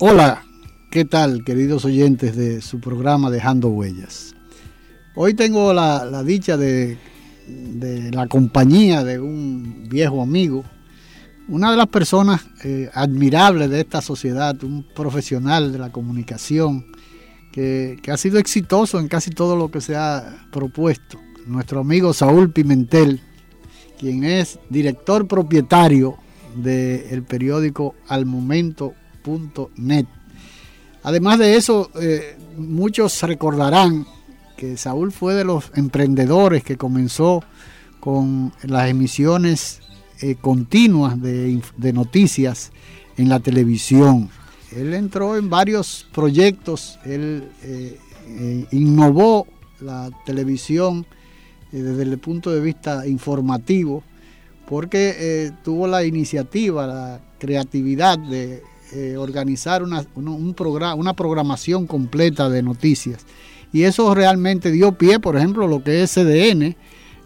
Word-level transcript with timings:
Hola, 0.00 0.44
¿qué 0.92 1.04
tal 1.04 1.42
queridos 1.42 1.84
oyentes 1.84 2.36
de 2.36 2.62
su 2.62 2.78
programa 2.78 3.30
Dejando 3.30 3.66
Huellas? 3.66 4.32
Hoy 5.16 5.34
tengo 5.34 5.74
la, 5.74 6.22
dicha 6.22 6.56
de, 6.56 6.96
la 8.12 8.28
compañía 8.28 9.02
de 9.02 9.18
un 9.18 9.88
viejo 9.88 10.22
amigo, 10.22 10.64
una 11.48 11.72
de 11.72 11.76
las 11.76 11.88
personas 11.88 12.46
eh, 12.62 12.88
admirables 12.94 13.70
de 13.70 13.80
esta 13.80 14.00
sociedad, 14.00 14.62
un 14.62 14.84
profesional 14.94 15.72
de 15.72 15.80
la 15.80 15.90
comunicación 15.90 16.86
que, 17.50 17.98
que 18.00 18.12
ha 18.12 18.16
sido 18.16 18.38
exitoso 18.38 19.00
en 19.00 19.08
casi 19.08 19.32
todo 19.32 19.56
lo 19.56 19.68
que 19.68 19.80
se 19.80 19.96
ha 19.96 20.46
propuesto. 20.52 21.18
Nuestro 21.44 21.80
amigo 21.80 22.14
Saúl 22.14 22.52
Pimentel, 22.52 23.20
quien 23.98 24.22
es 24.22 24.60
director 24.70 25.26
propietario 25.26 26.18
del 26.54 27.24
periódico 27.24 27.96
Al 28.06 28.26
Momento 28.26 28.94
Además 31.02 31.38
de 31.38 31.56
eso, 31.56 31.90
eh, 32.00 32.36
muchos 32.56 33.22
recordarán 33.22 34.06
que 34.56 34.76
Saúl 34.76 35.12
fue 35.12 35.34
de 35.34 35.44
los 35.44 35.70
emprendedores 35.74 36.64
que 36.64 36.76
comenzó 36.76 37.42
con 38.00 38.52
las 38.64 38.90
emisiones 38.90 39.80
eh, 40.20 40.34
continuas 40.34 41.20
de, 41.20 41.62
noticias 41.94 42.72
en 43.16 43.28
la 43.28 43.40
televisión. 43.40 44.28
Él 44.72 44.92
entró 44.92 45.36
en 45.36 45.48
varios 45.48 46.06
proyectos, 46.12 46.98
él 47.04 47.48
eh, 47.62 48.66
innovó 48.72 49.46
la 49.80 50.10
televisión 50.26 51.06
desde 51.70 52.02
el 52.02 52.18
punto 52.18 52.50
de 52.50 52.60
vista 52.60 53.06
informativo, 53.06 54.02
porque 54.68 55.52
tuvo 55.64 55.86
la 55.86 56.04
iniciativa, 56.04 56.86
la 56.86 57.20
creatividad 57.38 58.18
de 58.18 58.62
eh, 58.92 59.16
organizar 59.16 59.82
una, 59.82 60.04
un 60.14 60.54
programa, 60.54 60.94
una 60.94 61.14
programación 61.14 61.86
completa 61.86 62.48
de 62.48 62.62
noticias. 62.62 63.26
Y 63.72 63.82
eso 63.82 64.14
realmente 64.14 64.70
dio 64.70 64.92
pie, 64.92 65.20
por 65.20 65.36
ejemplo, 65.36 65.66
lo 65.66 65.82
que 65.82 66.02
es 66.02 66.14
CDN, 66.14 66.76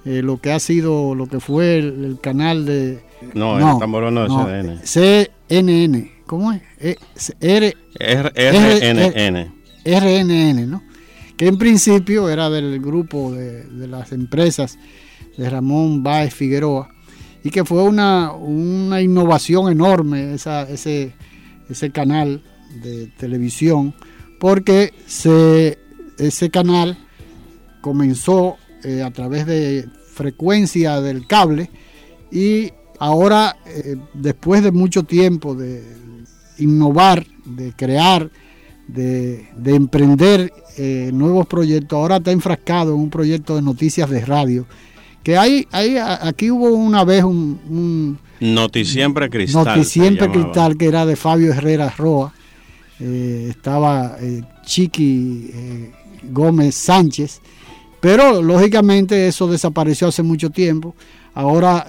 eh, 0.05 0.23
lo 0.23 0.41
que 0.41 0.53
ha 0.53 0.59
sido, 0.59 1.15
lo 1.15 1.29
que 1.29 1.41
fue 1.41 1.79
el, 1.79 2.19
canal 2.21 2.67
de... 2.67 3.01
No, 3.35 3.59
no 3.59 3.75
estamos 3.75 3.99
hablando 3.99 4.47
de 4.47 4.79
CDN. 4.85 5.49
CNN, 5.49 6.13
¿cómo 6.27 6.53
es? 6.53 6.63
Eh, 6.81 6.97
R, 7.41 7.77
RNN. 7.95 9.53
RNN, 9.85 10.71
¿no? 10.71 10.83
Que 11.37 11.47
en 11.47 11.59
principio 11.59 12.29
era 12.29 12.51
del 12.51 12.81
grupo 12.81 13.33
de, 13.33 13.65
de 13.65 13.87
las 13.87 14.13
empresas 14.13 14.79
de 15.37 15.49
Ramón 15.49 16.03
Báez 16.03 16.35
Figueroa 16.35 16.91
y 17.45 17.51
que 17.51 17.65
fue 17.65 17.83
una, 17.83 18.33
una 18.33 19.01
innovación 19.01 19.71
enorme 19.71 20.35
esa, 20.35 20.63
ese, 20.63 21.13
ese 21.69 21.91
canal 21.91 22.43
de 22.83 23.07
televisión, 23.19 23.95
porque 24.39 24.93
ese 25.07 26.51
canal 26.51 26.99
comenzó 27.81 28.57
eh, 28.85 29.03
a 29.03 29.11
través 29.11 29.47
de 29.47 29.89
frecuencia 30.13 31.01
del 31.01 31.27
cable 31.27 31.71
y 32.31 32.73
ahora, 32.99 33.57
eh, 33.67 33.97
después 34.15 34.63
de 34.63 34.73
mucho 34.73 35.03
tiempo 35.03 35.55
de 35.55 35.85
innovar, 36.59 37.27
de 37.45 37.73
crear, 37.73 38.31
de, 38.89 39.49
emprender 39.65 40.53
eh, 40.77 41.11
nuevos 41.13 41.47
proyectos, 41.47 41.97
ahora 41.97 42.17
está 42.17 42.33
enfrascado 42.33 42.95
en 42.95 43.01
un 43.01 43.11
proyecto 43.11 43.57
de 43.57 43.63
noticias 43.63 44.09
de 44.09 44.25
radio. 44.25 44.67
Que 45.23 45.37
hay, 45.37 45.67
hay 45.71 45.97
aquí 45.99 46.51
hubo 46.51 46.71
una 46.71 47.05
vez 47.05 47.23
un 47.23 48.19
Noticiempre 48.43 49.31
Cristal. 49.31 49.65
Noticiempre 49.65 50.29
Cristal, 50.29 50.77
que 50.77 50.87
era 50.87 51.07
de 51.07 51.15
Fabio 51.15 51.53
Herrera 51.53 51.95
Roa. 51.97 52.35
Eh, 52.99 53.47
estaba 53.51 54.17
eh, 54.21 54.43
Chiqui 54.65 55.51
eh, 55.55 55.93
Gómez 56.31 56.75
Sánchez. 56.75 57.41
Pero 58.01 58.43
lógicamente 58.43 59.29
eso 59.29 59.47
desapareció 59.47 60.09
hace 60.09 60.25
mucho 60.25 60.51
tiempo. 60.51 60.97
Ahora 61.35 61.87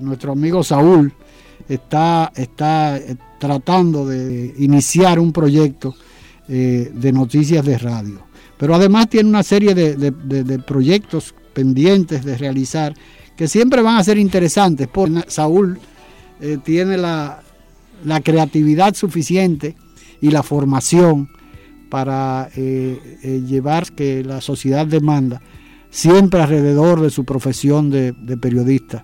nuestro 0.00 0.32
amigo 0.32 0.64
Saúl 0.64 1.12
está, 1.68 2.32
está 2.34 3.00
tratando 3.38 4.04
de 4.04 4.52
iniciar 4.58 5.20
un 5.20 5.32
proyecto 5.32 5.94
de 6.48 7.12
noticias 7.12 7.64
de 7.64 7.78
radio. 7.78 8.20
Pero 8.58 8.74
además 8.74 9.08
tiene 9.08 9.28
una 9.28 9.44
serie 9.44 9.74
de 9.74 10.58
proyectos 10.66 11.34
pendientes 11.54 12.24
de 12.24 12.36
realizar 12.36 12.94
que 13.36 13.48
siempre 13.48 13.82
van 13.82 13.96
a 13.96 14.04
ser 14.04 14.18
interesantes, 14.18 14.88
porque 14.88 15.24
Saúl 15.28 15.78
eh, 16.40 16.58
tiene 16.62 16.96
la, 16.96 17.40
creatividad 18.22 18.94
suficiente 18.94 19.76
y 20.20 20.30
la 20.30 20.42
formación 20.42 21.28
para 21.88 22.50
eh, 22.56 23.18
eh, 23.22 23.42
llevar 23.46 23.92
que 23.92 24.22
la 24.22 24.40
sociedad 24.40 24.86
demanda 24.86 25.40
siempre 25.90 26.42
alrededor 26.42 27.00
de 27.00 27.10
su 27.10 27.24
profesión 27.24 27.88
de, 27.88 28.12
periodista, 28.36 29.02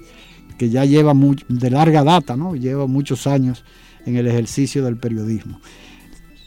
que 0.58 0.70
ya 0.70 0.84
lleva 0.84 1.14
de 1.48 1.70
larga 1.70 2.02
data, 2.02 2.36
¿no? 2.36 2.56
lleva 2.56 2.86
muchos 2.88 3.28
años 3.28 3.64
en 4.04 4.16
el 4.16 4.26
ejercicio 4.26 4.84
del 4.84 4.97
periodismo. 4.97 5.60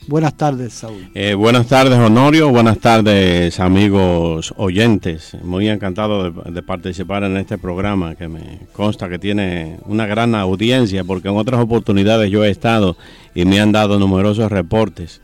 Buenas 0.07 0.35
tardes, 0.35 0.73
Saúl. 0.73 1.07
Eh, 1.13 1.33
buenas 1.33 1.67
tardes, 1.67 1.97
Honorio. 1.97 2.49
Buenas 2.49 2.79
tardes, 2.79 3.59
amigos 3.59 4.53
oyentes. 4.57 5.37
Muy 5.43 5.69
encantado 5.69 6.31
de, 6.31 6.61
participar 6.61 7.23
en 7.23 7.37
este 7.37 7.57
programa 7.57 8.15
que 8.15 8.27
me 8.27 8.59
consta 8.73 9.07
que 9.09 9.19
tiene 9.19 9.77
una 9.85 10.05
gran 10.05 10.35
audiencia 10.35 11.03
porque 11.03 11.29
en 11.29 11.37
otras 11.37 11.61
oportunidades 11.61 12.29
yo 12.31 12.43
he 12.43 12.49
estado 12.49 12.97
y 13.33 13.45
me 13.45 13.59
han 13.59 13.71
dado 13.71 13.97
numerosos 13.99 14.51
reportes 14.51 15.21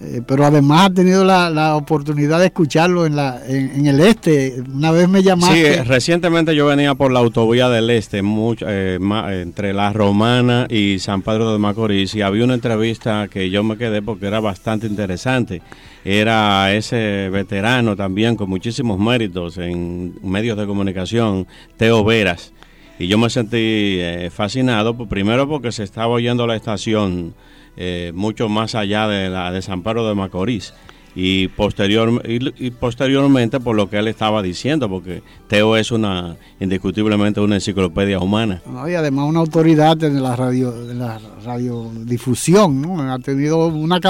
eh, 0.00 0.22
pero 0.24 0.44
además 0.44 0.86
ha 0.86 0.94
tenido 0.94 1.24
la, 1.24 1.74
oportunidad 1.74 2.38
de 2.38 2.46
escucharlo 2.46 3.04
en, 3.04 3.16
la, 3.16 3.40
en, 3.46 3.86
el 3.86 4.00
este. 4.00 4.62
Una 4.72 4.92
vez 4.92 5.08
me 5.08 5.24
llamaste. 5.24 5.74
Sí, 5.74 5.80
recientemente 5.82 6.54
yo 6.54 6.66
venía 6.66 6.94
por 6.94 7.10
la 7.10 7.18
autovía 7.18 7.68
del 7.68 7.90
este, 7.90 8.22
mucho, 8.22 8.66
eh, 8.68 9.00
entre 9.32 9.72
La 9.72 9.92
Romana 9.92 10.68
y 10.70 11.00
San 11.00 11.22
Pedro 11.22 11.52
de 11.52 11.58
Macorís, 11.58 12.14
y 12.14 12.22
había 12.22 12.44
una 12.44 12.54
entrevista 12.54 13.26
que 13.26 13.50
yo 13.50 13.64
me 13.64 13.76
quedé 13.76 14.00
porque 14.00 14.28
era 14.28 14.38
bastante 14.38 14.86
interesante. 14.86 15.62
Era 16.04 16.72
ese 16.72 17.28
veterano 17.30 17.96
también 17.96 18.36
con 18.36 18.48
muchísimos 18.48 19.00
méritos 19.00 19.58
en 19.58 20.14
medios 20.22 20.56
de 20.56 20.66
comunicación, 20.66 21.48
Teo 21.76 22.04
Veras. 22.04 22.52
Y 23.00 23.08
yo 23.08 23.18
me 23.18 23.30
sentí 23.30 23.56
eh, 23.56 24.30
fascinado, 24.32 24.96
pues, 24.96 25.08
primero 25.08 25.48
porque 25.48 25.72
se 25.72 25.82
estaba 25.82 26.08
oyendo 26.08 26.46
la 26.46 26.54
estación 26.54 27.34
eh, 27.80 28.10
mucho 28.12 28.48
más 28.48 28.74
allá 28.74 29.06
de 29.06 29.30
la 29.30 29.52
de 29.52 29.62
San 29.62 29.84
Pedro 29.84 30.08
de 30.08 30.16
Macorís. 30.16 30.74
Y, 31.14 31.46
posterior, 31.48 32.22
y, 32.26 32.70
posteriormente 32.72 33.60
por 33.60 33.76
lo 33.76 33.88
que 33.88 33.98
él 33.98 34.08
estaba 34.08 34.42
diciendo, 34.42 34.88
porque 34.88 35.22
Teo 35.46 35.76
es 35.76 35.90
una 35.92 36.36
indiscutiblemente 36.60 37.40
una 37.40 37.54
enciclopedia 37.54 38.18
humana. 38.18 38.62
y 38.88 38.94
además 38.94 39.26
una 39.26 39.40
autoridad 39.40 40.02
en 40.02 40.22
la 40.22 40.34
radio, 40.34 40.72
de 40.86 40.94
la 40.94 41.20
radiodifusión, 41.44 42.82
¿no? 42.82 43.00
Ha 43.12 43.18
tenido 43.20 43.68
una 43.68 44.00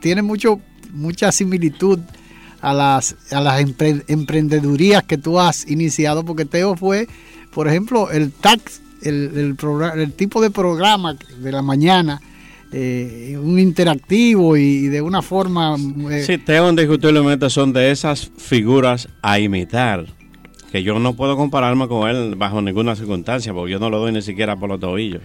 tiene 0.00 0.22
mucho 0.22 0.60
mucha 0.92 1.32
similitud 1.32 1.98
a 2.60 2.72
las 2.72 3.16
a 3.32 3.40
las 3.40 3.60
emprendedurías 3.60 5.02
que 5.04 5.18
tú 5.18 5.38
has 5.38 5.68
iniciado, 5.68 6.24
porque 6.24 6.44
Teo 6.44 6.76
fue, 6.76 7.08
por 7.52 7.68
ejemplo, 7.68 8.10
el 8.10 8.32
tax, 8.32 8.80
el, 9.02 9.56
el 9.96 10.12
tipo 10.12 10.40
de 10.40 10.50
programa 10.50 11.14
de 11.14 11.52
la 11.52 11.62
mañana 11.62 12.20
eh, 12.72 13.38
un 13.40 13.58
interactivo 13.58 14.56
y, 14.56 14.88
de 14.88 15.00
una 15.00 15.22
forma... 15.22 15.76
Eh, 16.10 16.22
sí, 16.26 16.38
Teo 16.38 16.68
indiscutiblemente 16.68 17.48
son 17.50 17.72
de 17.72 17.90
esas 17.90 18.30
figuras 18.36 19.08
a 19.22 19.38
imitar. 19.38 20.06
que 20.70 20.82
yo 20.82 20.98
no 20.98 21.14
puedo 21.14 21.36
compararme 21.36 21.88
con 21.88 22.08
él 22.08 22.34
bajo 22.36 22.60
ninguna 22.60 22.94
circunstancia, 22.94 23.52
porque 23.54 23.72
yo 23.72 23.78
no 23.78 23.90
lo 23.90 23.98
doy 23.98 24.12
ni 24.12 24.22
siquiera 24.22 24.56
por 24.56 24.68
los 24.68 24.80
tobillos. 24.80 25.22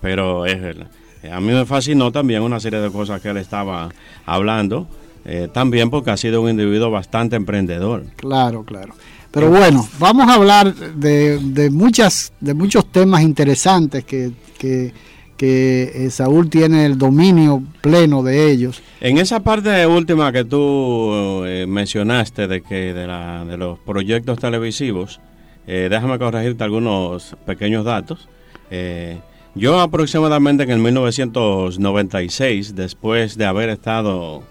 Pero 0.00 0.44
es 0.44 0.60
verdad. 0.60 0.88
A 1.32 1.40
mí 1.40 1.52
me 1.52 1.64
fascinó 1.64 2.12
también 2.12 2.42
una 2.42 2.60
serie 2.60 2.80
de 2.80 2.90
cosas 2.90 3.20
que 3.20 3.30
él 3.30 3.38
estaba 3.38 3.88
hablando, 4.26 4.86
eh, 5.24 5.48
también 5.52 5.90
porque 5.90 6.10
ha 6.10 6.16
sido 6.16 6.42
un 6.42 6.50
individuo 6.50 6.90
bastante 6.90 7.36
emprendedor. 7.36 8.04
Claro, 8.16 8.64
claro. 8.64 8.94
Pero 9.30 9.50
bueno, 9.50 9.86
vamos 9.98 10.28
a 10.28 10.34
hablar 10.34 10.74
de, 10.74 11.38
de 11.38 11.70
muchas, 11.70 12.32
de 12.40 12.54
muchos 12.54 12.90
temas 12.90 13.22
interesantes 13.22 14.04
que, 14.04 14.30
que, 14.56 14.94
que 15.36 16.08
Saúl 16.10 16.50
tiene 16.50 16.86
el 16.86 16.98
dominio 16.98 17.62
pleno 17.80 18.22
de 18.22 18.50
ellos. 18.50 18.82
En 19.00 19.18
esa 19.18 19.40
parte 19.40 19.86
última 19.86 20.32
que 20.32 20.44
tú 20.44 21.44
eh, 21.44 21.66
mencionaste 21.68 22.48
de 22.48 22.62
que 22.62 22.94
de, 22.94 23.56
los 23.56 23.78
proyectos 23.80 24.38
televisivos, 24.38 25.20
eh, 25.66 25.88
déjame 25.90 26.18
corregirte 26.18 26.64
algunos 26.64 27.36
pequeños 27.44 27.84
datos. 27.84 28.28
Eh, 28.70 29.18
yo 29.54 29.80
aproximadamente 29.80 30.64
en 30.64 30.70
el 30.70 30.78
1996, 30.78 32.74
después 32.74 33.36
de 33.38 33.46
haber 33.46 33.68
estado 33.70 34.42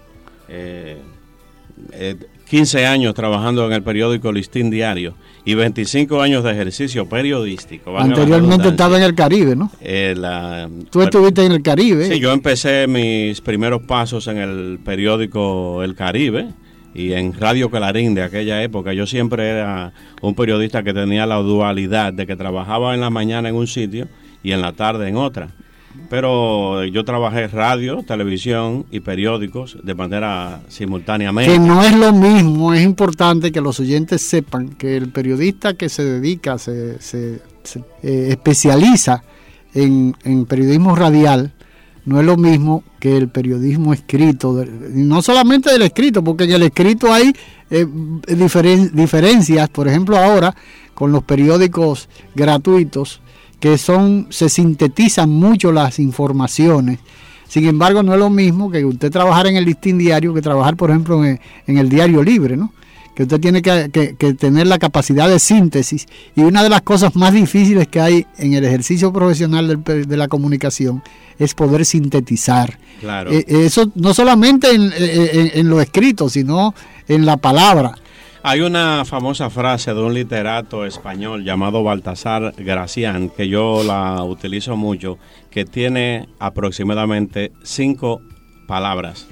15 2.48 2.86
años 2.86 3.14
trabajando 3.14 3.66
en 3.66 3.72
el 3.72 3.82
periódico 3.82 4.32
Listín 4.32 4.70
Diario 4.70 5.14
y 5.44 5.54
25 5.54 6.20
años 6.20 6.44
de 6.44 6.52
ejercicio 6.52 7.08
periodístico. 7.08 7.98
Anteriormente 7.98 8.68
estaba 8.68 8.96
en 8.96 9.02
el 9.02 9.14
Caribe, 9.14 9.56
¿no? 9.56 9.70
Eh, 9.80 10.14
la, 10.16 10.68
Tú 10.90 11.02
estuviste 11.02 11.44
en 11.44 11.52
el 11.52 11.62
Caribe. 11.62 12.06
Sí, 12.06 12.20
yo 12.20 12.32
empecé 12.32 12.86
mis 12.86 13.40
primeros 13.40 13.82
pasos 13.82 14.28
en 14.28 14.38
el 14.38 14.78
periódico 14.84 15.82
El 15.82 15.96
Caribe 15.96 16.48
y 16.94 17.12
en 17.12 17.32
Radio 17.32 17.68
Clarín 17.68 18.14
de 18.14 18.22
aquella 18.22 18.62
época. 18.62 18.92
Yo 18.92 19.06
siempre 19.06 19.48
era 19.48 19.92
un 20.22 20.34
periodista 20.34 20.84
que 20.84 20.94
tenía 20.94 21.26
la 21.26 21.36
dualidad 21.36 22.12
de 22.12 22.26
que 22.26 22.36
trabajaba 22.36 22.94
en 22.94 23.00
la 23.00 23.10
mañana 23.10 23.48
en 23.48 23.56
un 23.56 23.66
sitio 23.66 24.06
y 24.44 24.52
en 24.52 24.62
la 24.62 24.72
tarde 24.72 25.08
en 25.08 25.16
otra 25.16 25.50
pero 26.08 26.84
yo 26.84 27.04
trabajé 27.04 27.48
radio, 27.48 28.02
televisión 28.02 28.86
y 28.90 29.00
periódicos 29.00 29.78
de 29.82 29.94
manera 29.94 30.62
simultáneamente. 30.68 31.52
Que 31.52 31.58
no 31.58 31.82
es 31.82 31.94
lo 31.96 32.12
mismo, 32.12 32.72
es 32.74 32.82
importante 32.82 33.52
que 33.52 33.60
los 33.60 33.80
oyentes 33.80 34.22
sepan 34.22 34.70
que 34.70 34.96
el 34.96 35.10
periodista 35.10 35.74
que 35.74 35.88
se 35.88 36.04
dedica, 36.04 36.58
se, 36.58 37.00
se, 37.00 37.40
eh, 38.02 38.28
especializa 38.30 39.22
en, 39.74 40.14
periodismo 40.48 40.94
radial, 40.94 41.52
no 42.04 42.20
es 42.20 42.26
lo 42.26 42.36
mismo 42.36 42.84
que 43.00 43.16
el 43.16 43.28
periodismo 43.28 43.92
escrito, 43.92 44.64
no 44.90 45.22
solamente 45.22 45.72
del 45.72 45.82
escrito, 45.82 46.22
porque 46.22 46.44
en 46.44 46.52
el 46.52 46.62
escrito 46.62 47.12
hay 47.12 47.32
eh, 47.70 47.86
diferen, 48.28 48.94
diferencias, 48.94 49.68
por 49.68 49.88
ejemplo 49.88 50.16
ahora 50.16 50.54
con 50.96 51.12
los 51.12 51.22
periódicos 51.22 52.08
gratuitos, 52.34 53.20
que 53.60 53.78
son, 53.78 54.26
se 54.30 54.48
sintetizan 54.48 55.30
mucho 55.30 55.72
las 55.72 55.98
informaciones. 55.98 56.98
Sin 57.48 57.66
embargo, 57.66 58.02
no 58.02 58.12
es 58.12 58.18
lo 58.18 58.30
mismo 58.30 58.70
que 58.70 58.84
usted 58.84 59.10
trabajar 59.10 59.46
en 59.46 59.56
el 59.56 59.64
listín 59.64 59.98
diario 59.98 60.34
que 60.34 60.42
trabajar, 60.42 60.76
por 60.76 60.90
ejemplo, 60.90 61.24
en, 61.24 61.38
el 61.66 61.88
diario 61.88 62.22
libre, 62.22 62.56
¿no? 62.56 62.72
Que 63.14 63.22
usted 63.22 63.40
tiene 63.40 63.62
que, 63.62 63.88
tener 64.38 64.66
la 64.66 64.78
capacidad 64.78 65.28
de 65.28 65.38
síntesis. 65.38 66.06
Y 66.34 66.42
una 66.42 66.62
de 66.62 66.68
las 66.68 66.82
cosas 66.82 67.16
más 67.16 67.32
difíciles 67.32 67.88
que 67.88 68.00
hay 68.00 68.26
en 68.36 68.52
el 68.52 68.64
ejercicio 68.64 69.10
profesional 69.10 69.82
de 69.84 70.16
la 70.16 70.28
comunicación 70.28 71.02
es 71.38 71.54
poder 71.54 71.86
sintetizar. 71.86 72.78
Claro. 73.00 73.30
Eh, 73.30 73.44
eso 73.48 73.90
no 73.94 74.12
solamente 74.12 74.74
en, 74.74 74.92
en 74.98 75.68
lo 75.70 75.80
escrito, 75.80 76.28
sino 76.28 76.74
en 77.08 77.24
la 77.24 77.38
palabra. 77.38 77.94
Hay 78.48 78.60
una 78.60 79.04
famosa 79.04 79.50
frase 79.50 79.92
de 79.92 80.00
un 80.00 80.14
literato 80.14 80.86
español 80.86 81.42
llamado 81.42 81.82
Baltasar 81.82 82.54
Gracián, 82.56 83.28
que 83.28 83.48
yo 83.48 83.82
la 83.82 84.22
utilizo 84.22 84.76
mucho, 84.76 85.18
que 85.50 85.64
tiene 85.64 86.28
aproximadamente 86.38 87.50
cinco 87.64 88.22
palabras, 88.68 89.26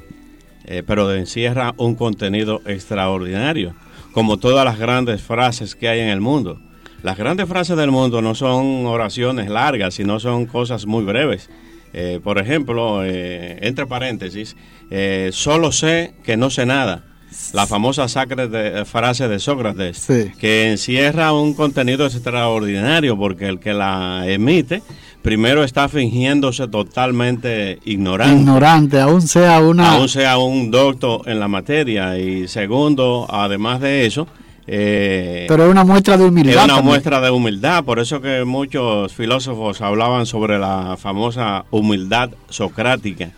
eh, 0.64 0.82
pero 0.84 1.14
encierra 1.14 1.74
un 1.76 1.94
contenido 1.94 2.60
extraordinario, 2.66 3.76
como 4.10 4.38
todas 4.38 4.64
las 4.64 4.80
grandes 4.80 5.22
frases 5.22 5.76
que 5.76 5.88
hay 5.88 6.00
en 6.00 6.08
el 6.08 6.20
mundo. 6.20 6.58
Las 7.04 7.16
grandes 7.16 7.48
frases 7.48 7.76
del 7.76 7.92
mundo 7.92 8.20
no 8.20 8.34
son 8.34 8.84
oraciones 8.84 9.48
largas, 9.48 9.94
sino 9.94 10.18
son 10.18 10.46
cosas 10.46 10.86
muy 10.86 11.04
breves. 11.04 11.50
Eh, 11.92 12.18
por 12.20 12.40
ejemplo, 12.40 13.04
eh, 13.04 13.60
entre 13.62 13.86
paréntesis, 13.86 14.56
solo 15.30 15.70
sé 15.70 16.14
que 16.24 16.36
no 16.36 16.50
sé 16.50 16.66
nada 16.66 17.13
la 17.52 17.66
famosa 17.66 18.08
sacra 18.08 18.46
de, 18.46 18.80
eh, 18.80 18.84
frase 18.84 19.28
de 19.28 19.38
Sócrates, 19.38 20.06
que 20.38 20.70
encierra 20.70 21.32
un 21.32 21.54
contenido 21.54 22.06
extraordinario 22.06 23.16
porque 23.16 23.46
el 23.46 23.60
que 23.60 23.72
la 23.72 24.24
emite 24.26 24.82
primero 25.22 25.64
está 25.64 25.88
fingiéndose 25.88 26.68
totalmente 26.68 27.78
ignorante. 27.86 28.36
Ignorante, 28.36 29.00
aún 29.00 29.22
sea 29.22 29.58
una... 29.60 29.92
Aún 29.92 30.08
sea 30.08 30.36
un 30.36 30.70
doctor 30.70 31.22
en 31.24 31.40
la 31.40 31.48
materia. 31.48 32.18
Y 32.18 32.46
segundo, 32.46 33.26
además 33.30 33.80
de 33.80 34.04
eso... 34.04 34.28
Eh, 34.66 35.46
Pero 35.48 35.64
es 35.64 35.70
una 35.70 35.84
muestra 35.84 36.18
de 36.18 36.24
humildad. 36.24 36.64
Es 36.66 36.72
una 36.72 36.82
muestra 36.82 37.20
de 37.20 37.30
humildad, 37.30 37.84
por 37.84 38.00
eso 38.00 38.20
que 38.20 38.44
muchos 38.44 39.12
filósofos 39.14 39.80
hablaban 39.80 40.26
sobre 40.26 40.58
la 40.58 40.96
famosa 40.98 41.64
humildad 41.70 42.30
socrática 42.48 43.30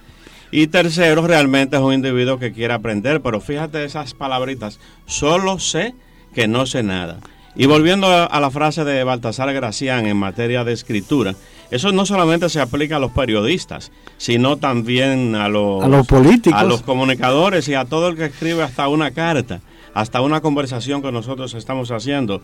y 0.50 0.68
tercero, 0.68 1.26
realmente 1.26 1.76
es 1.76 1.82
un 1.82 1.92
individuo 1.92 2.38
que 2.38 2.52
quiere 2.52 2.74
aprender, 2.74 3.20
pero 3.20 3.40
fíjate 3.40 3.84
esas 3.84 4.14
palabritas, 4.14 4.78
solo 5.06 5.58
sé 5.58 5.94
que 6.34 6.48
no 6.48 6.66
sé 6.66 6.82
nada. 6.82 7.18
Y 7.58 7.64
volviendo 7.64 8.06
a, 8.08 8.38
la 8.38 8.50
frase 8.50 8.84
de 8.84 9.02
Baltasar 9.02 9.52
Gracián 9.54 10.04
en 10.06 10.18
materia 10.18 10.62
de 10.62 10.74
escritura, 10.74 11.34
eso 11.70 11.90
no 11.90 12.04
solamente 12.04 12.50
se 12.50 12.60
aplica 12.60 12.96
a 12.96 12.98
los 12.98 13.12
periodistas, 13.12 13.92
sino 14.18 14.58
también 14.58 15.34
a 15.34 15.48
los, 15.48 15.82
a 15.82 15.88
los 15.88 16.06
políticos, 16.06 16.60
a 16.60 16.64
los 16.64 16.82
comunicadores 16.82 17.66
y 17.68 17.74
a 17.74 17.86
todo 17.86 18.08
el 18.08 18.16
que 18.16 18.26
escribe 18.26 18.62
hasta 18.62 18.88
una 18.88 19.12
carta, 19.12 19.62
hasta 19.94 20.20
una 20.20 20.42
conversación 20.42 21.00
que 21.00 21.10
nosotros 21.10 21.54
estamos 21.54 21.90
haciendo. 21.90 22.42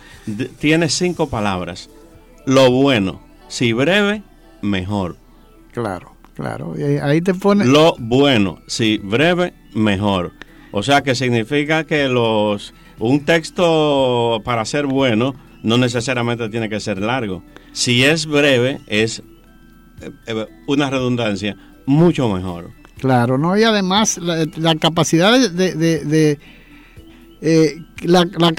tiene 0.59 0.89
cinco 0.89 1.29
palabras. 1.29 1.91
Lo 2.47 2.71
bueno, 2.71 3.21
si 3.49 3.75
breve, 3.75 4.23
mejor. 4.63 5.17
Claro. 5.73 6.12
Claro, 6.43 6.75
y 6.77 6.83
ahí 6.99 7.21
te 7.21 7.35
pone... 7.35 7.65
Lo 7.65 7.95
bueno, 8.01 8.59
si 8.67 8.99
breve, 8.99 9.55
mejor. 9.75 10.33
O 10.73 10.83
sea 10.83 11.03
que 11.03 11.15
significa 11.15 11.85
que 11.85 12.09
los 12.09 12.75
un 12.99 13.25
texto 13.25 14.43
para 14.45 14.65
ser 14.65 14.87
bueno 14.87 15.37
no 15.63 15.79
necesariamente 15.79 16.49
tiene 16.49 16.69
que 16.69 16.81
ser 16.81 17.01
largo. 17.01 17.45
Si 17.71 18.03
es 18.03 18.27
breve, 18.27 18.81
es 18.89 19.23
eh, 20.01 20.11
eh, 20.27 20.47
una 20.67 20.91
redundancia 20.91 21.57
mucho 21.87 22.29
mejor. 22.29 22.73
Claro, 22.99 23.39
¿no? 23.39 23.57
Y 23.57 23.63
además 23.63 24.19
la, 24.19 24.75
capacidad 24.75 25.39
de... 25.49 25.75
de, 25.77 26.39
eh, 27.41 27.77
la, 28.03 28.25
la 28.37 28.53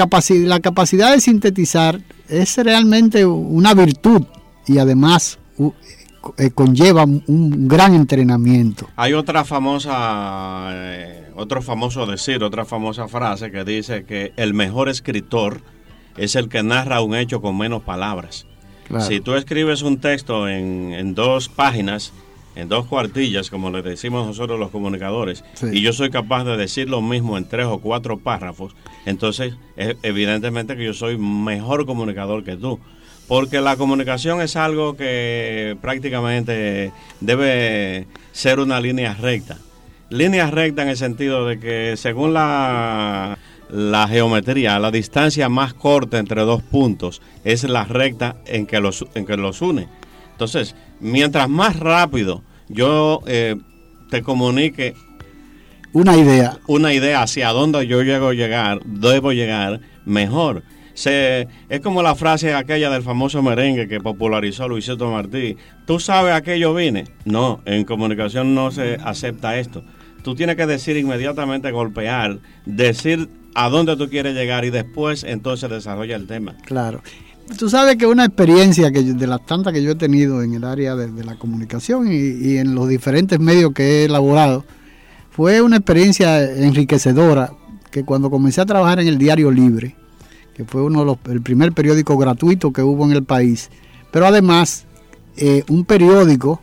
capacidad 0.62 1.12
de 1.12 1.20
sintetizar 1.20 2.00
es 2.30 2.56
realmente 2.56 3.25
una 3.25 3.74
virtud 3.74 4.24
y 4.68 4.78
además 4.78 5.38
eh, 6.38 6.51
conlleva 6.51 7.03
un 7.03 7.68
gran 7.68 7.94
entrenamiento. 7.94 8.88
Hay 8.96 9.13
otra 9.13 9.44
famosa, 9.44 10.70
eh, 10.72 11.30
otro 11.36 11.62
famoso 11.62 12.06
decir, 12.06 12.44
otra 12.44 12.65
famosa 12.65 13.08
frase 13.08 13.51
que 13.51 13.63
dice 13.63 14.06
que 14.06 14.34
el 14.38 14.53
mejor 14.53 14.89
escritor 14.89 15.62
es 16.18 16.36
el 16.36 16.50
que 16.50 16.63
narra 16.63 17.01
un 17.01 17.15
hecho 17.15 17.42
con 17.42 17.58
menos 17.58 17.84
palabras. 17.84 18.46
Si 19.00 19.22
tú 19.22 19.34
escribes 19.34 19.82
un 19.82 19.98
texto 19.98 20.48
en, 20.48 21.15
dos 21.15 21.50
páginas, 21.50 22.13
en 22.56 22.70
dos 22.70 22.86
cuartillas, 22.86 23.50
como 23.50 23.72
le 23.72 23.82
decimos 23.82 24.27
nosotros 24.27 24.60
los 24.60 24.70
comunicadores, 24.70 25.44
y 25.72 25.82
yo 25.82 25.94
soy 25.94 26.12
capaz 26.12 26.44
de 26.44 26.58
decir 26.58 26.89
lo 26.89 27.01
mismo 27.01 27.38
en 27.38 27.46
tres 27.46 27.65
o 27.65 27.80
cuatro 27.80 28.20
párrafos, 28.20 28.75
entonces 29.06 29.56
evidentemente 29.75 30.75
que 30.75 30.86
yo 30.86 30.94
soy 30.94 31.18
mejor 31.18 31.88
comunicador 31.88 32.44
que 32.44 32.56
tú 32.56 32.80
porque 33.27 33.62
la 33.62 33.77
comunicación 33.77 34.42
es 34.42 34.56
algo 34.56 34.96
que 34.96 35.77
prácticamente 35.82 36.92
debe 37.20 38.08
ser 38.32 38.60
una 38.60 38.80
línea 38.80 39.13
recta. 39.13 39.58
Línea 40.10 40.51
recta 40.51 40.84
en 40.84 40.89
el 40.89 40.98
sentido 40.98 41.48
de 41.48 41.60
que 41.60 41.96
según 41.98 42.34
la, 42.34 43.38
la 43.70 44.08
geometría, 44.08 44.77
la 44.80 44.92
distancia 44.92 45.50
más 45.50 45.74
corta 45.74 46.20
entre 46.20 46.42
dos 46.42 46.62
puntos 46.62 47.22
es 47.44 47.63
la 47.63 47.86
recta 47.86 48.36
en 48.46 48.68
que 48.68 48.80
los, 48.80 49.06
en 49.15 49.25
que 49.25 49.38
los 49.38 49.62
une. 49.62 49.88
Entonces, 50.32 50.75
mientras 51.00 51.50
más 51.50 51.80
rápido 51.80 52.44
yo 52.68 53.22
eh, 53.25 53.56
te 54.10 54.22
comunique 54.22 54.94
una 55.94 56.18
idea, 56.18 56.58
una 56.68 56.94
idea 56.94 57.22
hacia 57.22 57.50
dónde 57.50 57.86
yo 57.88 58.01
llego 58.03 58.30
a 58.30 58.34
llegar, 58.34 58.82
debo 58.86 59.32
llegar, 59.32 59.80
mejor 60.06 60.63
se, 60.94 61.48
es 61.70 61.80
como 61.82 62.02
la 62.04 62.16
frase 62.16 62.54
aquella 62.54 62.90
del 62.90 63.04
famoso 63.04 63.42
merengue 63.42 63.88
que 63.88 64.00
popularizó 64.00 64.68
Luisito 64.68 65.12
Martí. 65.12 65.58
¿Tú 65.86 66.00
sabes 66.00 66.34
a 66.34 66.42
qué 66.42 66.60
yo 66.60 66.74
vine? 66.74 67.06
No, 67.26 67.62
en 67.66 67.84
comunicación 67.84 68.54
no 68.54 68.72
se 68.72 68.96
acepta 69.04 69.58
esto. 69.58 69.84
Tú 70.24 70.36
tienes 70.36 70.56
que 70.56 70.66
decir 70.66 70.96
inmediatamente, 70.98 71.72
golpear, 71.72 72.40
decir 72.66 73.30
a 73.56 73.70
dónde 73.70 73.98
tú 73.98 74.10
quieres 74.10 74.36
llegar 74.36 74.66
y 74.66 74.70
después 74.70 75.24
entonces 75.24 75.70
desarrolla 75.70 76.16
el 76.16 76.28
tema. 76.28 76.56
Claro. 76.66 77.02
Tú 77.58 77.70
sabes 77.70 77.98
que 77.98 78.08
una 78.08 78.26
experiencia 78.26 78.92
que 78.92 79.04
de 79.04 79.28
las 79.28 79.46
tantas 79.46 79.74
que 79.74 79.84
yo 79.84 79.92
he 79.92 79.96
tenido 79.96 80.42
en 80.42 80.54
el 80.54 80.64
área 80.64 80.96
de, 80.96 81.24
la 81.24 81.36
comunicación 81.36 82.08
y, 82.10 82.58
en 82.58 82.74
los 82.74 82.88
diferentes 82.88 83.40
medios 83.40 83.74
que 83.74 83.84
he 83.84 84.06
elaborado, 84.06 84.66
fue 85.30 85.62
una 85.62 85.78
experiencia 85.78 86.44
enriquecedora 86.44 87.52
que 87.92 88.06
cuando 88.06 88.30
comencé 88.32 88.62
a 88.62 88.66
trabajar 88.66 89.02
en 89.02 89.08
el 89.08 89.18
Diario 89.18 89.52
Libre, 89.52 89.96
que 90.53 90.65
fue 90.65 90.83
uno 90.83 91.00
de 91.00 91.05
los, 91.05 91.17
el 91.29 91.41
primer 91.41 91.74
periódico 91.74 92.17
gratuito 92.17 92.72
que 92.72 92.81
hubo 92.81 93.05
en 93.05 93.12
el 93.12 93.24
país, 93.24 93.69
pero 94.12 94.27
además 94.27 94.86
eh, 95.38 95.63
un 95.69 95.86
periódico 95.86 96.62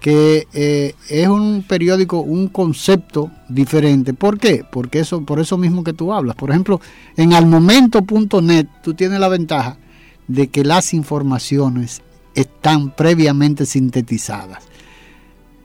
que 0.00 0.48
eh, 0.52 0.96
es 1.08 1.28
un 1.28 1.64
periódico, 1.66 2.18
un 2.18 2.48
concepto 2.48 3.30
diferente. 3.48 4.12
¿Por 4.12 4.36
qué? 4.38 4.64
Porque 4.68 4.98
eso, 4.98 5.24
por 5.24 5.38
eso 5.38 5.56
mismo 5.56 5.84
que 5.84 5.92
tú 5.92 6.12
hablas. 6.12 6.34
Por 6.34 6.50
ejemplo, 6.50 6.80
en 7.16 7.32
almomento.net 7.32 8.66
tú 8.82 8.94
tienes 8.94 9.20
la 9.20 9.28
ventaja 9.28 9.78
de 10.26 10.48
que 10.48 10.64
las 10.64 10.92
informaciones 10.92 12.02
están 12.34 12.90
previamente 12.96 13.64
sintetizadas. 13.64 14.64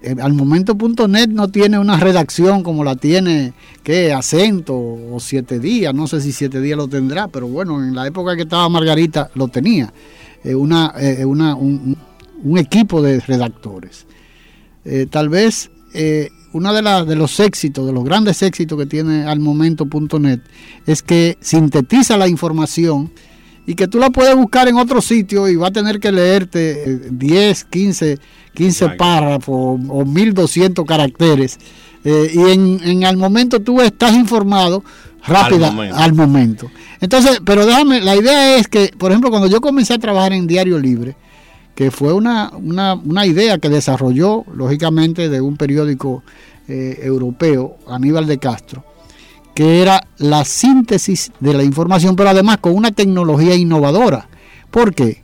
Eh, 0.02 0.16
almomento.net 0.22 1.30
no 1.30 1.48
tiene 1.48 1.80
una 1.80 1.98
redacción 1.98 2.62
como 2.62 2.84
la 2.84 2.96
tiene 2.96 3.54
que 3.84 4.14
acento 4.14 4.76
o 4.76 5.20
siete 5.20 5.60
días, 5.60 5.94
no 5.94 6.06
sé 6.08 6.22
si 6.22 6.32
siete 6.32 6.62
días 6.62 6.78
lo 6.78 6.88
tendrá, 6.88 7.28
pero 7.28 7.48
bueno, 7.48 7.84
en 7.84 7.96
la 7.96 8.06
época 8.06 8.36
que 8.36 8.44
estaba 8.44 8.70
Margarita 8.70 9.32
lo 9.34 9.48
tenía, 9.48 9.92
eh, 10.44 10.54
una, 10.54 10.94
una, 11.26 11.56
un, 11.56 11.98
un, 12.44 12.58
equipo 12.60 13.02
de 13.02 13.20
redactores. 13.20 14.06
Eh, 14.86 15.06
tal 15.10 15.28
vez 15.28 15.70
eh, 15.94 16.30
uno 16.54 16.74
de, 16.74 17.06
de 17.06 17.16
los 17.16 17.40
éxitos, 17.40 17.86
de 17.86 17.92
los 17.92 18.06
grandes 18.06 18.42
éxitos 18.42 18.78
que 18.78 18.86
tiene 18.86 19.26
al 19.26 19.40
momento.net 19.40 20.40
es 20.86 21.02
que 21.02 21.38
sintetiza 21.42 22.16
la 22.16 22.28
información 22.28 23.12
y 23.68 23.76
que 23.76 23.88
tú 23.88 24.00
la 24.00 24.10
puedes 24.10 24.34
buscar 24.36 24.68
en 24.70 24.78
otro 24.78 25.02
sitio 25.02 25.48
y 25.48 25.58
va 25.58 25.68
a 25.68 25.72
tener 25.72 26.00
que 26.00 26.12
leerte 26.12 27.10
10, 27.12 27.66
15, 27.66 28.18
15 28.54 28.90
párrafos 28.92 29.80
o 29.90 30.06
1200 30.06 30.86
caracteres. 30.86 31.60
Eh, 32.06 32.32
y 32.34 32.40
en, 32.40 32.80
en, 32.82 33.04
al 33.04 33.18
momento 33.18 33.60
tú 33.60 33.82
estás 33.82 34.14
informado 34.14 34.84
rápida 35.28 35.68
al 35.96 36.14
momento. 36.14 36.72
Entonces, 37.02 37.42
pero 37.44 37.66
déjame, 37.66 38.00
la 38.00 38.16
idea 38.16 38.56
es 38.56 38.70
que, 38.70 38.94
por 38.98 39.12
ejemplo, 39.12 39.30
cuando 39.30 39.50
yo 39.50 39.60
comencé 39.60 39.94
a 39.94 40.00
trabajar 40.00 40.32
en 40.32 40.48
Diario 40.48 40.80
Libre, 40.80 41.18
que 41.76 41.92
fue 41.92 42.14
una, 42.14 42.52
idea 43.26 43.58
que 43.58 43.68
desarrolló, 43.68 44.46
lógicamente, 44.54 45.28
de 45.28 45.42
un 45.42 45.58
periódico 45.58 46.24
eh, 46.70 47.00
europeo, 47.04 47.78
Aníbal 47.88 48.26
de 48.26 48.38
Castro, 48.38 48.86
que 49.58 49.82
era 49.82 50.08
la 50.20 50.46
síntesis 50.46 51.32
de 51.40 51.56
la 51.56 51.64
información, 51.64 52.16
pero 52.16 52.30
además 52.30 52.60
con 52.60 52.76
una 52.76 52.92
tecnología 52.92 53.56
innovadora. 53.56 54.30
¿Por 54.70 54.94
qué? 54.94 55.24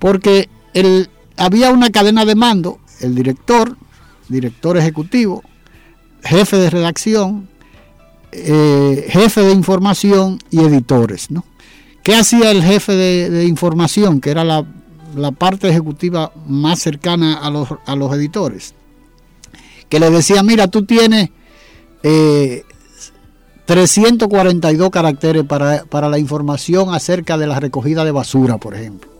Porque 0.00 0.48
había 1.36 1.70
una 1.70 1.90
cadena 1.90 2.24
de 2.24 2.34
mando, 2.34 2.80
el 2.98 3.14
director, 3.14 3.76
director 4.28 4.76
ejecutivo, 4.76 5.44
jefe 6.24 6.56
de 6.56 6.70
redacción, 6.70 7.48
eh, 8.32 9.06
jefe 9.10 9.42
de 9.42 9.52
información 9.52 10.40
y 10.50 10.58
editores. 10.58 11.30
¿no? 11.30 11.44
¿Qué 12.02 12.16
hacía 12.16 12.50
el 12.50 12.64
jefe 12.64 12.96
de 12.96 13.44
información, 13.46 14.20
que 14.20 14.30
era 14.30 14.42
la 14.42 14.66
la 15.14 15.32
parte 15.32 15.68
ejecutiva 15.68 16.32
más 16.46 16.80
cercana 16.80 17.38
a 17.38 17.50
los, 17.50 17.68
a 17.86 17.96
los 17.96 18.12
editores, 18.14 18.74
que 19.88 20.00
le 20.00 20.10
decía, 20.10 20.42
mira, 20.42 20.68
tú 20.68 20.84
tienes 20.84 21.30
342 23.68 24.86
eh, 24.86 24.90
caracteres 24.90 25.44
para, 25.44 25.84
para, 25.84 26.08
la 26.08 26.18
información 26.18 26.94
acerca 26.94 27.36
de 27.36 27.46
la 27.46 27.60
recogida 27.60 28.02
de 28.02 28.12
basura, 28.12 28.56
por 28.56 28.74
ejemplo. 28.74 29.10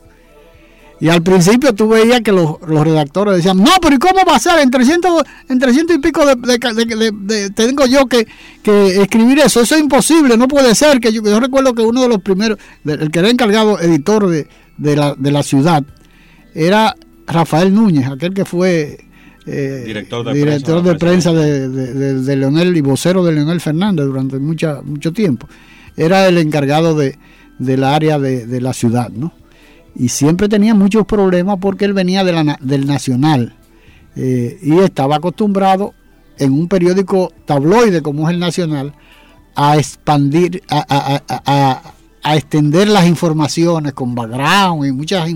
Y 1.01 1.11
al 1.11 1.23
principio 1.23 1.75
tú 1.75 1.87
veías 1.89 2.23
que 2.23 2.33
los, 2.33 2.59
redactores 2.61 3.37
decían, 3.37 3.59
no, 3.59 3.71
pero 3.81 3.95
¿y 3.95 3.99
cómo 3.99 4.21
va 4.27 4.37
a 4.37 4.39
ser? 4.41 4.59
En 4.61 4.71
300, 4.71 5.23
en 5.51 5.59
300 5.59 5.97
y 5.97 5.99
pico 6.01 6.25
de, 6.25 7.51
tengo 7.51 7.87
yo 7.87 8.07
que, 8.07 8.27
escribir 9.01 9.39
eso. 9.41 9.61
Eso 9.61 9.75
es 9.77 9.81
imposible, 9.83 10.37
no 10.39 10.49
puede 10.49 10.75
ser. 10.75 10.99
que 10.99 11.13
Yo, 11.13 11.23
recuerdo 11.39 11.75
que 11.75 11.83
uno 11.83 12.03
de 12.03 12.09
los 12.09 12.23
primeros, 12.23 12.59
el 12.87 13.11
que 13.11 13.19
era 13.19 13.29
encargado 13.29 13.79
editor 13.79 14.29
de, 14.29 14.49
de 14.79 14.97
la, 14.97 15.15
de 15.15 15.31
la 15.31 15.43
ciudad 15.43 15.85
era 16.55 16.97
Rafael 17.27 17.73
Núñez, 17.73 18.09
aquel 18.09 18.33
que 18.33 18.47
fue 18.47 19.08
eh, 19.49 20.05
director 20.33 20.83
de 20.83 20.95
prensa, 20.97 21.33
de, 21.33 22.37
Leonel 22.37 22.77
y 22.77 22.81
vocero 22.81 23.25
de 23.25 23.33
Leonel 23.33 23.61
Fernández 23.61 24.07
durante 24.07 24.39
mucha, 24.39 24.81
mucho 24.83 25.13
tiempo. 25.13 25.49
Era 25.97 26.29
el 26.29 26.39
encargado 26.39 26.95
de, 26.95 27.19
del 27.59 27.85
área 27.85 28.19
de, 28.19 28.61
la 28.61 28.73
ciudad, 28.73 29.11
¿no? 29.11 29.33
Y 29.97 30.11
siempre 30.11 30.49
tenía 30.49 30.75
muchos 30.75 31.07
problemas 31.07 31.59
porque 31.61 31.85
él 31.85 31.93
venía 31.93 32.23
de 32.23 32.33
la, 32.33 32.59
del 32.61 32.87
Nacional 32.87 33.57
eh, 34.15 34.59
y 34.63 34.79
estaba 34.79 35.17
acostumbrado 35.17 35.95
en 36.39 36.53
un 36.53 36.69
periódico 36.69 37.33
tabloide 37.47 38.03
como 38.03 38.29
es 38.29 38.35
el 38.35 38.41
Nacional 38.41 38.95
a 39.57 39.77
expandir, 39.77 40.63
a 40.69 41.95
a 42.23 42.37
extender 42.37 42.89
las 42.89 43.07
informaciones 43.07 43.93
con 43.95 44.15
background 44.15 44.85
y 44.85 44.93
muchas 44.93 45.29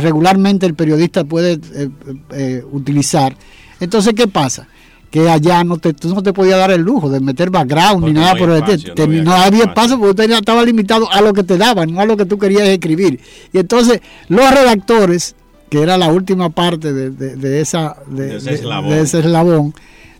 regularmente 0.00 0.66
el 0.66 0.74
periodista 0.74 1.24
puede 1.24 1.52
eh, 1.74 1.88
eh, 2.30 2.64
utilizar. 2.70 3.36
Entonces, 3.80 4.14
¿qué 4.14 4.26
pasa? 4.26 4.68
Que 5.10 5.28
allá 5.28 5.64
no 5.64 5.78
te, 5.78 5.92
tú 5.94 6.14
no 6.14 6.22
te 6.22 6.32
podías 6.32 6.58
dar 6.58 6.70
el 6.70 6.82
lujo 6.82 7.08
de 7.08 7.20
meter 7.20 7.50
background 7.50 8.04
ni 8.04 8.12
nada 8.12 8.34
por 8.34 8.50
el 8.50 8.62
estilo. 8.62 9.06
No, 9.22 9.32
había 9.32 9.64
espacio 9.64 9.98
porque 9.98 10.22
usted 10.22 10.30
estaba 10.30 10.64
limitado 10.64 11.10
a 11.10 11.20
lo 11.20 11.32
que 11.32 11.42
te 11.42 11.56
daban, 11.56 11.92
no 11.92 12.00
a 12.00 12.04
lo 12.06 12.16
que 12.16 12.26
tú 12.26 12.38
querías 12.38 12.68
escribir. 12.68 13.20
Y 13.52 13.58
entonces 13.58 14.00
los 14.28 14.50
redactores, 14.50 15.36
que 15.70 15.80
era 15.80 15.96
la 15.96 16.08
última 16.08 16.50
parte 16.50 16.92
de, 16.92 17.60
esa, 17.60 17.96
de, 18.08 18.36
ese 18.36 19.20
eslabón, 19.20 19.74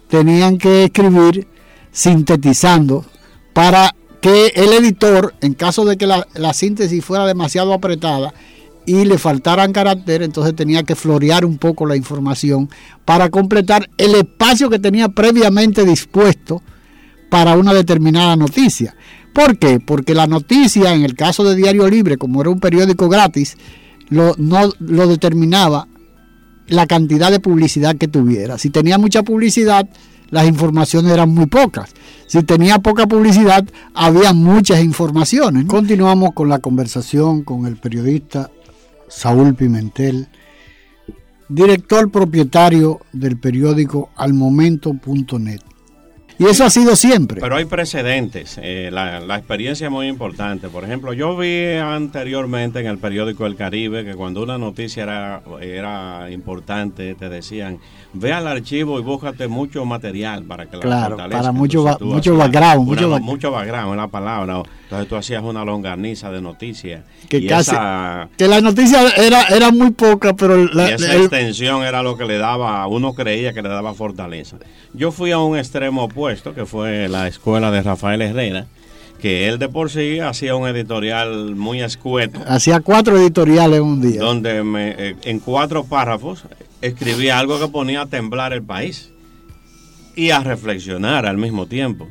tenían 0.08 0.58
que 0.58 0.84
escribir 0.84 1.46
sintetizando 1.90 3.04
para 3.52 3.94
que 4.20 4.52
el 4.54 4.72
editor, 4.72 5.34
en 5.40 5.54
caso 5.54 5.84
de 5.84 5.96
que 5.96 6.06
la, 6.06 6.52
síntesis 6.52 7.04
fuera 7.04 7.26
demasiado 7.26 7.72
apretada 7.72 8.34
y 8.86 9.04
le 9.04 9.18
faltaran 9.18 9.72
carácter, 9.72 10.22
entonces 10.22 10.54
tenía 10.54 10.84
que 10.84 10.94
florear 10.94 11.44
un 11.44 11.58
poco 11.58 11.86
la 11.86 11.96
información 11.96 12.70
para 13.04 13.28
completar 13.30 13.90
el 13.98 14.14
espacio 14.14 14.70
que 14.70 14.78
tenía 14.78 15.08
previamente 15.08 15.84
dispuesto 15.84 16.62
para 17.28 17.56
una 17.56 17.74
determinada 17.74 18.36
noticia. 18.36 18.94
¿Por 19.34 19.58
qué? 19.58 19.80
Porque 19.80 20.14
la 20.14 20.26
noticia, 20.26 20.94
en 20.94 21.02
el 21.02 21.14
caso 21.14 21.44
de 21.44 21.56
Diario 21.56 21.88
Libre, 21.88 22.16
como 22.16 22.40
era 22.40 22.50
un 22.50 22.60
periódico 22.60 23.08
gratis, 23.08 23.56
lo, 24.08 24.34
no 24.38 24.70
lo 24.78 25.06
determinaba 25.08 25.88
la 26.68 26.86
cantidad 26.86 27.30
de 27.30 27.40
publicidad 27.40 27.96
que 27.96 28.08
tuviera. 28.08 28.56
Si 28.56 28.70
tenía 28.70 28.98
mucha 28.98 29.22
publicidad, 29.22 29.88
las 30.30 30.46
informaciones 30.46 31.12
eran 31.12 31.30
muy 31.30 31.46
pocas. 31.46 31.92
Si 32.26 32.42
tenía 32.42 32.78
poca 32.78 33.06
publicidad, 33.06 33.64
había 33.94 34.32
muchas 34.32 34.82
informaciones. 34.82 35.66
Continuamos 35.66 36.32
con 36.32 36.48
la 36.48 36.58
conversación 36.58 37.42
con 37.42 37.66
el 37.66 37.76
periodista 37.76 38.50
Saúl 39.08 39.54
Pimentel, 39.54 40.28
director 41.48 42.10
propietario 42.10 43.00
del 43.12 43.38
periódico 43.38 44.10
almomento.net. 44.16 45.60
Y 46.38 46.44
eso 46.44 46.64
ha 46.64 46.70
sido 46.70 46.96
siempre. 46.96 47.40
Pero 47.40 47.56
hay 47.56 47.64
precedentes. 47.64 48.58
Eh, 48.62 48.90
la, 48.92 49.36
experiencia 49.36 49.86
es 49.86 49.90
muy 49.90 50.06
importante. 50.06 50.68
Por 50.68 50.84
ejemplo, 50.84 51.12
yo 51.12 51.36
vi 51.36 51.74
anteriormente 51.74 52.80
en 52.80 52.86
el 52.86 52.98
periódico 52.98 53.46
El 53.46 53.56
Caribe 53.56 54.04
que 54.04 54.14
cuando 54.14 54.42
una 54.42 54.58
noticia 54.58 55.02
era, 55.04 55.42
era 55.60 56.30
importante, 56.30 57.14
te 57.14 57.28
decían, 57.28 57.78
ve 58.12 58.32
al 58.32 58.46
archivo 58.46 58.98
y 58.98 59.02
búscate 59.02 59.48
mucho 59.48 59.84
material 59.84 60.44
para 60.44 60.66
que 60.66 60.76
la 60.76 60.82
Claro, 60.82 61.16
para 61.16 61.52
mucho, 61.52 61.84
mucho 62.00 62.36
background. 62.36 62.86
mucho, 62.86 63.20
mucho 63.20 63.50
background 63.50 63.92
en 63.92 63.96
la 63.96 64.08
palabra. 64.08 64.62
Entonces 64.82 65.08
tú 65.08 65.16
hacías 65.16 65.42
una 65.42 65.64
longaniza 65.64 66.30
de 66.30 66.40
noticias. 66.40 67.02
Que 67.28 67.44
casi, 67.46 67.74
que 68.36 68.46
la 68.46 68.60
noticia 68.60 69.08
era, 69.16 69.44
era 69.44 69.72
muy 69.72 69.90
poca, 69.90 70.34
pero 70.34 70.64
la, 70.64 70.90
esa 70.90 71.16
extensión 71.16 71.82
era 71.82 72.02
lo 72.02 72.16
que 72.16 72.24
le 72.24 72.38
daba, 72.38 72.86
uno 72.86 73.12
creía 73.14 73.52
que 73.52 73.62
le 73.62 73.68
daba 73.68 73.94
fortaleza. 73.94 74.58
Yo 74.94 75.10
fui 75.10 75.32
a 75.32 75.38
un 75.38 75.58
extremo 75.58 76.04
opuesto, 76.04 76.25
que 76.54 76.66
fue 76.66 77.08
la 77.08 77.28
escuela 77.28 77.70
de 77.70 77.82
Rafael 77.82 78.22
Herrera, 78.22 78.66
que 79.20 79.48
él 79.48 79.58
de 79.58 79.68
por 79.68 79.90
sí 79.90 80.20
hacía 80.20 80.54
un 80.54 80.68
editorial 80.68 81.54
muy 81.56 81.82
escueto. 81.82 82.40
Hacía 82.46 82.80
cuatro 82.80 83.16
editoriales 83.16 83.80
un 83.80 84.00
día. 84.00 84.20
Donde 84.20 84.62
me, 84.62 84.90
eh, 84.90 85.16
en 85.22 85.40
cuatro 85.40 85.84
párrafos 85.84 86.44
escribía 86.82 87.38
algo 87.38 87.58
que 87.58 87.68
ponía 87.68 88.02
a 88.02 88.06
temblar 88.06 88.52
el 88.52 88.62
país 88.62 89.12
y 90.14 90.30
a 90.30 90.40
reflexionar 90.40 91.26
al 91.26 91.36
mismo 91.36 91.66
tiempo. 91.66 92.08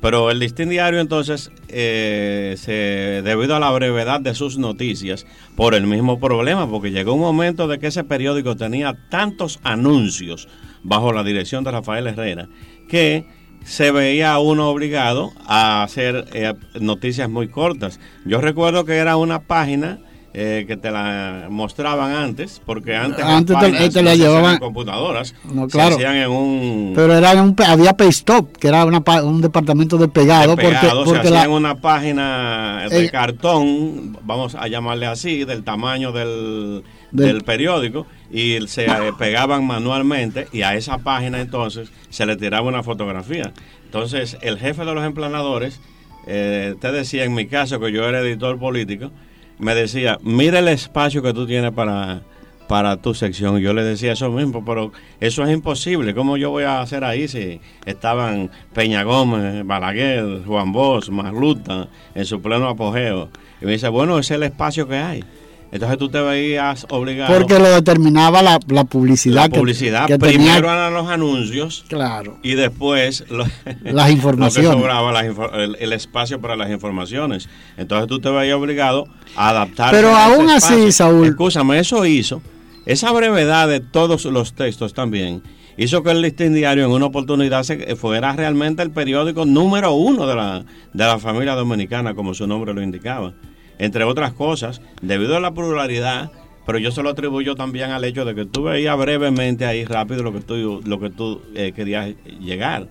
Pero 0.00 0.30
el 0.30 0.38
Listín 0.38 0.70
Diario 0.70 1.00
entonces, 1.00 1.50
eh, 1.68 2.54
se, 2.56 3.22
debido 3.22 3.54
a 3.54 3.60
la 3.60 3.70
brevedad 3.70 4.20
de 4.20 4.34
sus 4.34 4.56
noticias, 4.56 5.26
por 5.56 5.74
el 5.74 5.86
mismo 5.86 6.18
problema, 6.18 6.68
porque 6.70 6.90
llegó 6.90 7.12
un 7.12 7.20
momento 7.20 7.68
de 7.68 7.78
que 7.78 7.88
ese 7.88 8.02
periódico 8.02 8.56
tenía 8.56 8.96
tantos 9.10 9.60
anuncios 9.62 10.48
bajo 10.82 11.12
la 11.12 11.22
dirección 11.22 11.64
de 11.64 11.72
Rafael 11.72 12.06
Herrera, 12.06 12.48
que 12.90 13.24
se 13.64 13.92
veía 13.92 14.38
uno 14.38 14.68
obligado 14.68 15.32
a 15.46 15.82
hacer 15.82 16.26
eh, 16.32 16.54
noticias 16.80 17.30
muy 17.30 17.48
cortas. 17.48 18.00
Yo 18.24 18.40
recuerdo 18.40 18.84
que 18.84 18.96
era 18.96 19.16
una 19.16 19.40
página 19.42 19.98
eh, 20.32 20.64
que 20.66 20.76
te 20.76 20.90
la 20.90 21.48
mostraban 21.50 22.12
antes, 22.12 22.60
porque 22.64 22.94
antes, 22.94 23.24
antes 23.24 23.58
te, 23.58 23.90
te 23.90 24.02
la 24.02 24.14
llevaban 24.14 24.58
computadoras, 24.58 25.34
no, 25.52 25.66
claro. 25.66 25.96
se 25.96 26.06
hacían 26.06 26.22
en 26.22 26.30
un 26.30 26.92
pero 26.94 27.14
era 27.14 27.32
un, 27.42 27.56
había 27.66 27.96
Paystop, 27.96 28.56
que 28.56 28.68
era 28.68 28.84
una, 28.84 29.02
un 29.24 29.40
departamento 29.40 29.96
de 29.98 30.06
pegado, 30.06 30.54
de 30.54 30.62
pegado 30.62 31.04
porque, 31.04 31.10
porque 31.16 31.28
se 31.28 31.36
hacían 31.36 31.50
una 31.50 31.74
página 31.80 32.86
de 32.88 33.06
eh, 33.06 33.10
cartón, 33.10 34.16
vamos 34.22 34.54
a 34.54 34.68
llamarle 34.68 35.06
así, 35.06 35.44
del 35.44 35.64
tamaño 35.64 36.12
del, 36.12 36.84
del, 37.10 37.26
del 37.26 37.42
periódico 37.42 38.06
y 38.30 38.66
se 38.68 38.86
eh, 38.86 39.12
pegaban 39.18 39.66
manualmente 39.66 40.48
y 40.52 40.62
a 40.62 40.74
esa 40.76 40.98
página 40.98 41.40
entonces 41.40 41.90
se 42.10 42.26
le 42.26 42.36
tiraba 42.36 42.68
una 42.68 42.82
fotografía. 42.82 43.52
Entonces 43.84 44.38
el 44.40 44.58
jefe 44.58 44.84
de 44.84 44.94
los 44.94 45.04
emplanadores, 45.04 45.80
eh, 46.26 46.74
te 46.80 46.92
decía 46.92 47.24
en 47.24 47.34
mi 47.34 47.46
caso 47.46 47.80
que 47.80 47.92
yo 47.92 48.08
era 48.08 48.20
editor 48.20 48.58
político, 48.58 49.10
me 49.58 49.74
decía, 49.74 50.18
mira 50.22 50.60
el 50.60 50.68
espacio 50.68 51.22
que 51.22 51.34
tú 51.34 51.46
tienes 51.46 51.72
para, 51.72 52.22
para 52.70 52.96
tu 52.96 53.14
sección. 53.14 53.58
Y 53.58 53.62
yo 53.62 53.74
le 53.74 53.82
decía 53.82 54.12
eso 54.12 54.30
mismo, 54.30 54.64
pero 54.64 54.92
eso 55.18 55.44
es 55.44 55.52
imposible. 55.52 56.14
¿Cómo 56.14 56.36
yo 56.36 56.50
voy 56.50 56.62
a 56.62 56.80
hacer 56.80 57.02
ahí 57.02 57.26
si 57.26 57.60
estaban 57.84 58.48
Peña 58.72 59.02
Gómez, 59.02 59.66
Balaguer, 59.66 60.44
Juan 60.46 60.70
Bosch, 60.72 61.08
Marluta 61.10 61.88
en 62.14 62.24
su 62.24 62.40
pleno 62.40 62.68
apogeo? 62.68 63.28
Y 63.60 63.64
me 63.64 63.72
dice, 63.72 63.88
bueno, 63.88 64.20
es 64.20 64.30
el 64.30 64.44
espacio 64.44 64.86
que 64.86 64.96
hay. 64.96 65.24
Entonces 65.72 65.98
tú 65.98 66.08
te 66.08 66.20
veías 66.20 66.84
obligado. 66.90 67.32
Porque 67.32 67.58
lo 67.58 67.70
determinaba 67.70 68.42
la, 68.42 68.58
la 68.68 68.84
publicidad. 68.84 69.48
La 69.48 69.48
publicidad. 69.48 70.06
Que, 70.06 70.14
que 70.14 70.18
primero 70.18 70.54
tenía... 70.54 70.58
eran 70.58 70.94
los 70.94 71.08
anuncios. 71.08 71.84
Claro. 71.88 72.38
Y 72.42 72.54
después 72.54 73.24
lo, 73.30 73.44
las 73.84 74.10
informaciones. 74.10 74.70
Lo 74.70 74.76
que 74.76 74.82
sobraba, 74.82 75.12
las, 75.12 75.24
el, 75.54 75.76
el, 75.78 75.92
espacio 75.92 76.40
para 76.40 76.56
las 76.56 76.70
informaciones. 76.70 77.48
Entonces 77.76 78.08
tú 78.08 78.20
te 78.20 78.30
veías 78.30 78.56
obligado 78.56 79.06
a 79.36 79.50
adaptar. 79.50 79.92
Pero 79.92 80.14
aún 80.14 80.50
así, 80.50 80.74
espacio. 80.74 80.92
Saúl. 80.92 81.26
Escúchame, 81.28 81.78
eso 81.78 82.04
hizo. 82.04 82.42
Esa 82.84 83.12
brevedad 83.12 83.68
de 83.68 83.78
todos 83.78 84.24
los 84.24 84.54
textos 84.54 84.92
también 84.92 85.42
hizo 85.76 86.02
que 86.02 86.10
el 86.10 86.20
listín 86.20 86.52
diario 86.52 86.84
en 86.84 86.90
una 86.90 87.06
oportunidad 87.06 87.62
se, 87.62 87.94
fuera 87.94 88.32
realmente 88.32 88.82
el 88.82 88.90
periódico 88.90 89.44
número 89.44 89.92
uno 89.92 90.26
de 90.26 90.34
la, 90.34 90.64
de 90.92 91.04
la 91.04 91.18
familia 91.20 91.54
dominicana, 91.54 92.14
como 92.14 92.34
su 92.34 92.46
nombre 92.48 92.74
lo 92.74 92.82
indicaba 92.82 93.34
entre 93.80 94.04
otras 94.04 94.34
cosas, 94.34 94.82
debido 95.00 95.36
a 95.36 95.40
la 95.40 95.54
pluralidad, 95.54 96.30
pero 96.66 96.78
yo 96.78 96.92
se 96.92 97.02
lo 97.02 97.08
atribuyo 97.08 97.54
también 97.54 97.90
al 97.90 98.04
hecho 98.04 98.26
de 98.26 98.34
que 98.34 98.44
tú 98.44 98.64
veías 98.64 98.96
brevemente 98.96 99.64
ahí 99.64 99.86
rápido 99.86 100.22
lo 100.22 100.34
que 100.34 100.40
tú, 100.40 100.82
lo 100.84 101.00
que 101.00 101.08
tú 101.08 101.40
eh, 101.54 101.72
querías 101.74 102.14
llegar. 102.38 102.88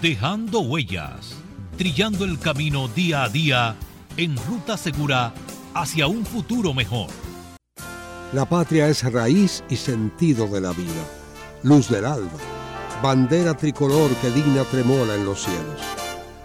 Dejando 0.00 0.60
huellas, 0.60 1.36
trillando 1.76 2.24
el 2.24 2.38
camino 2.38 2.86
día 2.86 3.24
a 3.24 3.28
día 3.28 3.74
en 4.16 4.36
ruta 4.36 4.76
segura 4.76 5.34
hacia 5.74 6.06
un 6.06 6.24
futuro 6.24 6.72
mejor. 6.72 7.08
La 8.32 8.48
patria 8.48 8.86
es 8.86 9.02
raíz 9.12 9.64
y 9.68 9.74
sentido 9.74 10.46
de 10.46 10.60
la 10.60 10.70
vida, 10.70 11.04
luz 11.64 11.90
del 11.90 12.04
alma, 12.04 12.30
bandera 13.02 13.54
tricolor 13.54 14.08
que 14.22 14.30
digna 14.30 14.62
tremola 14.62 15.16
en 15.16 15.24
los 15.24 15.42
cielos. 15.42 15.80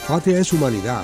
Patria 0.08 0.40
es 0.40 0.52
humanidad 0.52 1.04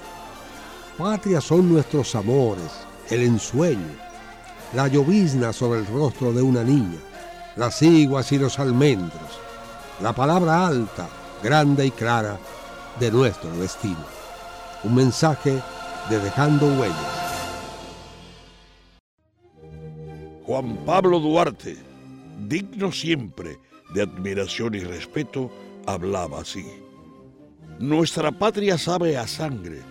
Patria 1.01 1.41
son 1.41 1.67
nuestros 1.67 2.13
amores, 2.13 2.85
el 3.09 3.23
ensueño, 3.23 3.97
la 4.75 4.87
llovizna 4.87 5.51
sobre 5.51 5.79
el 5.79 5.87
rostro 5.87 6.31
de 6.31 6.43
una 6.43 6.63
niña, 6.63 6.99
las 7.55 7.81
iguas 7.81 8.31
y 8.31 8.37
los 8.37 8.59
almendros, 8.59 9.39
la 9.99 10.13
palabra 10.13 10.67
alta, 10.67 11.09
grande 11.41 11.87
y 11.87 11.91
clara 11.91 12.37
de 12.99 13.09
nuestro 13.09 13.49
destino. 13.57 14.05
Un 14.83 14.93
mensaje 14.93 15.59
de 16.07 16.19
Dejando 16.19 16.67
Huellas. 16.67 16.95
Juan 20.45 20.85
Pablo 20.85 21.19
Duarte, 21.19 21.77
digno 22.47 22.91
siempre 22.91 23.57
de 23.95 24.03
admiración 24.03 24.75
y 24.75 24.81
respeto, 24.81 25.51
hablaba 25.87 26.41
así. 26.41 26.63
Nuestra 27.79 28.31
patria 28.31 28.77
sabe 28.77 29.17
a 29.17 29.25
sangre 29.27 29.90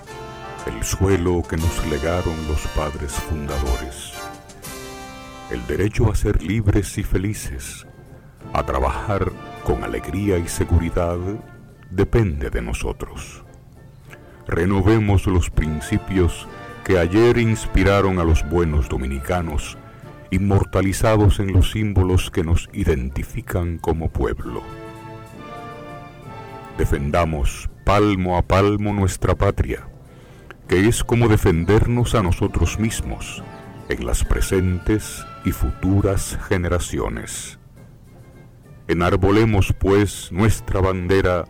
el 0.67 0.83
suelo 0.83 1.41
que 1.41 1.57
nos 1.57 1.85
legaron 1.87 2.35
los 2.47 2.67
padres 2.75 3.13
fundadores, 3.13 4.13
el 5.49 5.65
derecho 5.65 6.11
a 6.11 6.15
ser 6.15 6.43
libres 6.43 6.97
y 6.97 7.03
felices, 7.03 7.87
a 8.53 8.63
trabajar 8.63 9.31
con 9.63 9.83
alegría 9.83 10.37
y 10.37 10.47
seguridad, 10.47 11.17
depende 11.89 12.49
de 12.49 12.61
nosotros. 12.61 13.43
Renovemos 14.47 15.25
los 15.25 15.49
principios 15.49 16.47
que 16.83 16.99
ayer 16.99 17.37
inspiraron 17.37 18.19
a 18.19 18.23
los 18.23 18.47
buenos 18.47 18.87
dominicanos, 18.87 19.77
inmortalizados 20.29 21.39
en 21.39 21.53
los 21.53 21.71
símbolos 21.71 22.29
que 22.29 22.43
nos 22.43 22.69
identifican 22.73 23.77
como 23.79 24.09
pueblo. 24.09 24.61
Defendamos 26.77 27.69
palmo 27.83 28.37
a 28.37 28.43
palmo 28.43 28.93
nuestra 28.93 29.35
patria 29.35 29.90
que 30.71 30.87
es 30.87 31.03
como 31.03 31.27
defendernos 31.27 32.15
a 32.15 32.23
nosotros 32.23 32.79
mismos 32.79 33.43
en 33.89 34.05
las 34.05 34.23
presentes 34.23 35.25
y 35.43 35.51
futuras 35.51 36.39
generaciones. 36.47 37.59
Enarbolemos 38.87 39.73
pues 39.77 40.31
nuestra 40.31 40.79
bandera, 40.79 41.43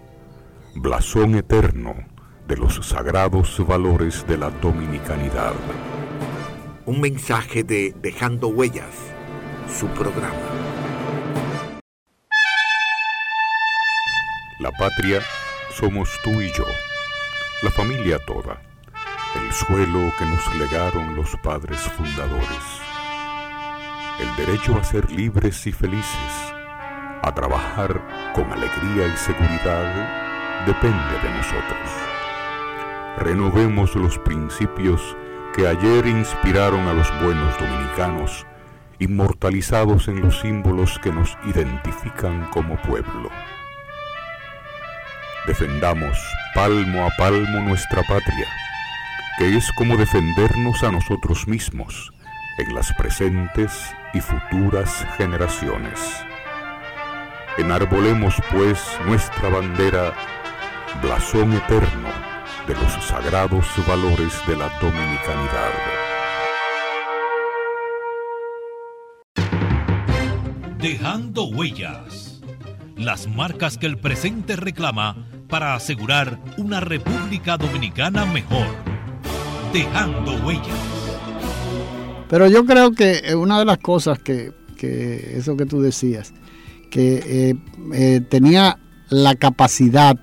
blasón 0.73 1.35
eterno 1.35 1.97
de 2.47 2.57
los 2.57 2.83
sagrados 2.83 3.63
valores 3.67 4.25
de 4.25 4.39
la 4.39 4.49
dominicanidad. 4.49 5.53
Un 6.87 6.99
mensaje 6.99 7.63
de 7.63 7.93
Dejando 8.01 8.47
Huellas, 8.47 8.95
su 9.71 9.85
programa. 9.89 10.33
La 14.59 14.71
patria 14.71 15.21
somos 15.75 16.09
tú 16.23 16.31
y 16.41 16.51
yo, 16.57 16.65
la 17.61 17.69
familia 17.69 18.17
toda 18.25 18.70
el 19.35 19.53
suelo 19.53 20.11
que 20.17 20.25
nos 20.25 20.55
legaron 20.55 21.15
los 21.15 21.35
padres 21.37 21.79
fundadores, 21.79 22.81
el 24.19 24.35
derecho 24.35 24.77
a 24.77 24.83
ser 24.83 25.09
libres 25.11 25.65
y 25.67 25.71
felices, 25.71 26.53
a 27.21 27.31
trabajar 27.33 28.01
con 28.33 28.51
alegría 28.51 29.07
y 29.07 29.17
seguridad, 29.17 30.65
depende 30.65 31.13
de 31.23 31.29
nosotros. 31.29 31.89
Renovemos 33.19 33.95
los 33.95 34.17
principios 34.19 35.15
que 35.55 35.67
ayer 35.67 36.07
inspiraron 36.07 36.87
a 36.87 36.93
los 36.93 37.09
buenos 37.23 37.57
dominicanos, 37.57 38.45
inmortalizados 38.99 40.07
en 40.07 40.21
los 40.21 40.41
símbolos 40.41 40.99
que 40.99 41.11
nos 41.11 41.37
identifican 41.45 42.49
como 42.51 42.75
pueblo. 42.81 43.29
Defendamos 45.47 46.17
palmo 46.53 47.05
a 47.05 47.09
palmo 47.17 47.61
nuestra 47.61 48.03
patria 48.03 48.47
que 49.37 49.55
es 49.57 49.71
como 49.73 49.97
defendernos 49.97 50.83
a 50.83 50.91
nosotros 50.91 51.47
mismos 51.47 52.11
en 52.57 52.75
las 52.75 52.93
presentes 52.93 53.71
y 54.13 54.19
futuras 54.19 55.05
generaciones. 55.17 55.99
Enarbolemos 57.57 58.35
pues 58.51 58.79
nuestra 59.05 59.49
bandera, 59.49 60.13
blasón 61.01 61.53
eterno 61.53 62.09
de 62.67 62.73
los 62.75 63.05
sagrados 63.05 63.65
valores 63.87 64.33
de 64.47 64.55
la 64.55 64.69
dominicanidad. 64.79 65.71
Dejando 70.77 71.45
huellas. 71.45 72.41
Las 72.95 73.27
marcas 73.27 73.77
que 73.77 73.87
el 73.87 73.97
presente 73.97 74.55
reclama 74.55 75.27
para 75.47 75.75
asegurar 75.75 76.39
una 76.57 76.79
República 76.79 77.57
Dominicana 77.57 78.25
mejor. 78.25 78.90
Dejando 79.73 80.33
huellas. 80.45 80.67
Pero 82.29 82.47
yo 82.47 82.65
creo 82.65 82.91
que 82.91 83.21
eh, 83.25 83.35
una 83.35 83.59
de 83.59 83.65
las 83.65 83.77
cosas 83.77 84.19
que, 84.19 84.51
que 84.77 85.37
eso 85.37 85.57
que 85.57 85.65
tú 85.65 85.81
decías, 85.81 86.33
que 86.89 87.21
eh, 87.25 87.55
eh, 87.93 88.21
tenía 88.21 88.77
la 89.09 89.35
capacidad, 89.35 90.17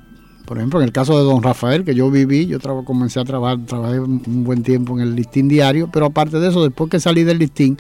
por 0.47 0.59
ejemplo, 0.59 0.81
en 0.81 0.87
el 0.87 0.93
caso 0.93 1.19
de 1.19 1.25
don 1.25 1.43
Rafael, 1.43 1.85
que 1.85 1.95
yo 1.95 2.11
viví, 2.11 2.47
yo 2.47 2.59
comencé 2.85 3.21
a 3.21 3.25
trabajar, 3.25 3.59
trabajé 3.67 4.01
un 4.01 4.45
buen 4.45 4.63
tiempo 4.63 4.99
en 4.99 5.07
el 5.07 5.15
listín 5.15 5.49
diario, 5.49 5.91
pero 5.93 6.07
aparte 6.07 6.41
de 6.41 6.49
eso, 6.49 6.63
después 6.63 6.91
que 6.91 7.01
salí 7.01 7.25
del 7.25 7.39
listín, 7.39 7.77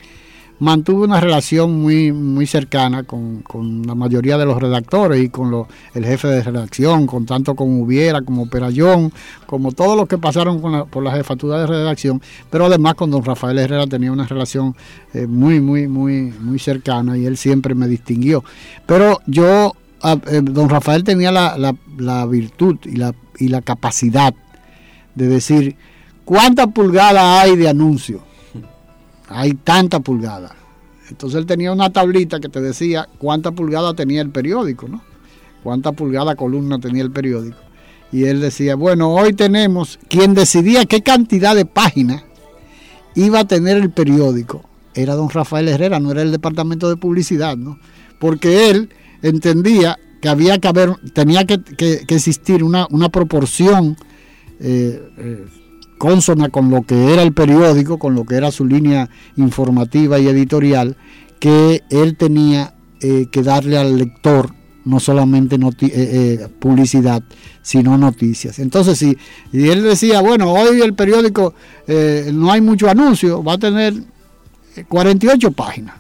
mantuve 0.61 1.05
una 1.05 1.21
relación 1.21 1.81
muy, 1.81 2.13
muy 2.13 2.47
cercana 2.47 3.05
con, 3.05 3.43
la 3.87 3.95
mayoría 3.95 4.37
de 4.39 4.45
los 4.45 4.61
redactores 4.61 5.23
y 5.23 5.29
con 5.29 5.67
el 5.95 6.05
jefe 6.05 6.29
de 6.29 6.43
redacción, 6.43 7.07
con 7.07 7.27
tanto 7.27 7.55
como 7.55 7.83
Hubiera, 7.83 8.23
como 8.23 8.49
Perayón, 8.49 9.13
como 9.47 9.73
todos 9.73 9.97
los 9.97 10.09
que 10.09 10.19
pasaron 10.19 10.61
por 10.91 11.03
la 11.03 11.13
jefatura 11.13 11.61
de 11.61 11.67
redacción, 11.67 12.21
pero 12.51 12.67
además 12.67 12.95
con 12.95 13.11
don 13.11 13.25
Rafael 13.25 13.59
Herrera 13.59 13.87
tenía 13.87 14.13
una 14.13 14.27
relación 14.27 14.75
eh, 15.15 15.27
muy, 15.27 15.61
muy, 15.61 15.87
muy, 15.87 16.33
muy 16.41 16.59
cercana 16.59 17.17
y 17.17 17.27
él 17.27 17.37
siempre 17.37 17.75
me 17.75 17.87
distinguió. 17.87 18.45
Pero 18.87 19.21
yo, 19.27 19.75
eh, 20.05 20.41
don 20.43 20.69
Rafael 20.69 21.05
tenía 21.05 21.31
la, 21.31 21.57
la, 21.99 22.27
virtud 22.27 22.79
y 22.85 22.97
la, 22.97 23.15
y 23.39 23.49
la 23.49 23.63
capacidad 23.63 24.35
de 25.15 25.29
decir, 25.29 25.77
¿cuántas 26.25 26.69
pulgadas 26.69 27.45
hay 27.45 27.57
de 27.57 27.69
anuncio? 27.69 28.28
Hay 29.29 29.53
tanta 29.55 30.01
pulgada. 30.01 30.55
Entonces 31.09 31.39
él 31.39 31.47
tenía 31.47 31.73
una 31.73 31.91
tablita 31.91 32.41
que 32.41 32.49
te 32.49 32.61
decía 32.61 33.09
cuánta 33.19 33.53
pulgada 33.53 33.95
tenía 33.95 34.21
el 34.21 34.31
periódico, 34.31 34.89
¿no? 34.89 35.03
Cuánta 35.63 35.93
pulgada 35.93 36.37
columna 36.37 36.79
tenía 36.79 37.03
el 37.03 37.11
periódico. 37.11 37.57
Y 38.13 38.25
él 38.25 38.41
decía, 38.41 38.75
bueno, 38.75 39.15
hoy 39.15 39.33
tenemos, 39.33 39.99
quien 40.09 40.35
decidía 40.35 40.87
qué 40.87 41.03
cantidad 41.03 41.55
de 41.55 41.67
páginas 41.67 42.25
iba 43.15 43.41
a 43.41 43.45
tener 43.47 43.77
el 43.77 43.91
periódico, 43.91 44.65
era 44.95 45.15
don 45.15 45.29
Rafael 45.29 45.69
Herrera, 45.69 46.01
no 46.01 46.11
era 46.11 46.23
el 46.23 46.33
departamento 46.33 46.89
de 46.89 46.97
publicidad, 46.97 47.57
¿no? 47.57 47.79
Porque 48.19 48.71
él 48.71 48.91
entendía 49.23 49.99
que 50.21 50.29
había 50.29 50.59
que 50.59 50.69
haber, 50.69 50.97
tenía 51.13 51.45
que, 51.45 51.61
existir 52.09 52.65
una, 52.65 52.87
proporción 53.11 53.97
eh, 54.61 55.03
eh, 55.19 55.47
consona 55.99 56.49
con 56.49 56.71
lo 56.71 56.83
que 56.83 57.13
era 57.13 57.23
el 57.23 57.33
periódico, 57.33 57.99
con 57.99 58.15
lo 58.15 58.25
que 58.25 58.37
era 58.37 58.51
su 58.51 58.65
línea 58.65 59.11
informativa 59.37 60.19
y 60.19 60.29
editorial, 60.29 60.97
que 61.39 61.83
él 61.91 62.17
tenía 62.17 62.75
eh, 63.01 63.27
que 63.31 63.43
darle 63.43 63.79
al 63.79 63.99
lector 63.99 64.55
no 64.85 65.01
solamente 65.01 65.57
eh, 65.57 65.69
eh, 65.83 66.49
publicidad, 66.59 67.23
sino 67.61 67.99
noticias. 67.99 68.59
Entonces, 68.59 68.99
si 68.99 69.19
y 69.53 69.69
él 69.69 69.83
decía, 69.83 70.23
bueno, 70.23 70.51
hoy 70.53 70.81
el 70.81 70.95
periódico 70.95 71.53
no 72.33 72.51
hay 72.51 72.61
mucho 72.63 72.89
anuncio, 72.89 73.45
va 73.45 73.55
a 73.55 73.59
tener 73.59 73.95
48 74.89 75.53
páginas. 75.53 75.97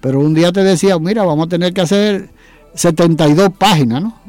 Pero 0.00 0.20
un 0.20 0.34
día 0.34 0.52
te 0.52 0.62
decía, 0.62 0.98
mira, 0.98 1.24
vamos 1.24 1.46
a 1.46 1.48
tener 1.48 1.72
que 1.72 1.80
hacer 1.80 2.30
72 2.74 3.50
páginas, 3.56 4.02
¿no? 4.02 4.20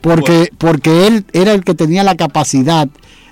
Porque, 0.00 0.50
porque 0.58 1.06
él 1.06 1.24
era 1.32 1.52
el 1.52 1.64
que 1.64 1.74
tenía 1.74 2.04
la 2.04 2.14
capacidad 2.14 2.88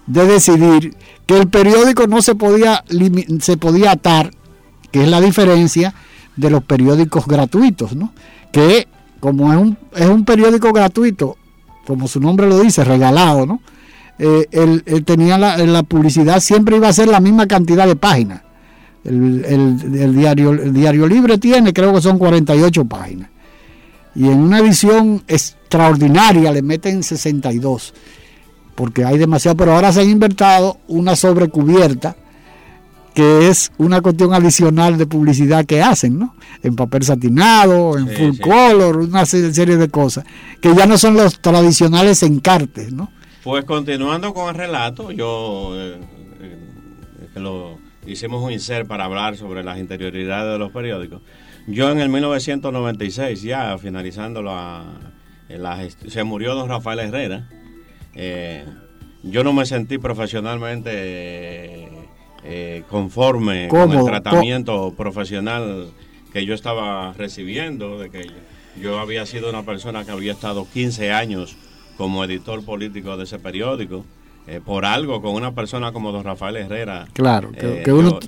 de 0.06 0.26
decidir 0.26 0.96
que 1.26 1.38
el 1.38 1.48
periódico 1.48 2.06
no 2.06 2.22
se 2.22 2.34
podía, 2.34 2.84
se 3.40 3.56
podía 3.56 3.92
atar, 3.92 4.32
que 4.90 5.02
es 5.02 5.08
la 5.08 5.20
diferencia 5.20 5.94
de 6.36 6.50
los 6.50 6.64
periódicos 6.64 7.26
gratuitos, 7.26 7.94
¿no? 7.94 8.12
que 8.52 8.86
como 9.20 9.52
es 9.52 9.58
un, 9.58 9.78
es 9.94 10.08
un 10.08 10.24
periódico 10.24 10.72
gratuito, 10.72 11.36
como 11.86 12.08
su 12.08 12.20
nombre 12.20 12.48
lo 12.48 12.60
dice, 12.60 12.84
regalado, 12.84 13.46
¿no? 13.46 13.60
Eh, 14.18 14.46
él, 14.52 15.04
tenía 15.04 15.38
la, 15.38 15.82
publicidad, 15.84 16.40
siempre 16.40 16.76
iba 16.76 16.88
a 16.88 16.92
ser 16.92 17.08
la 17.08 17.20
misma 17.20 17.46
cantidad 17.46 17.86
de 17.86 17.96
páginas. 17.96 18.42
El, 19.04 20.14
diario, 20.14 20.52
el 20.52 20.72
diario 20.72 21.06
libre 21.08 21.38
tiene, 21.38 21.72
creo 21.72 21.92
que 21.92 22.00
son 22.00 22.18
48 22.18 22.84
páginas. 22.84 23.30
Y 24.14 24.26
en 24.26 24.38
una 24.38 24.58
edición 24.58 25.24
extraordinaria 25.26 26.52
le 26.52 26.62
meten 26.62 27.02
62 27.02 27.94
porque 28.74 29.04
hay 29.04 29.18
demasiado, 29.18 29.56
pero 29.56 29.74
ahora 29.74 29.92
se 29.92 30.00
ha 30.00 30.04
inventado 30.04 30.78
una 30.88 31.16
sobrecubierta 31.16 32.16
que 33.14 33.48
es 33.48 33.72
una 33.78 34.00
cuestión 34.00 34.32
adicional 34.32 34.96
de 34.96 35.06
publicidad 35.06 35.66
que 35.66 35.82
hacen, 35.82 36.18
¿no? 36.18 36.34
En 36.62 36.76
papel 36.76 37.02
satinado, 37.02 37.98
en 37.98 38.08
full 38.08 38.38
color, 38.40 38.96
una 38.96 39.26
serie 39.26 39.76
de 39.76 39.88
cosas, 39.88 40.24
que 40.60 40.74
ya 40.74 40.86
no 40.86 40.96
son 40.96 41.14
los 41.14 41.40
tradicionales 41.40 42.22
encartes, 42.22 42.92
¿no? 42.92 43.10
Pues 43.42 43.64
continuando 43.64 44.32
con 44.32 44.48
el 44.48 44.54
relato, 44.54 45.10
yo 45.10 45.72
eh, 45.74 45.98
eh, 46.40 47.40
lo 47.40 47.78
hicimos 48.06 48.42
un 48.42 48.52
insert 48.52 48.86
para 48.86 49.04
hablar 49.04 49.36
sobre 49.36 49.62
las 49.62 49.78
interioridades 49.78 50.52
de 50.52 50.58
los 50.58 50.70
periódicos. 50.70 51.20
Yo 51.66 51.90
en 51.90 51.98
el 52.00 52.08
1996, 52.08 53.42
ya 53.42 53.76
finalizando 53.78 54.42
la, 54.42 54.84
la 55.48 55.88
se 55.90 56.24
murió 56.24 56.54
don 56.54 56.68
Rafael 56.68 57.00
Herrera, 57.00 57.48
eh, 58.14 58.64
yo 59.22 59.44
no 59.44 59.52
me 59.52 59.66
sentí 59.66 59.98
profesionalmente 59.98 61.88
eh, 62.44 62.82
conforme 62.88 63.68
con 63.68 63.92
el 63.92 64.04
tratamiento 64.04 64.94
profesional 64.96 65.90
que 66.32 66.44
yo 66.44 66.54
estaba 66.54 67.12
recibiendo, 67.12 67.98
de 67.98 68.10
que 68.10 68.26
yo 68.80 68.98
había 68.98 69.26
sido 69.26 69.50
una 69.50 69.62
persona 69.64 70.04
que 70.04 70.10
había 70.10 70.32
estado 70.32 70.66
15 70.72 71.12
años 71.12 71.56
como 71.96 72.24
editor 72.24 72.64
político 72.64 73.16
de 73.16 73.24
ese 73.24 73.38
periódico 73.38 74.04
eh, 74.44 74.60
por 74.64 74.84
algo 74.84 75.22
con 75.22 75.34
una 75.34 75.54
persona 75.54 75.92
como 75.92 76.10
don 76.10 76.24
Rafael 76.24 76.56
Herrera. 76.56 77.06
Claro, 77.12 77.52
que, 77.52 77.84
eh, 77.86 77.92
uno 77.92 78.18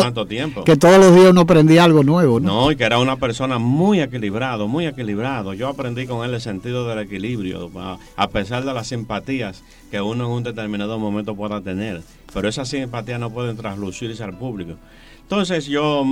tanto 0.00 0.24
tiempo. 0.24 0.62
que 0.62 0.76
todos 0.76 0.98
los 0.98 1.12
días 1.14 1.30
uno 1.32 1.40
aprendía 1.40 1.82
algo 1.82 2.04
nuevo, 2.04 2.38
¿no? 2.38 2.46
No, 2.46 2.70
y 2.70 2.76
que 2.76 2.84
era 2.84 3.00
una 3.00 3.16
persona 3.16 3.58
muy 3.58 4.00
equilibrado, 4.00 4.68
muy 4.68 4.86
equilibrado. 4.86 5.52
Yo 5.52 5.68
aprendí 5.68 6.06
con 6.06 6.24
él 6.24 6.32
el 6.32 6.40
sentido 6.40 6.86
del 6.86 7.00
equilibrio, 7.00 7.72
a 8.16 8.28
pesar 8.28 8.64
de 8.64 8.72
las 8.72 8.86
simpatías 8.86 9.64
que 9.90 10.00
uno 10.00 10.26
en 10.26 10.30
un 10.30 10.42
determinado 10.44 10.96
momento 11.00 11.34
pueda 11.34 11.60
tener, 11.60 12.02
pero 12.32 12.48
esas 12.48 12.68
simpatías 12.68 13.18
no 13.18 13.30
pueden 13.30 13.56
traslucirse 13.56 14.22
al 14.22 14.38
público. 14.38 14.74
Entonces 15.22 15.66
yo 15.66 16.04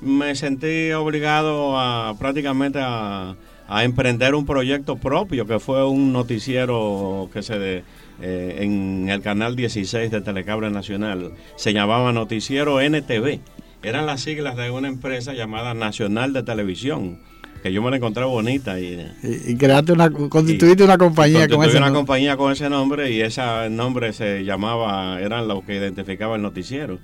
me 0.00 0.34
sentí 0.34 0.90
obligado 0.90 1.78
a 1.78 2.16
prácticamente 2.18 2.80
a, 2.82 3.36
a 3.68 3.84
emprender 3.84 4.34
un 4.34 4.44
proyecto 4.44 4.96
propio, 4.96 5.46
que 5.46 5.60
fue 5.60 5.86
un 5.86 6.12
noticiero 6.12 7.28
que 7.32 7.44
se... 7.44 7.58
De, 7.60 7.84
eh, 8.20 8.58
en 8.60 9.08
el 9.08 9.20
canal 9.22 9.56
16 9.56 10.10
de 10.10 10.20
Telecable 10.20 10.70
Nacional. 10.70 11.32
Se 11.56 11.72
llamaba 11.72 12.12
Noticiero 12.12 12.80
NTV. 12.80 13.40
Eran 13.82 14.06
las 14.06 14.22
siglas 14.22 14.56
de 14.56 14.70
una 14.70 14.88
empresa 14.88 15.32
llamada 15.34 15.74
Nacional 15.74 16.32
de 16.32 16.42
Televisión 16.42 17.20
que 17.62 17.72
yo 17.72 17.80
me 17.80 17.90
la 17.90 17.96
encontré 17.96 18.22
bonita 18.24 18.78
y, 18.78 19.10
y, 19.22 19.56
creaste 19.56 19.92
una 19.92 20.10
constituiste 20.10 20.84
una 20.84 20.98
compañía 20.98 21.48
con 21.48 21.64
ese 21.64 21.78
una 21.78 21.90
compañía 21.94 22.36
con 22.36 22.52
ese 22.52 22.68
nombre 22.68 23.10
y 23.10 23.22
ese 23.22 23.40
nombre 23.70 24.12
se 24.12 24.44
llamaba 24.44 25.18
eran 25.18 25.48
lo 25.48 25.64
que 25.64 25.76
identificaba 25.76 26.36
el 26.36 26.42
noticiero 26.42 26.98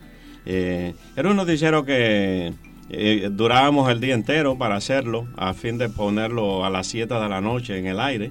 eh, 0.45 0.93
era 1.17 1.31
un 1.31 1.37
noticiero 1.37 1.87
que 1.87 2.53
eh, 2.91 3.29
durábamos 3.33 3.91
el 3.91 4.01
día 4.01 4.13
entero 4.13 4.59
para 4.59 4.77
hacerlo 4.77 5.29
a 5.39 5.55
fin 5.55 5.79
de 5.79 5.89
ponerlo 5.89 6.63
a 6.63 6.69
las 6.69 6.89
7 6.89 7.15
de 7.15 7.29
la 7.31 7.41
noche 7.41 7.79
en 7.79 7.87
el 7.87 7.99
aire 7.99 8.31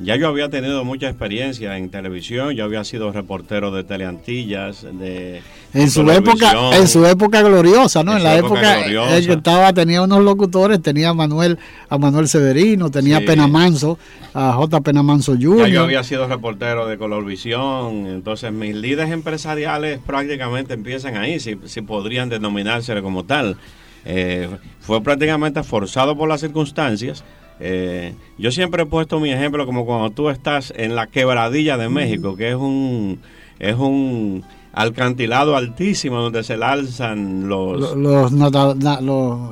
ya 0.00 0.14
yo 0.14 0.28
había 0.28 0.48
tenido 0.48 0.84
mucha 0.84 1.08
experiencia 1.08 1.76
en 1.76 1.90
televisión, 1.90 2.52
yo 2.52 2.64
había 2.64 2.84
sido 2.84 3.10
reportero 3.10 3.72
de 3.72 3.82
Teleantillas, 3.82 4.86
de 4.92 5.42
en 5.74 5.90
su 5.90 6.08
época, 6.10 6.76
en 6.76 6.86
su 6.86 7.04
época 7.04 7.42
gloriosa, 7.42 8.04
¿no? 8.04 8.16
En, 8.16 8.22
la 8.22 8.36
época, 8.36 8.86
estaba 8.86 9.72
tenía 9.72 10.00
unos 10.02 10.22
locutores, 10.22 10.80
tenía 10.80 11.08
a 11.08 11.14
Manuel 11.14 11.58
a 11.88 11.98
Manuel 11.98 12.28
Severino, 12.28 12.90
tenía 12.90 13.18
a 13.18 13.20
Penamanso, 13.20 13.98
a 14.34 14.52
J. 14.52 14.80
Penamanso 14.82 15.32
Jr. 15.32 15.66
Ya 15.66 15.68
yo 15.68 15.82
había 15.82 16.04
sido 16.04 16.28
reportero 16.28 16.86
de 16.86 16.96
Colorvisión, 16.96 18.06
entonces 18.06 18.52
mis 18.52 18.76
líderes 18.76 19.12
empresariales 19.12 19.98
prácticamente 20.06 20.74
empiezan 20.74 21.16
ahí, 21.16 21.40
si, 21.40 21.58
si 21.64 21.82
podrían 21.82 22.28
denominarse 22.28 23.02
como 23.02 23.24
tal. 23.24 23.56
Eh, 24.04 24.48
fue 24.80 25.02
prácticamente 25.02 25.62
forzado 25.64 26.16
por 26.16 26.28
las 26.28 26.40
circunstancias 26.40 27.24
eh, 27.60 28.14
yo 28.38 28.50
siempre 28.50 28.82
he 28.82 28.86
puesto 28.86 29.20
mi 29.20 29.30
ejemplo 29.30 29.66
como 29.66 29.84
cuando 29.84 30.10
tú 30.10 30.30
estás 30.30 30.72
en 30.76 30.94
la 30.94 31.06
quebradilla 31.06 31.76
de 31.76 31.88
México, 31.88 32.36
que 32.36 32.50
es 32.50 32.54
un, 32.54 33.20
es 33.58 33.76
un 33.76 34.44
alcantilado 34.72 35.56
altísimo 35.56 36.20
donde 36.20 36.44
se 36.44 36.56
lanzan 36.56 37.48
los... 37.48 37.96
los, 37.96 38.32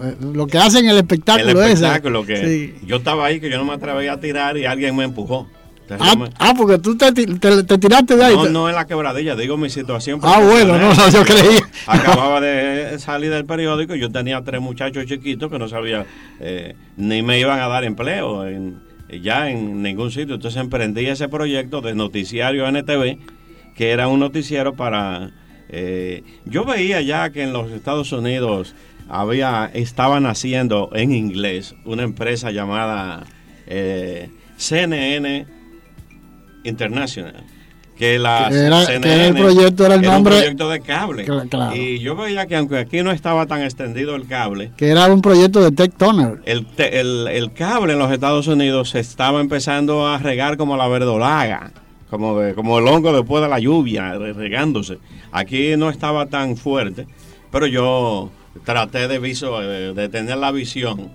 eh, 0.05 0.16
lo 0.21 0.47
que 0.47 0.59
hacen 0.59 0.88
el 0.88 0.99
espectáculo. 0.99 1.51
El 1.51 1.59
espectáculo 1.59 2.25
que 2.25 2.75
yo 2.87 2.97
estaba 2.97 3.27
ahí, 3.27 3.40
que 3.40 3.51
yo 3.51 3.59
no 3.59 3.64
me 3.64 3.75
atrevía 3.75 4.12
a 4.12 4.21
tirar 4.21 4.57
y 4.57 4.66
alguien 4.66 4.95
me 4.95 5.05
empujó. 5.05 5.49
Ah, 5.90 6.14
ah, 6.38 6.55
porque 6.57 6.79
tú 6.79 6.96
te, 6.96 7.12
te, 7.12 7.62
te 7.62 7.79
tiraste 7.79 8.16
de 8.16 8.25
ahí. 8.25 8.35
No, 8.35 8.49
no 8.49 8.68
en 8.68 8.75
la 8.75 8.87
quebradilla, 8.87 9.37
digo 9.37 9.57
mi 9.57 9.70
situación. 9.70 10.20
Ah, 10.22 10.40
bueno, 10.40 10.77
no, 10.79 10.92
no, 10.92 11.09
yo 11.09 11.22
creía. 11.25 11.68
Acababa 11.87 12.40
de 12.40 12.99
salir 12.99 13.31
del 13.31 13.44
periódico 13.44 13.94
y 13.94 14.01
yo 14.01 14.11
tenía 14.11 14.42
tres 14.42 14.61
muchachos 14.61 15.07
chiquitos 15.07 15.51
que 15.51 15.59
no 15.59 15.68
sabía 15.68 16.07
eh, 16.40 16.75
ni 16.96 17.22
me 17.22 17.38
iban 17.38 17.61
a 17.61 17.68
dar 17.68 17.85
empleo 17.85 18.46
en, 18.46 18.81
ya 19.22 19.51
en 19.51 19.83
ningún 19.83 20.11
sitio. 20.11 20.35
Entonces 20.35 20.61
emprendí 20.61 21.07
ese 21.07 21.29
proyecto 21.29 21.81
de 21.81 21.94
noticiario 21.94 22.66
NTV, 22.68 23.18
que 23.77 23.90
era 23.90 24.09
un 24.09 24.20
noticiero 24.20 24.75
para... 24.75 25.31
Eh, 25.68 26.22
yo 26.44 26.64
veía 26.64 27.01
ya 27.01 27.31
que 27.31 27.42
en 27.42 27.53
los 27.53 27.70
Estados 27.72 28.12
Unidos 28.12 28.75
había 29.09 29.70
estaban 29.72 30.27
haciendo 30.27 30.90
en 30.94 31.12
inglés 31.12 31.75
una 31.85 32.03
empresa 32.03 32.51
llamada 32.51 33.25
eh, 33.66 34.31
CNN 34.57 35.46
International. 36.69 37.45
Que, 37.97 38.19
la 38.19 38.49
era, 38.49 38.83
el 38.83 39.35
proyecto 39.35 39.87
era 39.87 39.95
el 39.95 40.03
nombre. 40.03 40.35
Un 40.35 40.41
proyecto 40.41 40.69
de 40.69 40.81
cable. 40.81 41.27
Y 41.75 41.99
yo 42.01 42.15
veía 42.15 42.47
que 42.47 42.57
aunque 42.57 42.77
aquí 42.77 43.03
no 43.03 43.11
estaba 43.11 43.47
tan 43.47 43.63
extendido 43.63 44.15
el 44.17 44.27
cable. 44.27 44.73
Que 44.77 44.89
era 44.89 45.07
un 45.07 45.23
proyecto 45.23 45.63
de 45.63 45.73
Tech 45.73 45.97
Toner. 45.97 46.43
El, 46.45 46.67
el, 46.77 47.27
el, 47.29 47.53
cable 47.55 47.95
en 47.95 47.99
los 47.99 48.13
Estados 48.13 48.49
Unidos 48.49 48.91
se 48.91 49.01
estaba 49.01 49.41
empezando 49.41 50.07
a 50.07 50.19
regar 50.19 50.59
como 50.59 50.77
la 50.77 50.89
verdolaga. 50.89 51.73
Como, 52.11 52.39
como 52.55 52.79
el 52.79 52.87
hongo 52.87 53.15
después 53.15 53.43
de 53.43 53.49
la 53.49 53.59
lluvia, 53.59 54.13
regándose. 54.13 54.99
Aquí 55.33 55.77
no 55.79 55.89
estaba 55.89 56.27
tan 56.27 56.59
fuerte. 56.59 57.07
Pero 57.51 57.67
yo 57.67 58.31
traté 58.65 59.09
de, 59.09 59.19
viso, 59.19 59.59
de 59.59 60.09
tener 60.11 60.37
la 60.37 60.53
visión 60.53 61.11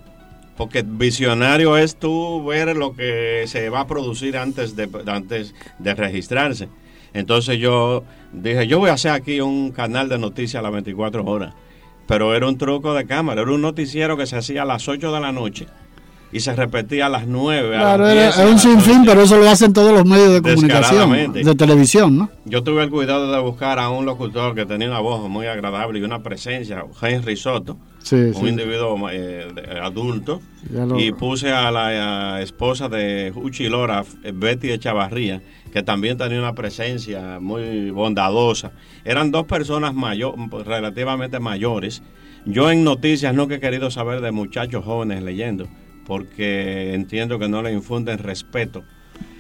porque 0.58 0.84
visionario 0.86 1.78
es 1.78 1.96
tú 1.96 2.44
ver 2.46 2.76
lo 2.76 2.96
que 2.96 3.44
se 3.48 3.70
va 3.70 3.82
a 3.82 3.88
producir 3.88 4.38
antes 4.38 4.76
de, 4.76 4.90
antes 5.08 5.56
de 5.80 5.96
registrarse. 5.96 6.70
Entonces 7.14 7.60
yo 7.60 8.04
dije, 8.32 8.68
yo 8.68 8.80
voy 8.80 8.90
a 8.90 8.94
hacer 8.94 9.12
aquí 9.12 9.42
un 9.42 9.72
canal 9.72 10.10
de 10.10 10.18
noticias 10.18 10.60
a 10.60 10.64
las 10.64 10.72
24 10.72 11.24
horas. 11.26 11.54
Pero 12.08 12.36
era 12.36 12.48
un 12.48 12.58
truco 12.58 12.94
de 12.94 13.06
cámara, 13.06 13.42
era 13.42 13.52
un 13.52 13.62
noticiero 13.62 14.18
que 14.18 14.26
se 14.26 14.38
hacía 14.38 14.64
a 14.64 14.66
las 14.66 14.88
8 14.88 15.12
de 15.14 15.20
la 15.20 15.32
noche 15.32 15.68
y 16.32 16.40
se 16.40 16.56
repetía 16.56 17.08
a 17.08 17.10
las 17.10 17.28
9. 17.28 17.78
Claro, 17.78 18.10
es 18.10 18.38
un 18.38 18.58
sinfín, 18.58 19.04
pero 19.06 19.22
eso 19.24 19.38
lo 19.38 19.50
hacen 19.50 19.74
todos 19.74 19.94
los 19.94 20.06
medios 20.06 20.34
de 20.34 20.42
comunicación, 20.42 21.34
de 21.34 21.56
televisión, 21.56 22.18
¿no? 22.18 22.30
Yo 22.46 22.64
tuve 22.64 22.84
el 22.84 22.90
cuidado 22.90 23.32
de 23.32 23.40
buscar 23.40 23.80
a 23.80 23.90
un 23.90 24.06
locutor 24.06 24.56
que 24.56 24.66
tenía 24.66 24.88
una 24.88 25.00
voz 25.00 25.28
muy 25.30 25.48
agradable 25.48 26.00
y 26.00 26.04
una 26.04 26.24
presencia, 26.24 26.86
Henry 27.02 27.36
Soto, 27.36 27.78
un 28.12 28.48
individuo 28.48 29.10
eh, 29.10 29.48
adulto, 29.82 30.42
y 30.98 31.12
puse 31.12 31.52
a 31.52 31.72
la 31.72 32.42
esposa 32.42 32.90
de 32.90 33.32
Uchi 33.36 33.68
Lora, 33.70 34.04
Betty 34.34 34.72
Echavarría, 34.72 35.42
que 35.72 35.84
también 35.84 36.18
tenía 36.18 36.40
una 36.40 36.54
presencia 36.54 37.40
muy 37.40 37.92
bondadosa. 37.92 38.72
Eran 39.06 39.32
dos 39.32 39.46
personas 39.46 39.94
mayor, 39.94 40.36
relativamente 40.66 41.40
mayores. 41.40 42.02
Yo 42.46 42.72
en 42.72 42.84
noticias 42.84 43.34
no 43.34 43.48
he 43.50 43.60
querido 43.60 43.92
saber 43.92 44.22
de 44.22 44.32
muchachos 44.32 44.84
jóvenes 44.84 45.24
leyendo 45.24 45.68
porque 46.06 46.94
entiendo 46.94 47.40
que 47.40 47.48
no 47.48 47.62
le 47.62 47.72
infunden 47.72 48.18
respeto 48.18 48.84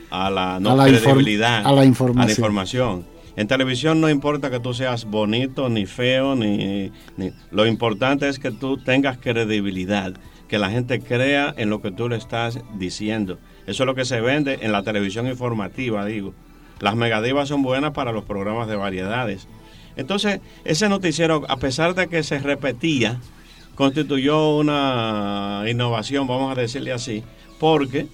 a 0.09 0.29
la, 0.29 0.59
no 0.59 0.77
credibilidad, 0.77 1.65
a 1.65 1.73
la 1.73 1.85
información. 1.85 3.05
En 3.35 3.47
televisión 3.47 4.01
no 4.01 4.09
importa 4.09 4.49
que 4.49 4.59
tú 4.59 4.73
seas 4.73 5.05
bonito, 5.05 5.69
ni 5.69 5.85
feo, 5.85 6.35
ni, 6.35 6.91
Lo 7.51 7.65
importante 7.65 8.27
es 8.27 8.39
que 8.39 8.51
tú 8.51 8.77
tengas 8.77 9.17
credibilidad, 9.17 10.13
que 10.47 10.59
la 10.59 10.69
gente 10.69 10.99
crea 10.99 11.53
en 11.57 11.69
lo 11.69 11.81
que 11.81 11.91
tú 11.91 12.09
le 12.09 12.17
estás 12.17 12.59
diciendo. 12.77 13.39
Eso 13.67 13.83
es 13.83 13.87
lo 13.87 13.95
que 13.95 14.05
se 14.05 14.19
vende 14.19 14.59
en 14.61 14.71
la 14.71 14.83
televisión 14.83 15.27
informativa, 15.27 16.05
digo. 16.05 16.33
Las 16.81 16.95
megadivas 16.95 17.47
son 17.47 17.61
buenas 17.61 17.91
para 17.91 18.11
los 18.11 18.25
programas 18.25 18.67
de 18.67 18.75
variedades. 18.75 19.47
Entonces, 19.95 20.41
ese 20.65 20.89
noticiero, 20.89 21.43
a 21.47 21.57
pesar 21.57 21.95
de 21.95 22.07
que 22.07 22.23
se 22.23 22.39
repetía, 22.39 23.19
constituyó 23.75 24.57
una 24.57 25.63
innovación, 25.69 26.27
vamos 26.27 26.57
a 26.57 26.59
decirle 26.59 26.91
así, 26.91 27.23
porque 27.59 28.07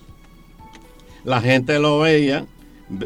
la 1.23 1.41
gente 1.41 1.80
lo 1.80 1.99
veía, 1.99 2.45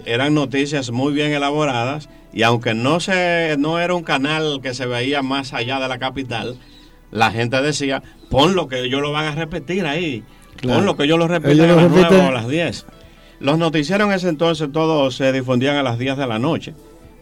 eran 0.06 0.34
noticias 0.34 0.92
muy 0.92 1.14
bien 1.14 1.32
elaboradas 1.32 2.10
y 2.34 2.44
aunque 2.44 2.74
no 2.74 3.00
se 3.00 3.56
no 3.58 3.80
era 3.80 3.94
un 3.94 4.04
canal 4.04 4.60
que 4.62 4.74
se 4.74 4.86
veía 4.86 5.22
más 5.22 5.54
allá 5.54 5.80
de 5.80 5.88
la 5.88 6.00
capital, 6.00 6.58
la 7.12 7.32
gente 7.32 7.62
decía, 7.62 8.04
pon 8.30 8.56
lo 8.56 8.68
que 8.68 8.80
ellos 8.80 9.02
lo 9.02 9.12
van 9.12 9.26
a 9.26 9.36
repetir 9.36 9.86
ahí, 9.86 10.24
pon 10.62 10.86
lo 10.86 10.96
que 10.96 11.04
ellos 11.04 11.20
lo 11.20 11.28
repiten 11.28 11.70
a 11.70 11.76
las 11.76 11.92
9 11.92 12.18
o 12.18 12.28
a 12.28 12.32
las 12.32 12.48
10. 12.48 12.86
Los 13.40 13.58
noticieros 13.58 14.08
en 14.08 14.14
ese 14.14 14.30
entonces 14.30 14.72
todos 14.72 15.16
se 15.16 15.32
difundían 15.32 15.76
a 15.76 15.84
las 15.84 15.98
10 15.98 16.18
de 16.18 16.28
la 16.28 16.40
noche, 16.40 16.74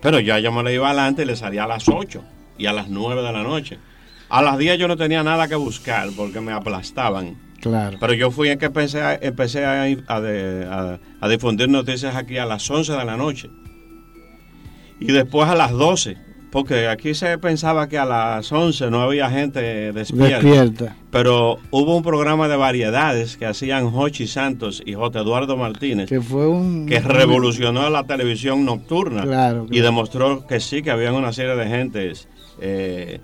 pero 0.02 0.19
ya 0.19 0.39
yo 0.39 0.52
me 0.52 0.63
lo 0.63 0.69
iba 0.69 0.88
adelante 0.89 1.24
y 1.24 1.26
le 1.26 1.36
salía 1.36 1.63
a 1.63 1.67
las 1.67 1.88
8 1.88 2.22
y 2.58 2.65
a 2.65 2.74
las 2.74 2.89
9 2.89 3.22
de 3.22 3.32
la 3.32 3.43
noche. 3.43 3.80
A 4.28 4.41
las 4.41 4.58
10 4.58 4.78
yo 4.78 4.88
no 4.88 4.98
tenía 4.98 5.24
nada 5.24 5.48
que 5.48 5.56
buscar 5.56 6.10
porque 6.15 6.39
me 6.41 6.52
aplastaban. 6.52 7.49
Claro. 7.62 7.98
Pero 8.00 8.13
yo 8.13 8.32
fui 8.32 8.50
en 8.50 8.60
que 8.60 8.65
empecé, 8.65 9.02
a, 9.02 9.15
empecé 9.15 9.65
a, 9.65 11.00
difundir 11.30 11.69
noticias 11.69 12.15
aquí 12.15 12.38
a 12.38 12.45
las 12.45 12.69
11 12.69 12.93
de 12.93 13.06
la 13.06 13.17
noche. 13.17 13.50
Y 15.00 15.12
después 15.12 15.50
a 15.50 15.56
las 15.56 15.72
12. 15.72 16.17
Porque 16.52 16.88
aquí 16.88 17.13
se 17.13 17.38
pensaba 17.38 17.88
que 17.88 18.00
a 18.00 18.06
las 18.06 18.52
11 18.52 18.89
no 18.89 19.02
había 19.02 19.30
gente 19.30 19.93
despierta. 19.93 20.95
Pero 21.12 21.60
hubo 21.69 21.95
un 21.95 22.02
programa 22.02 22.48
de 22.48 22.56
variedades 22.56 23.38
que 23.38 23.45
hacían 23.45 23.91
Jochi 23.91 24.26
Santos 24.26 24.82
y 24.84 24.93
J. 24.93 25.19
Eduardo 25.19 25.58
Martínez. 25.58 26.10
Que 26.10 26.22
fue 26.22 26.48
un. 26.48 26.88
Que 26.88 27.00
revolucionó 27.00 27.88
la 27.91 28.06
televisión 28.06 28.65
nocturna. 28.65 29.24
Claro, 29.24 29.67
Y 29.69 29.80
demostró 29.82 30.48
que 30.48 30.60
sí, 30.60 30.82
que 30.82 30.89
había 30.89 31.13
una 31.13 31.34
serie 31.34 31.56
de 31.56 31.67
gentes. 31.67 32.28
Eh, 32.62 33.22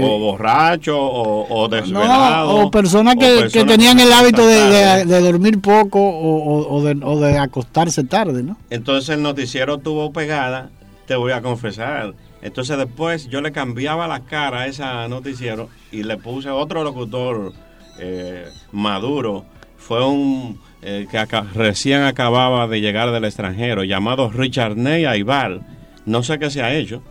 o 0.00 0.18
borracho 0.18 0.96
o, 0.98 1.68
desvelado. 1.68 2.56
o 2.56 2.70
personas 2.70 3.16
que, 3.16 3.64
tenían 3.64 4.00
el 4.00 4.12
hábito 4.12 4.46
de, 4.46 5.04
dormir 5.20 5.60
poco 5.60 6.00
o, 6.00 6.82
de, 6.82 7.38
acostarse 7.38 8.04
tarde, 8.04 8.42
¿no? 8.42 8.56
Entonces 8.70 9.10
el 9.16 9.22
noticiero 9.22 9.78
tuvo 9.78 10.12
pegada, 10.12 10.70
te 11.06 11.16
voy 11.16 11.32
a 11.32 11.42
confesar. 11.42 12.14
Entonces 12.40 12.76
después 12.76 13.28
yo 13.28 13.40
le 13.40 13.52
cambiaba 13.52 14.08
la 14.08 14.20
cara 14.20 14.62
a 14.62 14.66
ese 14.66 14.82
noticiero 15.08 15.68
y 15.92 16.02
le 16.02 16.16
puse 16.16 16.50
otro 16.50 16.82
locutor 16.82 17.52
eh, 17.98 18.46
maduro. 18.72 19.44
Fue 19.76 20.04
un 20.04 20.60
eh, 20.80 21.06
que 21.10 21.24
recién 21.54 22.02
acababa 22.02 22.66
de 22.66 22.80
llegar 22.80 23.10
del 23.12 23.24
extranjero, 23.24 23.84
llamado 23.84 24.30
Richard 24.30 24.76
Ney 24.76 25.04
Aibar. 25.04 25.60
No 26.04 26.22
sé 26.22 26.38
qué 26.38 26.50
se 26.50 26.62
ha 26.62 26.74
hecho. 26.74 27.02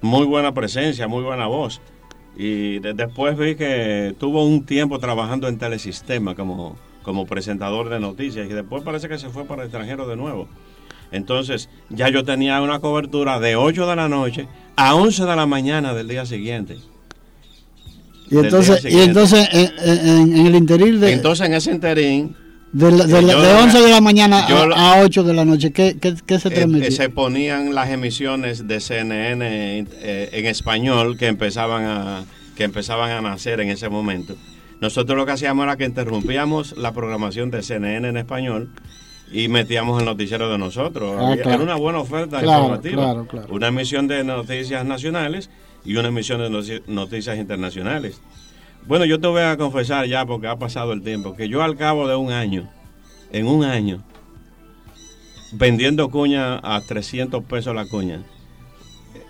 Muy 0.00 0.26
buena 0.26 0.54
presencia, 0.54 1.08
muy 1.08 1.24
buena 1.24 1.46
voz 1.46 1.80
y 2.38 2.78
después 2.78 3.36
vi 3.36 3.56
que 3.56 4.14
tuvo 4.16 4.44
un 4.46 4.64
tiempo 4.64 5.00
trabajando 5.00 5.48
en 5.48 5.58
Telesistema 5.58 6.36
como, 6.36 6.78
como 7.02 7.26
presentador 7.26 7.88
de 7.88 7.98
noticias 7.98 8.48
y 8.48 8.52
después 8.52 8.84
parece 8.84 9.08
que 9.08 9.18
se 9.18 9.28
fue 9.28 9.44
para 9.44 9.62
el 9.62 9.66
extranjero 9.66 10.06
de 10.06 10.14
nuevo. 10.14 10.46
Entonces 11.10 11.68
ya 11.90 12.10
yo 12.10 12.24
tenía 12.24 12.62
una 12.62 12.78
cobertura 12.78 13.40
de 13.40 13.56
8 13.56 13.88
de 13.88 13.96
la 13.96 14.08
noche 14.08 14.46
a 14.76 14.94
11 14.94 15.24
de 15.24 15.36
la 15.36 15.46
mañana 15.46 15.94
del 15.94 16.06
día 16.06 16.24
siguiente. 16.26 16.78
Y 18.30 18.36
entonces, 18.36 18.84
y 18.84 19.00
entonces 19.00 19.48
en, 19.52 20.46
el 20.46 20.54
interín 20.54 21.00
de... 21.00 21.12
Entonces 21.14 21.44
en 21.44 21.54
ese 21.54 21.72
interín... 21.72 22.36
De, 22.72 22.86
11 22.86 23.80
de 23.80 23.90
la 23.90 24.00
mañana 24.00 24.46
a, 24.46 25.00
8 25.02 25.22
de 25.22 25.32
la 25.32 25.44
noche, 25.44 25.72
¿qué, 25.72 25.96
qué, 25.98 26.38
se 26.38 26.48
eh, 26.48 26.50
transmitía? 26.50 26.90
se 26.90 27.08
ponían 27.08 27.74
las 27.74 27.88
emisiones 27.88 28.68
de 28.68 28.80
CNN 28.80 29.40
eh, 29.42 30.28
en 30.32 30.46
español 30.46 31.16
que 31.16 31.28
empezaban 31.28 31.84
a 31.84 32.24
que 32.56 32.64
empezaban 32.64 33.10
a 33.12 33.20
nacer 33.20 33.60
en 33.60 33.70
ese 33.70 33.88
momento. 33.88 34.36
Nosotros 34.80 35.16
lo 35.16 35.24
que 35.24 35.32
hacíamos 35.32 35.64
era 35.64 35.76
que 35.76 35.84
interrumpíamos 35.84 36.76
la 36.76 36.92
programación 36.92 37.50
de 37.50 37.62
CNN 37.62 38.08
en 38.08 38.16
español 38.16 38.70
y 39.32 39.48
metíamos 39.48 40.00
el 40.00 40.06
noticiero 40.06 40.50
de 40.50 40.58
nosotros. 40.58 41.16
Ah, 41.18 41.34
Era 41.34 41.56
una 41.56 41.76
buena 41.76 42.00
oferta 42.00 42.42
informativa. 42.42 43.24
una 43.48 43.68
emisión 43.68 44.08
de 44.08 44.24
noticias 44.24 44.84
nacionales 44.84 45.50
y 45.84 45.96
una 45.96 46.08
emisión 46.08 46.40
de 46.40 46.82
noticias 46.86 47.38
internacionales. 47.38 48.20
Bueno, 48.88 49.04
yo 49.04 49.20
te 49.20 49.26
voy 49.26 49.42
a 49.42 49.58
confesar 49.58 50.06
ya, 50.06 50.24
porque 50.24 50.46
ha 50.46 50.56
pasado 50.56 50.94
el 50.94 51.02
tiempo, 51.02 51.36
que 51.36 51.46
yo 51.46 51.62
al 51.62 51.76
cabo 51.76 52.08
de 52.08 52.16
un 52.16 52.32
año, 52.32 52.70
en 53.30 53.46
un 53.46 53.62
año, 53.62 54.02
vendiendo 55.52 56.08
cuña 56.08 56.58
a 56.62 56.80
300 56.80 57.44
pesos 57.44 57.74
la 57.74 57.84
cuña, 57.84 58.22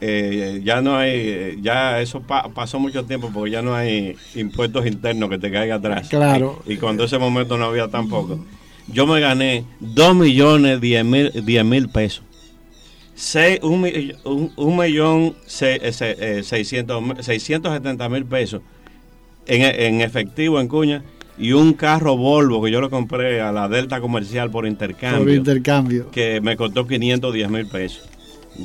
eh, 0.01 0.61
ya 0.63 0.81
no 0.81 0.97
hay, 0.97 1.59
ya 1.61 2.01
eso 2.01 2.23
pasó 2.55 2.79
mucho 2.79 3.05
tiempo 3.05 3.33
porque 3.35 3.51
ya 3.51 3.61
no 3.61 3.75
hay 3.75 4.15
impuestos 4.37 4.87
internos 4.87 5.29
que 5.29 5.39
te 5.39 5.51
caigan 5.51 5.79
atrás. 5.79 6.09
Claro. 6.09 6.63
Y, 6.65 6.77
cuando 6.77 7.03
ese 7.03 7.19
momento 7.19 7.59
no 7.59 7.65
había 7.65 7.89
tampoco. 7.89 8.39
Yo 8.87 9.09
me 9.09 9.19
gané 9.19 9.65
2 9.81 10.15
millones 10.15 10.81
10 10.81 11.05
mil, 11.05 11.33
10 11.45 11.65
mil 11.65 11.89
pesos. 11.89 12.23
un, 13.63 13.81
millón 14.77 15.35
670 15.49 18.09
mil 18.09 18.25
pesos 18.25 18.63
en, 19.49 19.63
en, 19.63 20.01
efectivo 20.01 20.61
en 20.61 20.69
cuña 20.69 21.03
y 21.39 21.53
un 21.53 21.73
carro 21.73 22.17
Volvo 22.17 22.63
que 22.63 22.71
yo 22.71 22.81
lo 22.81 22.91
compré 22.91 23.41
a 23.41 23.53
la 23.53 23.69
Delta 23.69 24.01
Comercial 24.01 24.51
por 24.51 24.67
intercambio. 24.67 25.25
Por 25.25 25.31
intercambio. 25.31 26.11
Que 26.11 26.41
me 26.41 26.57
costó 26.57 26.87
510 26.87 27.51
mil 27.51 27.67
pesos. 27.67 28.09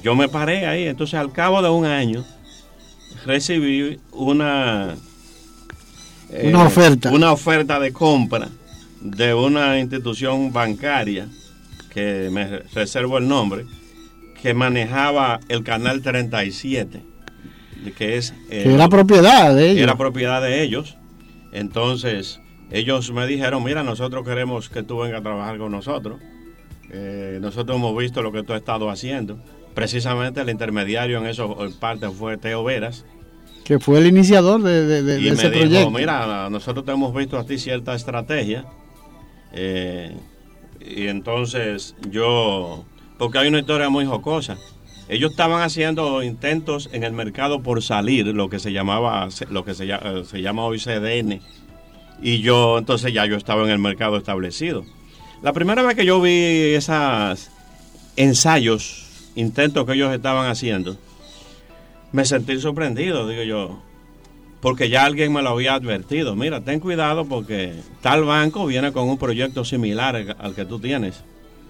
Yo 0.01 0.15
me 0.15 0.27
paré 0.27 0.65
ahí, 0.65 0.87
entonces 0.87 1.15
al 1.19 1.31
cabo 1.31 1.61
de 1.61 1.69
un 1.69 1.85
año 1.85 2.25
recibí 3.25 3.99
una... 4.11 4.95
una 6.43 6.63
oferta. 6.63 7.11
Una 7.11 7.31
oferta 7.31 7.79
de 7.79 7.93
compra 7.93 8.49
de 9.03 9.33
una 9.33 9.79
institución 9.79 10.53
bancaria, 10.53 11.27
que 11.89 12.29
me 12.31 12.59
reservo 12.73 13.17
el 13.17 13.27
nombre, 13.27 13.65
que 14.41 14.53
manejaba 14.53 15.41
el 15.49 15.63
canal 15.63 16.01
37, 16.01 17.01
que 17.91 18.17
es... 18.17 18.33
que 18.49 18.73
era 18.73 18.89
propiedad 18.89 19.55
de 19.55 19.71
ellos. 19.71 19.83
Era 19.83 19.97
propiedad 19.97 20.41
de 20.41 20.63
ellos. 20.63 20.97
Entonces, 21.51 22.39
ellos 22.71 23.11
me 23.11 23.27
dijeron, 23.27 23.63
mira, 23.63 23.83
nosotros 23.83 24.25
queremos 24.25 24.69
que 24.69 24.83
tú 24.83 24.99
vengas 24.99 25.19
a 25.19 25.23
trabajar 25.23 25.57
con 25.57 25.71
nosotros. 25.71 26.19
Eh, 26.91 27.39
nosotros 27.41 27.77
hemos 27.77 27.97
visto 27.97 28.21
lo 28.21 28.31
que 28.31 28.43
tú 28.43 28.53
has 28.53 28.59
estado 28.59 28.89
haciendo. 28.89 29.39
Precisamente 29.73 30.41
el 30.41 30.49
intermediario 30.49 31.17
en 31.17 31.25
eso 31.25 31.57
en 31.65 31.73
parte 31.73 32.09
fue 32.09 32.37
Teo 32.37 32.63
Veras. 32.63 33.05
Que 33.63 33.79
fue 33.79 33.99
el 33.99 34.07
iniciador 34.07 34.61
de, 34.61 35.01
de, 35.01 35.21
y 35.21 35.29
ese 35.29 35.49
me 35.49 35.57
proyecto. 35.57 35.77
Dijo, 35.77 35.91
mira, 35.91 36.49
nosotros 36.49 36.85
te 36.85 36.91
hemos 36.91 37.13
visto 37.15 37.37
a 37.37 37.45
ti 37.45 37.57
cierta 37.57 37.95
estrategia. 37.95 38.65
Eh, 39.53 40.15
y 40.81 41.07
entonces 41.07 41.95
yo, 42.09 42.83
porque 43.17 43.37
hay 43.37 43.47
una 43.47 43.59
historia 43.59 43.89
muy 43.89 44.05
jocosa. 44.05 44.57
Ellos 45.09 45.31
estaban 45.31 45.61
haciendo 45.61 46.23
intentos 46.23 46.89
en 46.93 47.03
el 47.03 47.11
mercado 47.11 47.61
por 47.61 47.83
salir, 47.83 48.27
lo 48.27 48.49
que 48.49 48.59
se 48.59 48.71
llamaba, 48.71 49.27
lo 49.49 49.65
que 49.65 49.73
se, 49.73 49.85
eh, 49.85 50.41
llama 50.41 50.65
hoy 50.65 50.79
CDN. 50.79 51.41
Y 52.21 52.39
yo, 52.39 52.77
entonces 52.77 53.13
ya 53.13 53.25
yo 53.25 53.35
estaba 53.35 53.63
en 53.63 53.69
el 53.69 53.79
mercado 53.79 54.17
establecido. 54.17 54.85
La 55.41 55.51
primera 55.51 55.83
vez 55.83 55.95
que 55.95 56.05
yo 56.05 56.21
vi 56.21 56.73
esos 56.73 57.49
ensayos, 58.15 59.29
intentos 59.35 59.85
que 59.85 59.93
ellos 59.93 60.13
estaban 60.13 60.49
haciendo, 60.49 60.97
me 62.13 62.23
sentí 62.23 62.57
sorprendido, 62.59 63.27
digo 63.27 63.43
yo, 63.43 63.81
porque 64.61 64.87
ya 64.87 65.03
alguien 65.03 65.33
me 65.33 65.41
lo 65.41 65.49
había 65.49 65.73
advertido. 65.73 66.35
Mira, 66.37 66.61
ten 66.61 66.79
cuidado 66.79 67.25
porque 67.25 67.73
tal 68.01 68.23
banco 68.23 68.65
viene 68.65 68.93
con 68.93 69.09
un 69.09 69.17
proyecto 69.17 69.65
similar 69.65 70.37
al 70.39 70.55
que 70.55 70.63
tú 70.63 70.79
tienes. 70.79 71.25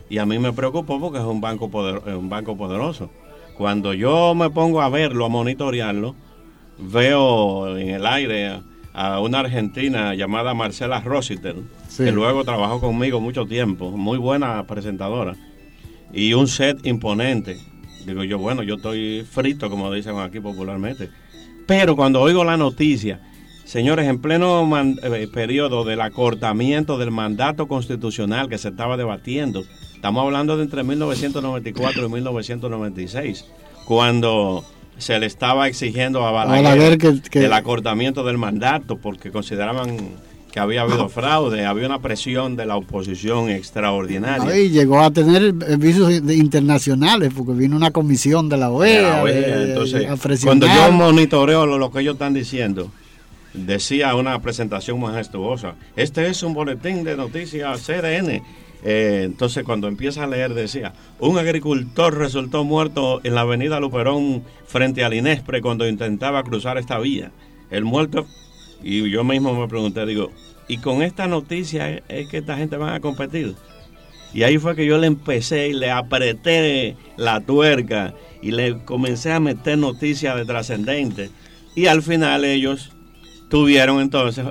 Y 0.10 0.20
a 0.20 0.28
mí 0.28 0.38
me 0.38 0.54
preocupó 0.54 1.00
porque 1.00 1.18
es 1.18 1.24
un 1.24 1.42
banco, 1.42 1.72
poder, 1.72 2.16
un 2.16 2.30
banco 2.30 2.56
poderoso. 2.56 3.10
Cuando 3.58 3.94
yo 3.94 4.34
me 4.36 4.50
pongo 4.50 4.82
a 4.82 4.90
verlo, 4.90 5.26
a 5.26 5.30
monitorearlo, 5.30 6.16
veo 6.78 7.78
en 7.78 7.90
el 7.90 8.06
aire 8.06 8.62
a 8.94 9.20
una 9.20 9.40
argentina 9.40 10.14
llamada 10.16 10.54
Marcela 10.54 11.02
Rositel, 11.02 11.64
sí. 11.88 12.06
que 12.06 12.12
luego 12.12 12.44
trabajó 12.44 12.80
conmigo 12.80 13.20
mucho 13.20 13.46
tiempo, 13.46 13.92
muy 13.92 14.18
buena 14.18 14.66
presentadora, 14.66 15.36
y 16.12 16.34
un 16.34 16.48
set 16.48 16.86
imponente. 16.86 17.58
Digo 18.06 18.24
yo, 18.24 18.38
bueno, 18.38 18.64
yo 18.64 18.76
estoy 18.76 19.26
frito, 19.30 19.70
como 19.70 19.92
dicen 19.92 20.18
aquí 20.18 20.40
popularmente. 20.40 21.10
Pero 21.66 21.96
cuando 21.96 22.22
oigo 22.22 22.44
la 22.44 22.58
noticia, 22.58 23.22
señores, 23.64 24.08
en 24.08 24.20
pleno 24.20 24.66
man, 24.66 25.00
eh, 25.02 25.28
periodo 25.32 25.86
del 25.86 26.02
acortamiento 26.02 26.98
del 26.98 27.12
mandato 27.12 27.68
constitucional 27.68 28.50
que 28.50 28.58
se 28.58 28.70
estaba 28.70 28.98
debatiendo, 28.98 29.64
estamos 30.04 30.26
hablando 30.26 30.58
de 30.58 30.64
entre 30.64 30.84
1994 30.84 32.06
y 32.06 32.10
1996, 32.10 33.46
cuando 33.86 34.66
se 34.98 35.18
le 35.18 35.28
estaba 35.28 35.70
exigiendo 35.70 36.26
a 36.26 36.32
Balaguer, 36.32 36.64
Balaguer 36.64 36.98
que, 36.98 37.30
que... 37.30 37.46
el 37.46 37.54
acortamiento 37.54 38.26
del 38.26 38.38
mandato 38.38 38.98
porque 38.98 39.32
consideraban 39.32 39.96
que 40.52 40.60
había 40.60 40.82
habido 40.82 41.08
fraude, 41.08 41.66
había 41.66 41.86
una 41.86 42.00
presión 42.00 42.58
de 42.58 42.66
la 42.66 42.76
oposición 42.76 43.50
extraordinaria. 43.50 44.60
y 44.60 44.72
llegó 44.72 45.00
a 45.00 45.10
tener 45.10 45.54
vicios 45.54 46.12
internacionales 46.12 47.32
porque 47.34 47.54
vino 47.54 47.78
una 47.78 47.92
comisión 47.92 48.50
de 48.50 48.58
la 48.58 48.72
OEA. 48.72 48.96
De 48.96 49.02
la 49.04 49.24
OEA. 49.24 49.58
De, 49.58 49.70
Entonces, 49.70 50.44
cuando 50.44 50.68
yo 50.68 50.92
monitoreo 50.92 51.66
lo, 51.66 51.78
lo, 51.78 51.94
que 51.94 52.02
ellos 52.02 52.16
están 52.16 52.34
diciendo, 52.34 52.92
decía 53.54 54.16
una 54.16 54.38
presentación 54.42 55.00
majestuosa, 55.00 55.76
este 55.96 56.28
es 56.28 56.44
un 56.44 56.54
boletín 56.54 57.06
de 57.06 57.16
noticias 57.16 57.82
CDN. 57.88 58.44
Eh, 58.84 59.22
entonces 59.24 59.64
cuando 59.64 59.88
empieza 59.88 60.24
a 60.24 60.28
leer 60.28 60.54
decía, 60.54 60.94
un 61.20 61.38
agricultor 61.38 62.18
resultó 62.18 62.66
muerto 62.66 63.22
en 63.24 63.36
la 63.36 63.42
avenida 63.42 63.80
Luperón 63.80 64.44
frente 64.68 65.06
al 65.06 65.14
Inespre 65.14 65.62
cuando 65.62 65.88
intentaba 65.88 66.44
cruzar 66.44 66.78
esta 66.78 67.00
vía. 67.00 67.32
El 67.72 67.86
muerto 67.86 68.28
y 68.84 69.10
yo 69.10 69.24
mismo 69.24 69.54
me 69.60 69.68
pregunté, 69.70 70.06
digo, 70.06 70.32
¿y 70.68 70.78
con 70.78 71.02
esta 71.02 71.28
noticia 71.28 72.04
es 72.10 72.28
que 72.28 72.40
esta 72.40 72.58
gente 72.58 72.76
va 72.76 72.96
a 72.96 73.00
competir? 73.00 73.56
Y 74.34 74.44
ahí 74.44 74.58
fue 74.58 74.76
que 74.76 74.86
yo 74.86 74.98
le 74.98 75.08
empecé 75.08 75.70
y 75.70 75.74
le 75.74 75.92
apreté 75.92 76.98
la 77.18 77.40
tuerca 77.40 78.14
y 78.42 78.52
le 78.52 78.84
comencé 78.84 79.32
a 79.32 79.40
meter 79.40 79.78
noticias 79.78 80.36
de 80.36 80.44
trascendente. 80.44 81.30
Y 81.76 81.86
al 81.86 82.02
final 82.02 82.44
ellos 82.44 82.92
tuvieron 83.50 84.02
entonces, 84.02 84.46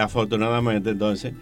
afortunadamente 0.00 0.90
entonces, 0.90 1.34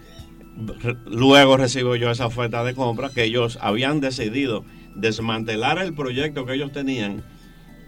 luego 1.07 1.57
recibo 1.57 1.97
yo 1.97 2.11
esa 2.11 2.27
oferta 2.27 2.65
de 2.65 2.75
compra 2.75 3.11
que 3.11 3.25
ellos 3.25 3.59
habían 3.61 4.01
decidido 4.01 4.65
desmantelar 4.95 5.79
el 5.79 5.95
proyecto 5.95 6.47
que 6.47 6.55
ellos 6.55 6.73
tenían 6.73 7.23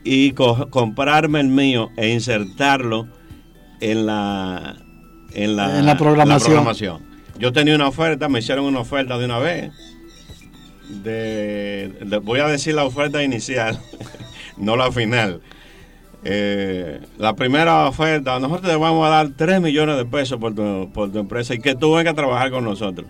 y 0.05 0.33
comprarme 0.33 1.41
el 1.41 1.49
mío 1.49 1.91
e 1.97 2.11
insertarlo 2.11 3.09
en 3.81 4.07
la, 4.07 4.77
en 5.33 5.57
la, 5.57 5.79
en 5.79 5.87
la, 5.87 5.97
programación. 5.97 6.41
la, 6.41 6.63
programación. 6.63 7.03
Yo 7.39 7.53
tenía 7.53 7.75
una 7.75 7.89
oferta, 7.89 8.29
me 8.29 8.41
hicieron 8.41 8.65
una 8.65 8.81
oferta 8.81 9.19
de 9.19 9.25
una 9.25 9.39
vez. 9.39 9.73
De, 10.89 11.95
de 12.01 12.19
voy 12.19 12.41
a 12.41 12.47
decir 12.47 12.75
la 12.75 12.85
oferta 12.85 13.23
inicial, 13.23 13.79
no 14.57 14.77
la 14.77 14.91
final. 14.91 15.43
Eh, 16.25 17.01
la 17.17 17.35
primera 17.37 17.87
oferta, 17.87 18.39
nosotros 18.41 18.71
te 18.71 18.77
vamos 18.77 19.07
a 19.07 19.11
dar 19.11 19.31
3 19.37 19.61
millones 19.61 19.97
de 19.97 20.05
pesos 20.05 20.39
por 20.39 20.55
tu, 20.55 20.91
por 20.93 21.13
tu 21.13 21.19
empresa 21.19 21.55
y 21.55 21.61
que 21.61 21.75
tú 21.75 21.95
vengas 21.95 22.13
a 22.13 22.17
trabajar 22.17 22.51
con 22.51 22.65
nosotros. 22.65 23.07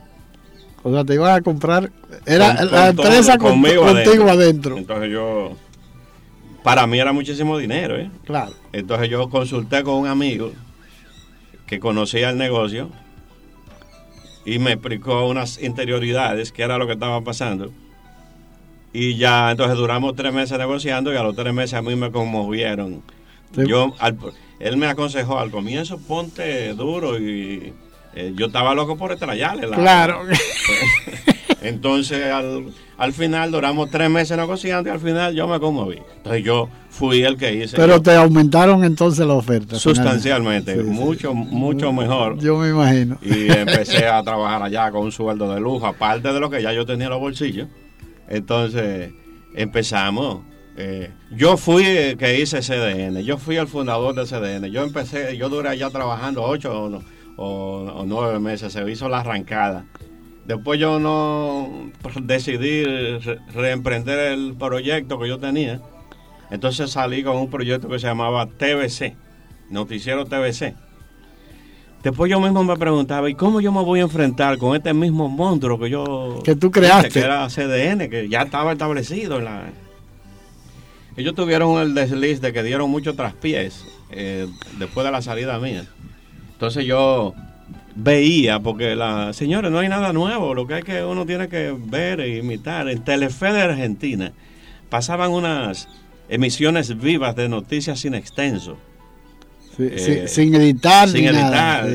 O 0.82 0.92
sea, 0.92 1.04
te 1.04 1.14
iban 1.14 1.34
a 1.34 1.40
comprar, 1.40 1.90
era 2.24 2.56
con, 2.56 2.70
la 2.70 2.94
con 2.94 3.06
empresa 3.06 3.36
todo, 3.36 3.48
conmigo, 3.48 3.82
con, 3.82 3.96
adentro. 3.96 4.12
contigo 4.12 4.30
adentro. 4.30 4.76
Entonces 4.78 5.10
yo, 5.10 5.56
para 6.62 6.86
mí 6.86 7.00
era 7.00 7.12
muchísimo 7.12 7.58
dinero, 7.58 7.96
¿eh? 7.96 8.10
Claro. 8.24 8.52
Entonces 8.72 9.08
yo 9.08 9.28
consulté 9.28 9.82
con 9.82 9.94
un 9.94 10.06
amigo 10.06 10.52
que 11.66 11.80
conocía 11.80 12.30
el 12.30 12.38
negocio 12.38 12.90
y 14.44 14.58
me 14.58 14.72
explicó 14.72 15.26
unas 15.26 15.60
interioridades, 15.62 16.52
que 16.52 16.62
era 16.62 16.78
lo 16.78 16.86
que 16.86 16.92
estaba 16.92 17.20
pasando. 17.22 17.72
Y 19.00 19.14
ya, 19.14 19.52
entonces 19.52 19.76
duramos 19.76 20.16
tres 20.16 20.32
meses 20.32 20.58
negociando 20.58 21.12
y 21.12 21.16
a 21.16 21.22
los 21.22 21.36
tres 21.36 21.54
meses 21.54 21.74
a 21.74 21.82
mí 21.82 21.94
me 21.94 22.10
conmovieron. 22.10 23.04
Sí. 23.54 23.62
Yo, 23.64 23.94
al, 24.00 24.18
él 24.58 24.76
me 24.76 24.88
aconsejó 24.88 25.38
al 25.38 25.52
comienzo, 25.52 25.98
ponte 25.98 26.74
duro 26.74 27.16
y 27.16 27.72
eh, 28.16 28.32
yo 28.34 28.46
estaba 28.46 28.74
loco 28.74 28.96
por 28.96 29.12
estrellarle. 29.12 29.68
La, 29.68 29.76
claro. 29.76 30.22
Entonces, 31.62 32.24
al, 32.24 32.72
al, 32.96 33.12
final 33.12 33.52
duramos 33.52 33.88
tres 33.88 34.10
meses 34.10 34.36
negociando 34.36 34.90
y 34.90 34.92
al 34.92 34.98
final 34.98 35.32
yo 35.32 35.46
me 35.46 35.60
conmoví. 35.60 35.98
Entonces, 36.16 36.42
yo 36.42 36.68
fui 36.90 37.22
el 37.22 37.36
que 37.36 37.54
hice. 37.54 37.76
Pero 37.76 37.98
yo, 37.98 38.02
te 38.02 38.16
aumentaron 38.16 38.82
entonces 38.82 39.24
la 39.24 39.34
oferta. 39.34 39.76
Sustancialmente, 39.76 40.74
sí, 40.74 40.82
mucho, 40.82 41.30
sí. 41.30 41.36
mucho 41.36 41.92
mejor. 41.92 42.36
Yo 42.40 42.56
me 42.58 42.70
imagino. 42.70 43.16
Y 43.22 43.48
empecé 43.48 44.08
a 44.08 44.20
trabajar 44.24 44.60
allá 44.60 44.90
con 44.90 45.02
un 45.02 45.12
sueldo 45.12 45.54
de 45.54 45.60
lujo, 45.60 45.86
aparte 45.86 46.32
de 46.32 46.40
lo 46.40 46.50
que 46.50 46.60
ya 46.60 46.72
yo 46.72 46.84
tenía 46.84 47.06
en 47.06 47.12
los 47.12 47.20
bolsillos. 47.20 47.68
Entonces, 48.28 49.12
empezamos. 49.54 50.42
Eh, 50.76 51.10
yo 51.32 51.56
fui 51.56 51.84
el 51.84 52.16
que 52.16 52.38
hice 52.38 52.60
CDN, 52.60 53.24
yo 53.24 53.36
fui 53.36 53.56
el 53.56 53.66
fundador 53.66 54.14
de 54.14 54.24
CDN. 54.26 54.70
Yo 54.70 54.84
empecé, 54.84 55.36
yo 55.36 55.48
duré 55.48 55.70
allá 55.70 55.90
trabajando 55.90 56.44
ocho 56.44 57.02
o, 57.36 58.04
nueve 58.06 58.38
meses, 58.38 58.72
se 58.72 58.88
hizo 58.90 59.08
la 59.08 59.20
arrancada. 59.20 59.86
Después 60.46 60.78
yo 60.78 60.98
no 60.98 61.90
decidí 62.22 62.84
re 62.84 63.38
reemprender 63.52 64.32
el 64.32 64.54
proyecto 64.56 65.18
que 65.18 65.28
yo 65.28 65.38
tenía. 65.38 65.80
Entonces 66.50 66.90
salí 66.90 67.22
con 67.22 67.36
un 67.36 67.50
proyecto 67.50 67.88
que 67.88 67.98
se 67.98 68.06
llamaba 68.06 68.46
TVC, 68.46 69.16
Noticiero 69.70 70.24
TVC. 70.24 70.74
Después 72.02 72.30
yo 72.30 72.40
mismo 72.40 72.62
me 72.62 72.76
preguntaba, 72.76 73.28
¿y 73.28 73.34
cómo 73.34 73.60
yo 73.60 73.72
me 73.72 73.82
voy 73.82 74.00
a 74.00 74.04
enfrentar 74.04 74.56
con 74.58 74.76
este 74.76 74.94
mismo 74.94 75.28
monstruo 75.28 75.78
que 75.78 75.90
yo... 75.90 76.40
Que 76.44 76.54
tú 76.54 76.70
creaste. 76.70 77.08
Que 77.10 77.20
era 77.20 77.48
CDN, 77.48 78.08
que 78.08 78.28
ya 78.28 78.42
estaba 78.42 78.72
establecido 78.72 79.38
en 79.38 79.44
la... 79.44 79.64
Ellos 81.16 81.34
tuvieron 81.34 81.80
el 81.80 81.94
desliz 81.94 82.40
de 82.40 82.52
que 82.52 82.62
dieron 82.62 82.88
mucho 82.90 83.14
traspiés 83.14 83.84
eh, 84.10 84.46
después 84.78 85.04
de 85.04 85.10
la 85.10 85.20
salida 85.20 85.58
mía. 85.58 85.84
Entonces 86.52 86.84
yo 86.84 87.34
veía, 87.96 88.60
porque 88.60 88.94
la 88.94 89.32
señores, 89.32 89.72
no 89.72 89.80
hay 89.80 89.88
nada 89.88 90.12
nuevo, 90.12 90.54
lo 90.54 90.68
que 90.68 90.74
hay 90.74 90.82
que 90.84 91.04
uno 91.04 91.26
tiene 91.26 91.48
que 91.48 91.76
ver 91.76 92.20
e 92.20 92.38
imitar. 92.38 92.88
En 92.88 93.02
Telefe 93.02 93.52
de 93.52 93.62
Argentina 93.62 94.32
pasaban 94.88 95.32
unas 95.32 95.88
emisiones 96.28 96.96
vivas 97.00 97.34
de 97.34 97.48
noticias 97.48 97.98
sin 98.00 98.14
extenso. 98.14 98.78
Sí, 99.78 99.84
eh, 99.90 100.24
sin, 100.28 100.54
editar. 100.54 101.08
Sin 101.08 101.24
editar. 101.26 101.86
Nada. 101.86 101.88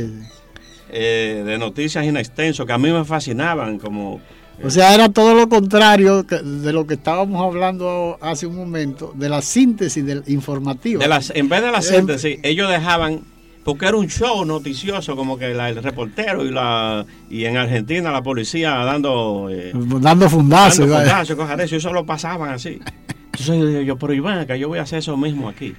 eh, 0.95 1.43
de 1.45 1.57
noticias 1.57 2.05
inextensos 2.05 2.65
que 2.65 2.71
a 2.73 2.77
mí 2.77 2.91
me 2.91 3.03
fascinaban, 3.03 3.77
como 3.79 4.21
O 4.63 4.69
sea, 4.69 4.93
era 4.93 5.09
todo 5.09 5.33
lo 5.33 5.49
contrario 5.49 6.25
que- 6.27 6.37
de 6.37 6.71
lo 6.71 6.85
que 6.85 6.93
estábamos 6.93 7.43
hablando 7.43 8.17
hace 8.21 8.45
un 8.45 8.55
momento, 8.55 9.11
de 9.15 9.27
la 9.27 9.41
síntesis 9.41 10.05
del 10.05 10.23
informativa. 10.27 11.01
de 11.01 11.09
las, 11.09 11.31
en 11.35 11.49
vez 11.49 11.61
de 11.63 11.71
la 11.71 11.79
Em- 11.79 11.83
síntesis, 11.83 12.37
ellos 12.43 12.69
dejaban, 12.69 13.21
porque 13.63 13.87
era 13.87 13.97
un 13.97 14.07
show 14.07 14.45
noticioso, 14.45 15.15
como 15.15 15.37
que 15.39 15.53
la- 15.55 15.69
el 15.69 15.81
reportero 15.81 16.45
y 16.45 16.51
la 16.51 17.03
y 17.29 17.45
en 17.45 17.57
Argentina 17.57 18.11
la 18.11 18.21
policía 18.21 18.69
dando... 18.85 19.47
eh, 19.51 19.71
Dando 19.73 20.29
fundazos. 20.29 20.87
dando 20.87 21.35
cosas 21.35 21.57
de 21.57 21.75
eso, 21.77 21.91
lo 21.91 22.05
pasaban 22.05 22.51
así. 22.51 22.79
Entonces 23.25 23.47
yo 23.57 23.65
dije, 23.65 23.85
yo, 23.85 23.97
pero 23.97 24.13
Iván, 24.13 24.37
acá 24.37 24.55
yo 24.55 24.67
voy 24.67 24.77
a 24.77 24.83
hacer 24.83 24.99
eso 24.99 25.17
mismo 25.17 25.49
aquí. 25.49 25.73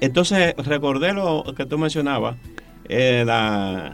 Entonces 0.00 0.54
recordé 0.58 1.12
lo 1.12 1.44
que 1.56 1.66
tú 1.66 1.78
mencionabas, 1.78 2.36
eh, 2.88 3.22
la- 3.26 3.92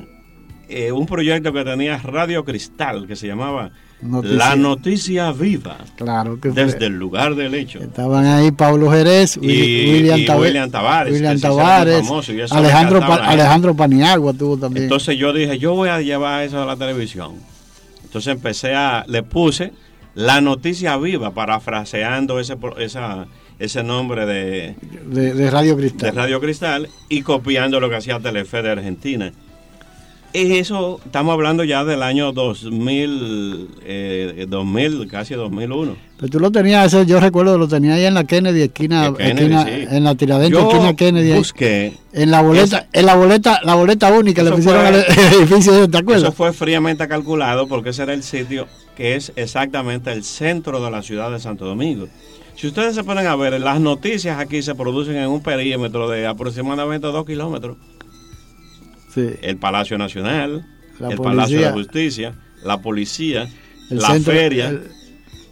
eh, 0.69 0.93
un 0.93 1.07
proyecto 1.07 1.53
que 1.53 1.65
tenía 1.65 1.99
Radio 1.99 2.45
Cristal, 2.45 3.07
que 3.07 3.15
se 3.17 3.27
llamaba 3.27 3.71
Noticia. 4.03 4.37
La 4.37 4.57
Noticia 4.57 5.33
Viva, 5.33 5.79
Claro 5.97 6.39
que 6.41 6.53
fue. 6.53 6.65
desde 6.65 6.87
el 6.87 6.99
lugar 6.99 7.35
del 7.35 7.55
hecho. 7.55 7.79
Estaban 7.81 8.27
ahí 8.27 8.51
Pablo 8.51 8.91
Jerez, 8.91 9.37
Y- 9.37 9.47
Willi- 9.47 9.93
William, 9.93 10.19
y 10.19 10.31
William 10.41 10.71
Tavares, 10.71 11.13
William 11.15 11.41
Tavares, 11.41 12.05
y 12.29 12.41
Alejandro, 12.53 13.01
Pa-. 13.01 13.15
Alejandro 13.27 13.75
Paniagua 13.75 14.33
tuvo 14.35 14.57
también. 14.59 14.85
Entonces 14.85 15.17
yo 15.17 15.33
dije, 15.33 15.59
yo 15.59 15.75
voy 15.75 15.89
a 15.89 16.01
llevar 16.03 16.43
eso 16.45 16.63
a 16.63 16.67
la 16.67 16.77
televisión. 16.77 17.35
Entonces 18.05 18.33
empecé 18.35 18.75
a, 18.75 19.05
le 19.09 19.23
puse 19.23 19.73
la 20.15 20.41
noticia 20.41 20.97
viva, 20.99 21.33
parafraseando 21.33 22.39
ese, 22.41 22.57
esa, 22.79 23.27
ese 23.59 23.83
nombre 23.83 24.27
de, 24.27 24.75
de, 25.07 25.35
de 25.35 25.51
Radio 25.51 25.77
de 25.77 25.83
Cristal. 25.83 26.15
Radio 26.15 26.41
Cristal 26.41 26.89
y 27.09 27.23
copiando 27.23 27.81
lo 27.81 27.89
que 27.89 27.97
hacía 27.97 28.21
Telefe 28.21 28.63
de 28.63 28.71
Argentina. 28.71 29.33
Y 30.33 30.59
eso, 30.59 31.01
estamos 31.03 31.33
hablando 31.33 31.65
ya 31.65 31.83
del 31.85 32.03
año 32.03 32.31
2000, 32.33 33.69
eh, 33.85 34.47
2000 34.47 35.09
casi 35.09 35.35
2001. 35.35 35.97
Pero 36.19 36.31
tú 36.31 36.41
lo 36.41 36.51
tenías, 36.51 36.93
ese, 36.93 37.07
yo 37.07 37.21
recuerdo, 37.21 37.57
lo 37.57 37.69
tenías 37.69 37.97
ahí 37.97 38.05
en 38.05 38.13
la 38.15 38.25
Kennedy, 38.25 38.63
esquina, 38.63 39.11
De 39.11 39.17
Kennedy, 39.17 39.55
esquina- 39.55 39.65
sí. 39.65 39.97
en 39.97 40.05
la 40.05 40.15
tiradentes, 40.15 40.61
esquina 40.63 40.95
Kennedy. 40.97 41.33
busqué, 41.33 41.95
En 42.13 42.31
la 42.31 42.43
boleta, 42.43 42.87
en 42.93 43.07
la 43.07 43.15
boleta, 43.15 43.61
la 43.65 43.75
boleta 43.77 44.13
única 44.13 44.43
le 44.43 44.49
Eso 44.51 44.57
pusieron 44.57 44.81
fue- 44.87 44.89
al 44.89 44.95
edificio, 45.41 45.73
¿te 45.73 45.97
eso 45.97 45.99
acuerdas? 45.99 46.35
fue 46.35 46.53
fríamente 46.53 47.09
calculado 47.09 47.67
porque 47.67 47.91
ese 47.91 48.03
era 48.03 48.13
el 48.13 48.23
sitio 48.23 48.67
que 48.95 49.15
es 49.15 49.33
exactamente 49.37 50.13
el 50.13 50.23
centro 50.25 50.85
de 50.85 50.91
la 50.91 51.03
ciudad 51.03 51.31
de 51.31 51.41
Santo 51.41 51.65
Domingo. 51.65 52.09
Si 52.57 52.67
ustedes 52.67 52.95
se 52.95 53.05
ponen 53.05 53.27
a 53.27 53.37
ver, 53.37 53.61
las 53.61 53.81
noticias 53.81 54.39
aquí 54.39 54.63
se 54.63 54.75
producen 54.75 55.17
en 55.17 55.29
un 55.29 55.43
perímetro 55.43 56.09
de 56.09 56.27
aproximadamente 56.27 57.07
dos 57.09 57.25
kilómetros. 57.27 57.77
Sí. 59.15 59.31
El 59.43 59.57
Palacio 59.59 59.99
Nacional, 59.99 60.67
La 60.99 61.09
el 61.11 61.17
policía. 61.17 61.23
Palacio 61.37 61.61
de 61.61 61.71
Justicia, 61.73 62.35
la 62.65 62.79
policía, 62.81 63.49
la 63.91 64.09
centro- 64.09 64.33
feria 64.33 64.69
el- 64.69 64.91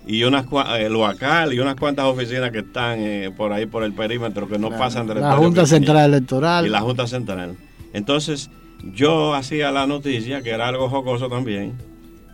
y 0.07 0.23
unas 0.25 0.47
cua- 0.47 0.79
el 0.79 0.95
Huacal 0.95 1.53
y 1.55 1.61
unas 1.61 1.77
cuantas 1.77 2.05
oficinas 2.07 2.51
que 2.51 2.59
están 2.61 2.99
eh, 3.01 3.31
por 3.35 3.53
ahí 3.53 3.65
por 3.67 3.85
el 3.85 3.93
perímetro 3.95 4.49
que 4.49 4.59
no 4.59 4.71
pasan 4.71 5.07
del 5.07 5.21
la 5.21 5.37
Junta. 5.37 5.67
Central 5.67 6.13
Electoral. 6.13 6.67
y 6.67 6.69
la 6.71 6.81
Junta 6.81 7.07
Central. 7.07 7.57
Entonces, 7.95 8.51
yo 8.95 9.35
hacía 9.35 9.71
la 9.71 9.87
noticia, 9.87 10.43
que 10.43 10.51
era 10.51 10.69
algo 10.69 10.89
jocoso 10.91 11.29
también. 11.29 11.73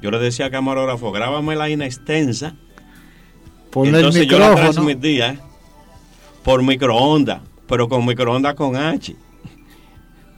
Yo 0.02 0.10
le 0.10 0.18
decía 0.18 0.46
al 0.46 0.50
camarógrafo, 0.50 1.12
grábame 1.12 1.54
la 1.56 1.68
inextensa. 1.68 2.54
Ponle 3.70 3.90
el 3.90 3.96
Entonces 3.96 4.26
yo 4.26 4.38
la 4.38 4.54
transmitía 4.54 5.40
por 6.42 6.62
microondas, 6.62 7.40
pero 7.66 7.88
con 7.88 8.04
microondas 8.06 8.54
con 8.54 8.76
H. 8.76 9.14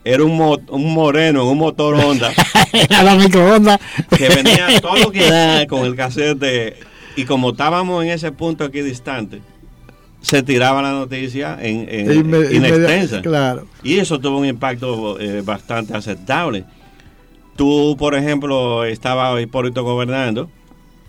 Era 0.05 0.25
un, 0.25 0.37
mo- 0.37 0.59
un 0.69 0.95
moreno 0.95 1.43
en 1.43 1.49
un 1.49 1.59
motor 1.59 1.95
Honda 1.95 2.33
a 2.99 3.03
la 3.05 3.15
microondas. 3.15 3.79
que 4.17 4.29
venía 4.29 4.81
todo 4.81 4.97
lo 4.97 5.13
que 5.13 5.31
da 5.31 5.67
con 5.69 5.85
el 5.87 5.95
cassette 5.95 6.77
y 7.15 7.25
como 7.25 7.51
estábamos 7.51 8.05
en 8.05 8.11
ese 8.11 8.33
punto 8.33 8.65
aquí 8.65 8.81
distante, 8.81 9.41
se 10.21 10.43
tiraba 10.43 10.83
la 10.83 10.91
noticia 10.93 11.57
en, 11.61 11.87
en- 11.89 12.25
Inme- 12.25 12.53
inextensa. 12.53 13.23
Claro. 13.23 13.67
Y 13.85 13.99
eso 13.99 14.19
tuvo 14.19 14.39
un 14.39 14.47
impacto 14.47 15.21
eh, 15.21 15.41
bastante 15.43 15.95
aceptable. 15.97 16.65
Tú, 17.55 17.95
por 17.99 18.15
ejemplo, 18.17 18.85
estaba 18.85 19.41
Hipólito 19.41 19.85
gobernando. 19.85 20.51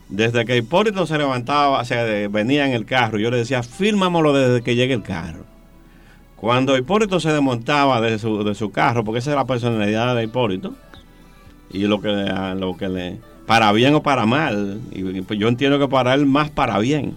Desde 0.10 0.46
que 0.46 0.58
Hipólito 0.58 1.06
se 1.08 1.18
levantaba, 1.18 1.80
o 1.80 1.86
sea, 1.86 2.04
venía 2.30 2.66
en 2.68 2.74
el 2.74 2.86
carro, 2.86 3.18
yo 3.18 3.32
le 3.32 3.38
decía, 3.38 3.64
fírmamelo 3.64 4.34
desde 4.34 4.62
que 4.62 4.76
llegue 4.76 4.94
el 4.94 5.02
carro. 5.04 5.46
Cuando 6.36 6.78
Hipólito 6.78 7.20
se 7.20 7.32
desmontaba 7.32 8.02
de 8.02 8.20
su, 8.20 8.44
de 8.44 8.54
su 8.54 8.72
carro, 8.72 9.04
porque 9.04 9.20
esa 9.20 9.32
es 9.32 9.36
la 9.38 9.46
personalidad 9.46 10.16
de 10.16 10.24
Hipólito, 10.26 10.76
y 11.72 11.84
lo 11.88 12.02
que, 12.02 12.10
le- 12.10 12.56
lo 12.56 12.76
que 12.78 12.90
le... 12.90 13.20
para 13.48 13.72
bien 13.72 13.96
o 13.96 14.04
para 14.04 14.26
mal, 14.26 14.80
y, 14.92 15.22
pues 15.22 15.40
yo 15.40 15.48
entiendo 15.48 15.80
que 15.80 15.88
para 15.88 16.14
él 16.14 16.26
más 16.26 16.50
para 16.52 16.78
bien, 16.80 17.16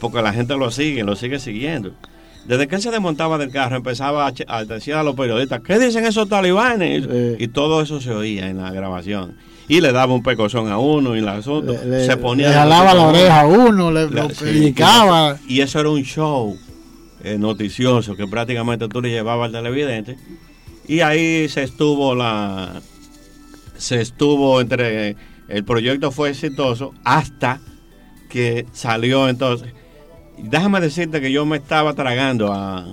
porque 0.00 0.22
la 0.22 0.32
gente 0.32 0.56
lo 0.56 0.70
sigue, 0.70 1.02
lo 1.04 1.16
sigue 1.16 1.38
siguiendo. 1.38 1.92
Desde 2.46 2.66
que 2.68 2.76
él 2.76 2.80
se 2.82 2.90
desmontaba 2.90 3.36
del 3.36 3.50
carro, 3.50 3.76
empezaba 3.76 4.26
a, 4.28 4.32
a 4.48 4.64
decir 4.64 4.94
a 4.94 5.02
los 5.02 5.14
periodistas, 5.14 5.60
¿qué 5.60 5.78
dicen 5.78 6.06
esos 6.06 6.26
talibanes? 6.28 7.06
Y 7.38 7.48
todo 7.48 7.82
eso 7.82 8.00
se 8.00 8.10
oía 8.12 8.48
en 8.48 8.56
la 8.58 8.70
grabación. 8.70 9.36
Y 9.68 9.80
le 9.80 9.92
daba 9.92 10.12
un 10.14 10.22
pecozón 10.22 10.68
a 10.70 10.78
uno 10.78 11.14
y 11.14 11.20
el 11.20 11.28
asunto. 11.28 11.76
Le, 11.84 12.04
se 12.04 12.16
ponía 12.16 12.48
le 12.48 12.54
jalaba 12.54 12.92
la 12.94 13.02
oreja 13.06 13.40
a 13.42 13.46
uno, 13.46 13.90
le, 13.92 14.10
La- 14.10 14.24
lo 14.24 14.30
sí, 14.30 14.36
predicaba. 14.40 15.36
Y 15.46 15.60
eso 15.60 15.78
era 15.80 15.90
un 15.90 16.02
show 16.02 16.56
eh, 17.22 17.38
noticioso 17.38 18.16
que 18.16 18.26
prácticamente 18.26 18.88
tú 18.88 19.00
le 19.00 19.10
llevabas 19.10 19.46
al 19.46 19.52
televidente. 19.52 20.16
Y 20.88 21.00
ahí 21.00 21.48
se 21.48 21.62
estuvo 21.62 22.14
la. 22.16 22.80
Se 23.76 24.00
estuvo 24.00 24.60
entre. 24.60 25.16
El 25.48 25.64
proyecto 25.64 26.10
fue 26.12 26.30
exitoso 26.30 26.92
hasta 27.04 27.60
que 28.28 28.66
salió 28.72 29.28
entonces. 29.28 29.72
Déjame 30.38 30.80
decirte 30.80 31.20
que 31.20 31.30
yo 31.32 31.44
me 31.44 31.56
estaba 31.58 31.94
tragando 31.94 32.52
a, 32.52 32.86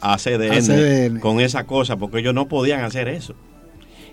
a 0.00 0.16
CDN, 0.18 0.52
A 0.52 0.60
CDN. 0.60 1.20
con 1.20 1.40
esa 1.40 1.64
cosa 1.64 1.96
porque 1.96 2.18
ellos 2.20 2.34
no 2.34 2.48
podían 2.48 2.80
hacer 2.82 3.08
eso. 3.08 3.34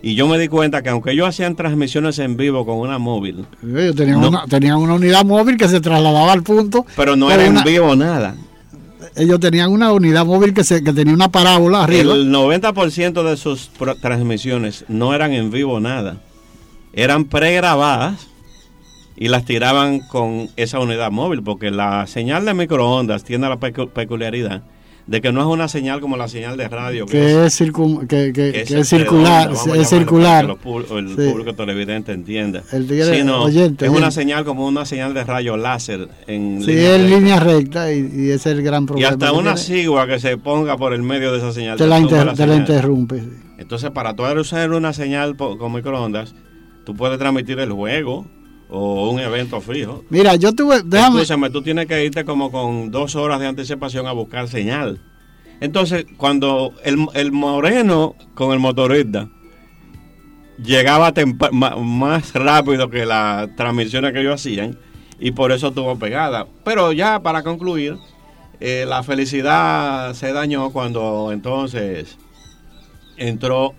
Y 0.06 0.14
yo 0.14 0.28
me 0.28 0.38
di 0.38 0.46
cuenta 0.46 0.82
que 0.82 0.88
aunque 0.90 1.10
ellos 1.10 1.28
hacían 1.28 1.56
transmisiones 1.56 2.20
en 2.20 2.36
vivo 2.36 2.64
con 2.64 2.76
una 2.76 2.96
móvil, 2.98 3.44
Ellos 3.62 3.96
tenían, 3.96 4.20
No. 4.20 4.28
una, 4.28 4.44
tenían 4.46 4.76
una 4.76 4.94
unidad 4.94 5.24
móvil 5.24 5.56
que 5.56 5.66
se 5.66 5.80
trasladaba 5.80 6.32
al 6.32 6.44
punto. 6.44 6.86
pero 6.94 7.16
no 7.16 7.28
era 7.30 7.44
en 7.44 7.60
vivo 7.64 7.96
nada. 7.96 8.36
Ellos 9.16 9.40
tenían 9.40 9.72
una 9.72 9.92
unidad 9.92 10.24
móvil 10.24 10.54
que, 10.54 10.62
se, 10.62 10.84
que 10.84 10.92
tenía 10.92 11.12
una 11.12 11.28
parábola 11.30 11.82
arriba. 11.82 12.14
El 12.14 12.30
90% 12.32 13.22
de 13.28 13.36
sus 13.36 13.70
transmisiones 14.00 14.84
no 14.86 15.12
eran 15.12 15.32
en 15.32 15.50
vivo 15.50 15.80
nada. 15.80 16.18
Eran 16.92 17.24
pregrabadas 17.24 18.28
y 19.16 19.26
las 19.28 19.44
tiraban 19.44 20.00
con 20.00 20.50
esa 20.56 20.78
unidad 20.78 21.10
móvil, 21.10 21.42
porque 21.42 21.70
la 21.72 22.06
señal 22.06 22.44
de 22.44 22.54
microondas 22.54 23.24
tiene 23.24 23.48
la 23.48 23.58
pecu- 23.58 23.88
peculiaridad 23.90 24.62
de 25.06 25.20
que 25.20 25.30
no 25.30 25.40
es 25.40 25.46
una 25.46 25.68
señal 25.68 26.00
como 26.00 26.16
la 26.16 26.26
señal 26.26 26.56
de 26.56 26.66
radio, 26.68 27.06
que 27.06 27.46
es, 27.46 27.60
circun- 27.60 28.08
que, 28.08 28.32
que- 28.32 28.50
que 28.52 28.64
que 28.64 28.80
es 28.80 28.88
circular, 28.88 29.50
redonda, 29.50 29.76
es 29.80 29.88
circular. 29.88 30.46
para 30.58 30.84
que 30.84 30.98
el 30.98 31.08
Sí. 31.10 31.30
público 31.30 31.54
televidente 31.54 32.12
entienda. 32.12 32.62
El 32.72 32.88
Sino, 32.88 33.42
oyente, 33.44 33.84
es 33.86 33.90
una 33.92 34.10
señal 34.10 34.44
como 34.44 34.66
una 34.66 34.84
señal 34.84 35.14
de 35.14 35.22
rayo 35.22 35.56
láser 35.56 36.08
en 36.26 36.60
Sí, 36.60 36.72
línea 36.72 36.96
es 36.96 37.00
recta. 37.02 37.16
línea 37.16 37.40
recta 37.40 37.92
y, 37.92 37.98
y 37.98 38.30
ese 38.30 38.34
es 38.50 38.56
el 38.58 38.62
gran 38.62 38.82
Y 38.82 38.86
problema. 38.86 39.08
hasta 39.10 39.26
que 39.30 39.32
una 39.36 39.56
sigua 39.56 40.06
que 40.08 40.18
se 40.18 40.36
ponga 40.38 40.76
por 40.76 40.92
el 40.92 41.02
medio 41.02 41.30
de 41.30 41.38
esa 41.38 41.52
señal. 41.52 41.78
te 41.78 41.86
la, 41.86 42.00
inter- 42.00 42.34
te 42.34 42.46
la 42.46 42.56
interrumpe. 42.56 43.20
sí. 43.20 43.28
Entonces, 43.58 43.90
para 43.90 44.14
tú 44.16 44.24
usar 44.24 44.70
una 44.72 44.92
señal 44.92 45.36
con 45.36 45.72
microondas, 45.72 46.34
tú 46.84 46.94
puedes 46.96 47.16
transmitir 47.18 47.58
el 47.60 47.70
juego 47.72 48.26
o 48.68 49.10
un 49.10 49.20
evento 49.20 49.60
fijo. 49.60 50.04
Mira, 50.10 50.36
yo 50.36 50.52
tuve, 50.52 50.82
déjame, 50.84 51.22
Escúchame, 51.22 51.50
tú 51.50 51.62
tienes 51.62 51.86
que 51.86 52.04
irte 52.04 52.24
como 52.24 52.50
con 52.50 52.90
dos 52.90 53.14
horas 53.16 53.40
de 53.40 53.46
anticipación 53.46 54.06
a 54.06 54.12
buscar 54.12 54.48
señal. 54.48 55.00
Entonces, 55.60 56.06
cuando 56.16 56.74
el, 56.84 57.06
el 57.14 57.32
moreno 57.32 58.14
con 58.34 58.52
el 58.52 58.58
motorista 58.58 59.28
llegaba 60.62 61.12
más 61.52 62.32
rápido 62.34 62.90
que 62.90 63.06
las 63.06 63.54
transmisiones 63.56 64.12
que 64.12 64.20
ellos 64.20 64.34
hacían, 64.34 64.78
y 65.18 65.30
por 65.32 65.52
eso 65.52 65.72
tuvo 65.72 65.98
pegada. 65.98 66.46
Pero 66.64 66.92
ya 66.92 67.20
para 67.20 67.42
concluir, 67.42 67.96
eh, 68.60 68.84
la 68.86 69.02
felicidad 69.02 70.14
se 70.14 70.32
dañó 70.32 70.70
cuando 70.70 71.30
entonces 71.32 72.18
entró 73.16 73.74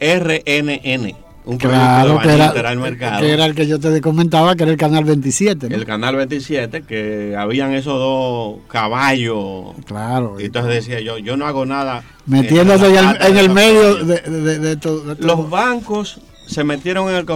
RNN, 0.00 1.16
un 1.44 1.58
claro, 1.58 2.20
que 2.20 2.28
era, 2.32 2.50
al 2.50 2.78
mercado. 2.78 3.20
que 3.20 3.32
era 3.32 3.46
el 3.46 3.54
que 3.56 3.66
yo 3.66 3.80
te 3.80 4.00
comentaba, 4.00 4.54
que 4.54 4.62
era 4.62 4.70
el 4.72 4.78
canal 4.78 5.04
27. 5.04 5.68
¿no? 5.68 5.74
El 5.74 5.84
canal 5.84 6.14
27, 6.14 6.82
que 6.82 7.34
habían 7.36 7.72
esos 7.74 7.94
dos 7.98 8.60
caballos. 8.68 9.74
Claro. 9.84 10.38
Y 10.38 10.44
entonces 10.44 10.72
decía 10.74 11.00
yo, 11.00 11.18
yo 11.18 11.36
no 11.36 11.46
hago 11.46 11.66
nada. 11.66 12.04
metiéndose 12.26 12.86
en 12.96 12.96
el, 12.96 13.38
en 13.38 13.52
medio 13.54 14.04
de, 14.04 14.20
de, 14.20 14.58
de 14.60 14.76
to- 14.76 15.00
de 15.00 15.16
todo. 15.16 15.26
Los 15.26 15.50
bancos 15.50 16.20
se 16.46 16.62
metieron 16.62 17.08
en 17.08 17.16
el 17.16 17.26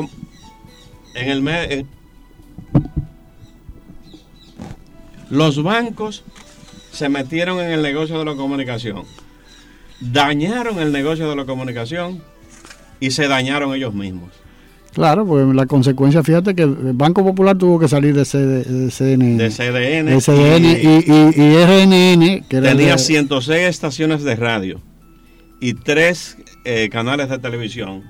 en 1.16 1.28
el 1.30 1.48
en- 1.48 1.86
los 5.30 5.60
bancos 5.62 6.22
se 6.92 7.08
metieron 7.08 7.58
en 7.60 7.70
el 7.72 7.82
negocio 7.82 8.18
de 8.18 8.24
la 8.24 8.36
comunicación. 8.36 9.02
Dañaron 10.00 10.78
el 10.78 10.92
negocio 10.92 11.28
de 11.28 11.34
la 11.36 11.44
comunicación 11.44 12.22
y 13.00 13.10
se 13.10 13.28
dañaron 13.28 13.74
ellos 13.74 13.94
mismos. 13.94 14.30
Claro, 14.92 15.26
pues 15.26 15.46
la 15.54 15.66
consecuencia, 15.66 16.22
fíjate 16.22 16.54
que 16.54 16.62
el 16.62 16.74
Banco 16.94 17.22
Popular 17.22 17.58
tuvo 17.58 17.78
que 17.78 17.86
salir 17.86 18.14
de, 18.14 18.24
CD, 18.24 18.62
de 18.64 18.90
CNN. 18.90 19.36
De 19.42 19.50
CDN. 19.50 20.06
De 20.06 20.20
CDN 20.22 20.64
y, 20.64 21.42
y, 21.42 21.42
y 21.42 21.64
RNN, 21.64 22.44
que 22.48 22.60
tenía 22.62 22.92
de- 22.92 22.98
106 22.98 23.60
estaciones 23.68 24.22
de 24.24 24.36
radio 24.36 24.80
y 25.60 25.74
tres 25.74 26.38
eh, 26.64 26.88
canales 26.90 27.28
de 27.28 27.38
televisión, 27.38 28.04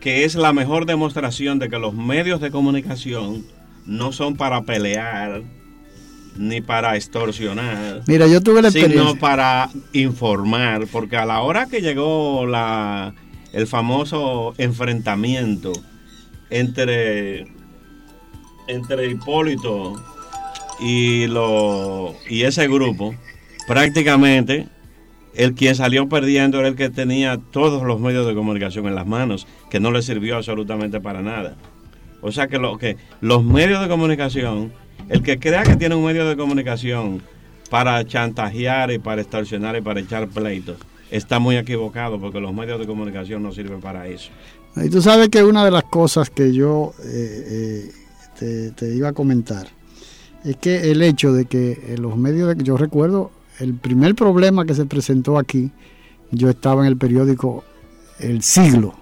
que 0.00 0.24
es 0.24 0.34
la 0.34 0.52
mejor 0.52 0.86
demostración 0.86 1.58
de 1.60 1.68
que 1.68 1.78
los 1.78 1.94
medios 1.94 2.40
de 2.40 2.50
comunicación 2.50 3.44
no 3.86 4.10
son 4.12 4.36
para 4.36 4.62
pelear 4.62 5.42
ni 6.36 6.60
para 6.60 6.96
extorsionar, 6.96 8.02
Mira, 8.08 8.26
yo 8.26 8.40
tuve 8.40 8.60
la 8.60 8.72
sino 8.72 8.86
experiencia. 8.86 9.20
para 9.20 9.70
informar, 9.92 10.88
porque 10.90 11.16
a 11.16 11.24
la 11.24 11.40
hora 11.42 11.66
que 11.66 11.80
llegó 11.80 12.44
la, 12.44 13.14
el 13.54 13.66
famoso 13.68 14.52
enfrentamiento 14.58 15.72
entre, 16.50 17.46
entre 18.66 19.10
Hipólito 19.10 19.94
y, 20.80 21.26
y 22.28 22.42
ese 22.42 22.66
grupo, 22.66 23.14
prácticamente 23.66 24.68
el 25.34 25.54
quien 25.54 25.74
salió 25.74 26.08
perdiendo 26.08 26.58
era 26.58 26.68
el 26.68 26.76
que 26.76 26.90
tenía 26.90 27.38
todos 27.38 27.84
los 27.84 28.00
medios 28.00 28.26
de 28.26 28.34
comunicación 28.34 28.86
en 28.86 28.94
las 28.94 29.06
manos, 29.06 29.46
que 29.70 29.80
no 29.80 29.90
le 29.90 30.02
sirvió 30.02 30.36
absolutamente 30.36 31.00
para 31.00 31.22
nada. 31.22 31.56
O 32.22 32.32
sea 32.32 32.48
que, 32.48 32.58
lo, 32.58 32.76
que 32.78 32.96
los 33.20 33.44
medios 33.44 33.80
de 33.80 33.88
comunicación, 33.88 34.72
el 35.08 35.22
que 35.22 35.38
crea 35.38 35.62
que 35.62 35.76
tiene 35.76 35.94
un 35.94 36.04
medio 36.04 36.26
de 36.28 36.36
comunicación 36.36 37.22
para 37.70 38.04
chantajear 38.04 38.90
y 38.90 38.98
para 38.98 39.22
extorsionar 39.22 39.76
y 39.76 39.80
para 39.80 40.00
echar 40.00 40.28
pleitos, 40.28 40.76
está 41.10 41.38
muy 41.38 41.56
equivocado 41.56 42.18
porque 42.18 42.40
los 42.40 42.52
medios 42.52 42.78
de 42.78 42.86
comunicación 42.86 43.42
no 43.42 43.52
sirven 43.52 43.80
para 43.80 44.06
eso. 44.06 44.30
Y 44.76 44.88
tú 44.88 45.00
sabes 45.00 45.28
que 45.28 45.44
una 45.44 45.64
de 45.64 45.70
las 45.70 45.84
cosas 45.84 46.30
que 46.30 46.52
yo 46.52 46.92
eh, 47.04 47.90
eh, 48.40 48.72
te, 48.74 48.94
iba 48.94 49.10
a 49.10 49.12
comentar 49.12 49.68
es 50.44 50.56
que 50.56 50.90
el 50.90 51.00
hecho 51.02 51.32
de 51.32 51.46
que 51.46 51.72
eh, 51.72 51.96
los 51.98 52.16
medios, 52.16 52.56
de, 52.56 52.64
yo 52.64 52.76
recuerdo 52.76 53.30
el 53.60 53.74
primer 53.74 54.14
problema 54.14 54.64
que 54.64 54.74
se 54.74 54.84
presentó 54.84 55.38
aquí, 55.38 55.70
yo 56.32 56.50
estaba 56.50 56.82
en 56.82 56.88
el 56.88 56.96
periódico 56.96 57.62
El 58.18 58.42
Siglo, 58.42 58.94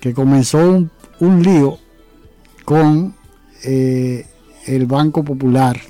que 0.00 0.12
comenzó 0.12 0.88
un, 1.20 1.42
lío 1.42 1.78
con 2.64 3.14
el 3.62 4.86
Banco 4.86 5.22
Popular. 5.22 5.80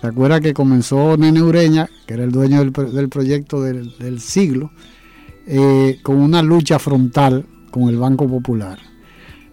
¿Se 0.00 0.06
acuerda 0.06 0.40
que 0.40 0.52
comenzó 0.52 1.16
Nene 1.16 1.42
Ureña, 1.42 1.88
que 2.06 2.14
era 2.14 2.24
el 2.24 2.32
dueño 2.32 2.58
del, 2.58 2.72
del 2.72 3.08
proyecto 3.08 3.62
del, 3.62 4.20
siglo, 4.20 4.70
eh, 5.46 5.98
con 6.02 6.16
una 6.16 6.42
lucha 6.42 6.78
frontal 6.78 7.46
con 7.70 7.88
el 7.88 7.96
Banco 7.96 8.28
Popular? 8.28 8.78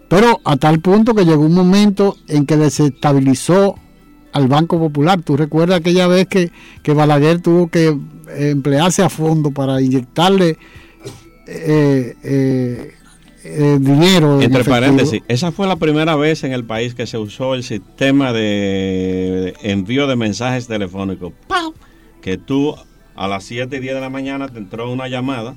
Pero 0.08 0.40
a 0.44 0.56
tal 0.56 0.80
punto 0.80 1.14
que 1.14 1.24
llegó 1.24 1.44
un 1.44 1.54
momento 1.54 2.16
en 2.28 2.44
que 2.46 2.56
desestabilizó 2.56 3.76
al 4.32 4.48
Banco 4.48 4.78
Popular. 4.78 5.22
Tú 5.22 5.36
recuerdas 5.36 5.80
aquella 5.80 6.06
vez 6.08 6.26
que, 6.26 6.50
que 6.82 6.92
Balaguer 6.92 7.40
tuvo 7.40 7.68
que 7.68 7.88
eh, 7.88 8.50
emplearse 8.50 9.02
a 9.02 9.08
fondo 9.08 9.50
para 9.50 9.80
inyectarle 9.80 10.58
eh, 11.46 12.94
eh, 13.44 13.78
dinero. 13.80 14.36
en 14.40 14.42
Entre 14.44 14.64
paréntesis, 14.64 15.22
esa 15.28 15.52
fue 15.52 15.66
la 15.66 15.76
primera 15.76 16.16
vez 16.16 16.44
en 16.44 16.52
el 16.52 16.64
país 16.64 16.94
que 16.94 17.06
se 17.06 17.18
usó 17.18 17.54
el 17.54 17.62
sistema 17.62 18.32
de 18.32 19.54
envío 19.62 20.06
de 20.06 20.16
mensajes 20.16 20.66
telefónicos. 20.66 21.32
Que 22.20 22.38
tú 22.38 22.74
a 23.16 23.28
las 23.28 23.44
7 23.44 23.76
y 23.76 23.80
10 23.80 23.94
de 23.94 24.00
la 24.00 24.10
mañana 24.10 24.48
te 24.48 24.58
entró 24.58 24.90
una 24.90 25.08
llamada 25.08 25.54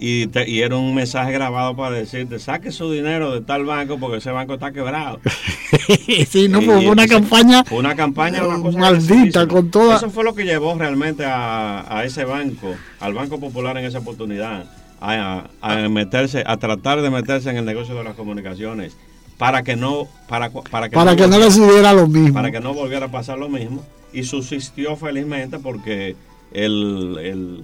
y, 0.00 0.26
te- 0.28 0.48
y 0.48 0.60
era 0.60 0.76
un 0.76 0.94
mensaje 0.94 1.32
grabado 1.32 1.74
para 1.76 1.96
decirte, 1.96 2.38
saque 2.38 2.70
su 2.72 2.90
dinero 2.92 3.32
de 3.32 3.40
tal 3.40 3.64
banco 3.64 3.98
porque 3.98 4.18
ese 4.18 4.30
banco 4.30 4.54
está 4.54 4.70
quebrado. 4.72 5.20
sí, 6.28 6.48
no, 6.48 6.60
fue 6.62 6.86
una 6.88 7.06
campaña 7.06 7.64
Fue 7.64 7.78
una 7.78 7.94
campaña, 7.96 8.46
una 8.46 8.60
cosa 8.60 8.78
maldita, 8.78 9.46
con 9.48 9.70
toda- 9.70 9.96
Eso 9.96 10.10
fue 10.10 10.24
lo 10.24 10.34
que 10.34 10.44
llevó 10.44 10.74
realmente 10.74 11.24
a, 11.24 11.84
a 11.96 12.04
ese 12.04 12.24
banco, 12.24 12.74
al 13.00 13.14
Banco 13.14 13.40
Popular 13.40 13.76
en 13.78 13.84
esa 13.86 13.98
oportunidad, 13.98 14.64
a, 15.00 15.48
meterse, 15.88 16.42
a 16.46 16.56
tratar 16.56 17.00
de 17.02 17.10
meterse 17.10 17.50
en 17.50 17.56
el 17.56 17.64
negocio 17.64 17.94
de 17.94 18.04
las 18.04 18.14
comunicaciones 18.16 18.96
para 19.36 19.62
que 19.62 19.76
no, 19.76 20.06
para, 20.28 20.50
para 20.50 20.88
que 20.88 20.96
para 20.96 21.14
que 21.14 21.22
no 21.28 21.38
le 21.38 21.44
volviera- 21.46 21.50
subiera 21.68 21.92
lo 21.92 22.06
mismo. 22.08 22.34
para 22.34 22.50
que 22.50 22.60
no 22.60 22.74
volviera 22.74 23.06
a 23.06 23.10
pasar 23.10 23.38
lo 23.38 23.48
mismo 23.48 23.82
y 24.12 24.24
subsistió 24.24 24.96
felizmente 24.96 25.58
porque 25.58 26.16
el, 26.52 27.16
el 27.22 27.62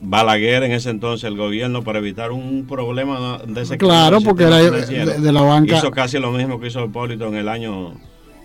Balaguer 0.00 0.64
en 0.64 0.72
ese 0.72 0.90
entonces 0.90 1.24
el 1.24 1.36
gobierno 1.36 1.82
para 1.84 1.98
evitar 2.00 2.32
un 2.32 2.66
problema 2.68 3.38
de 3.46 3.62
ese 3.62 3.78
Claro, 3.78 4.20
porque 4.20 4.42
era 4.44 4.56
de 4.58 5.32
la 5.32 5.40
banca- 5.42 5.78
hizo 5.78 5.90
casi 5.92 6.18
lo 6.18 6.32
mismo 6.32 6.58
que 6.60 6.66
hizo 6.66 6.84
Hipólito 6.84 7.28
en 7.28 7.36
el 7.36 7.48
año 7.48 7.92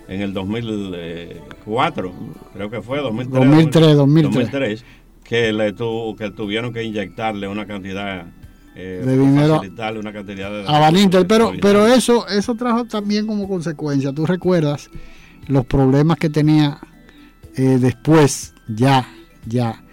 en 0.07 0.21
el 0.21 0.33
2004 0.33 2.11
creo 2.53 2.69
que 2.69 2.81
fue 2.81 2.99
2003 2.99 3.33
2003, 3.49 3.95
2003. 3.97 4.33
2003, 4.51 4.85
que 5.29 5.53
le 5.53 5.73
tu- 5.73 6.15
que 6.17 6.31
tuvieron 6.31 6.73
que 6.73 6.83
inyectarle 6.83 7.47
una 7.47 7.67
cantidad 7.67 8.25
eh, 8.75 9.03
De 9.05 9.15
dinero 9.15 9.61
una 9.99 10.11
cantidad 10.11 10.49
de 10.49 10.63
a 10.67 10.79
Baninter, 10.79 11.27
pero, 11.27 11.51
pero 11.61 11.85
eso, 11.85 12.27
eso 12.27 12.55
trajo 12.55 12.85
también 12.85 13.27
como 13.27 13.47
consecuencia, 13.47 14.11
tú 14.11 14.25
recuerdas 14.25 14.89
los 15.47 15.65
problemas 15.65 16.17
que 16.17 16.29
tenía 16.29 16.79
eh, 17.55 17.77
después, 17.79 18.53
ya, 18.67 19.07
ya, 19.45 19.83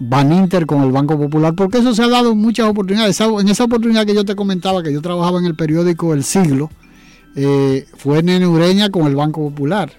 Baninter 0.00 0.66
con 0.66 0.82
el 0.82 0.90
Banco 0.92 1.18
Popular, 1.18 1.54
porque 1.54 1.78
eso 1.78 1.94
se 1.94 2.02
ha 2.02 2.08
dado 2.08 2.32
en 2.32 2.38
muchas 2.38 2.66
oportunidades. 2.68 3.20
En 3.20 3.48
esa 3.48 3.64
oportunidad 3.64 4.06
que 4.06 4.14
yo 4.14 4.24
te 4.24 4.34
comentaba, 4.36 4.82
que 4.82 4.92
yo 4.92 5.02
trabajaba 5.02 5.38
en 5.40 5.44
el 5.46 5.54
periódico 5.54 6.14
El 6.14 6.22
Siglo, 6.24 6.70
eh, 7.36 7.84
fue 7.96 8.22
Nene 8.22 8.46
Ureña 8.46 8.90
con 8.90 9.06
el 9.06 9.16
Banco 9.16 9.40
Popular. 9.48 9.90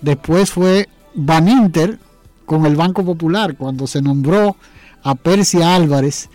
Después 0.00 0.50
fue 0.50 0.88
Baninter 1.14 1.98
con 2.46 2.66
el 2.66 2.76
Banco 2.76 3.04
Popular, 3.04 3.56
cuando 3.56 3.86
se 3.86 4.02
nombró 4.02 4.56
a 5.02 5.14
Persia 5.14 5.74
Álvarez, 5.74 6.28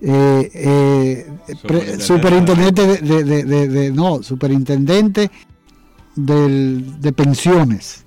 eh, 0.00 0.50
eh, 0.54 1.26
pre- 1.66 2.00
superintendente 2.00 2.86
de, 2.86 2.96
de- 2.98 3.24
de- 3.24 3.44
de- 3.44 3.68
de- 3.68 3.90
no, 3.92 4.22
superintendente 4.22 5.30
del- 6.16 7.00
de 7.00 7.12
pensiones, 7.12 8.04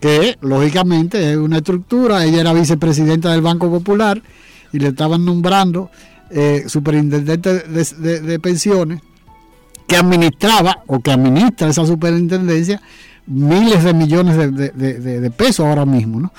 que 0.00 0.36
lógicamente 0.40 1.32
es 1.32 1.36
una 1.36 1.58
estructura, 1.58 2.24
ella 2.24 2.40
era 2.40 2.52
vicepresidenta 2.52 3.30
del 3.32 3.42
Banco 3.42 3.70
Popular 3.70 4.20
y 4.72 4.78
le 4.78 4.88
estaban 4.88 5.24
nombrando 5.24 5.90
eh, 6.30 6.64
superintendente 6.66 7.60
de, 7.60 8.38
pensiones, 8.40 9.00
que 9.86 9.96
administraba 9.96 10.82
o 10.88 10.98
que 11.00 11.12
administra 11.12 11.68
esa 11.68 11.86
superintendencia 11.86 12.82
miles 13.28 13.84
de 13.84 13.94
millones 13.94 14.36
de 14.36 15.30
pesos 15.36 15.64
ahora 15.64 15.86
mismo. 15.86 16.18
¿no? 16.20 16.32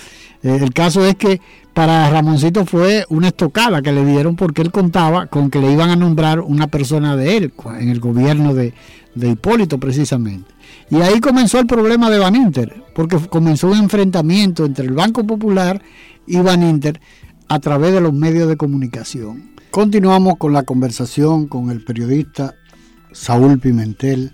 Eh, 0.44 0.60
el 0.62 0.74
caso 0.74 1.06
es 1.06 1.16
que 1.16 1.42
para 1.78 2.10
Ramoncito 2.10 2.66
fue 2.66 3.06
una 3.10 3.28
estocada 3.28 3.84
que 3.84 3.92
le 3.92 4.04
dieron 4.04 4.36
porque 4.36 4.64
él 4.64 4.72
contaba 4.72 5.28
con 5.28 5.52
que 5.52 5.60
le 5.60 5.72
iban 5.72 5.92
a 5.92 5.96
nombrar 5.96 6.40
una 6.40 6.66
persona 6.66 7.16
de 7.16 7.38
él 7.38 7.54
en 7.80 7.90
el 7.90 8.00
gobierno 8.00 8.56
de, 8.56 8.74
Hipólito 9.16 9.80
precisamente. 9.80 10.52
Y 10.90 10.98
ahí 10.98 11.20
comenzó 11.20 11.60
el 11.60 11.68
problema 11.68 12.10
de 12.10 12.20
Baninter, 12.20 12.84
porque 12.96 13.18
comenzó 13.30 13.70
un 13.70 13.78
enfrentamiento 13.78 14.66
entre 14.66 14.86
el 14.86 14.94
Banco 14.94 15.26
Popular 15.26 15.82
y 16.26 16.38
Baninter 16.38 17.00
a 17.48 17.60
través 17.60 17.94
de 17.94 18.02
los 18.02 18.14
medios 18.14 18.48
de 18.48 18.58
comunicación. 18.58 19.52
Continuamos 19.72 20.38
con 20.38 20.54
la 20.54 20.64
conversación 20.64 21.48
con 21.48 21.70
el 21.70 21.84
periodista 21.84 22.56
Saúl 23.12 23.60
Pimentel, 23.60 24.34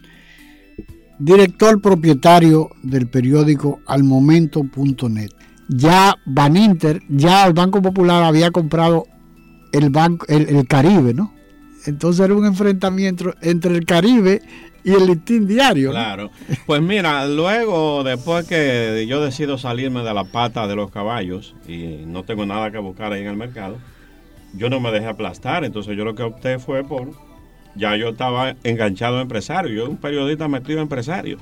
director 1.19 1.81
propietario 1.81 2.69
del 2.83 3.07
periódico 3.07 3.79
almomento.net. 3.85 5.42
Ya 5.69 6.15
Baninter, 6.25 7.01
ya 7.09 7.45
el 7.45 7.53
Banco 7.53 7.81
Popular 7.81 8.23
había 8.23 8.51
comprado 8.51 9.05
el 9.71 9.89
banco, 9.89 10.25
el, 10.29 10.67
Caribe, 10.67 11.13
¿no? 11.13 11.33
Entonces 11.85 12.23
era 12.23 12.33
un 12.33 12.45
enfrentamiento 12.45 13.33
entre 13.41 13.75
el 13.75 13.85
Caribe 13.85 14.41
y 14.83 14.91
el 14.91 15.07
listín 15.07 15.47
diario. 15.47 15.91
Claro. 15.91 16.29
Pues 16.65 16.81
mira, 16.81 17.25
luego, 17.27 18.03
después 18.03 18.47
que 18.47 19.05
yo 19.07 19.21
decido 19.21 19.57
salirme 19.57 20.03
de 20.03 20.13
la 20.13 20.25
pata 20.25 20.67
de 20.67 20.75
los 20.75 20.91
caballos 20.91 21.55
y 21.67 22.03
no 22.05 22.23
tengo 22.23 22.45
nada 22.45 22.71
que 22.71 22.77
buscar 22.77 23.11
ahí 23.11 23.21
en 23.21 23.27
el 23.27 23.37
mercado, 23.37 23.77
yo 24.53 24.69
no 24.69 24.79
me 24.79 24.91
dejé 24.91 25.07
aplastar. 25.07 25.63
Entonces 25.63 25.97
yo 25.97 26.05
lo 26.05 26.15
que 26.15 26.23
opté 26.23 26.59
fue 26.59 26.83
por, 26.83 27.11
ya 27.75 27.95
yo 27.95 28.09
estaba 28.09 28.55
enganchado 28.63 29.17
a 29.17 29.21
empresario, 29.21 29.73
yo 29.73 29.89
un 29.89 29.97
periodista 29.97 30.47
metido 30.47 30.79
a 30.79 30.83
empresario. 30.83 31.37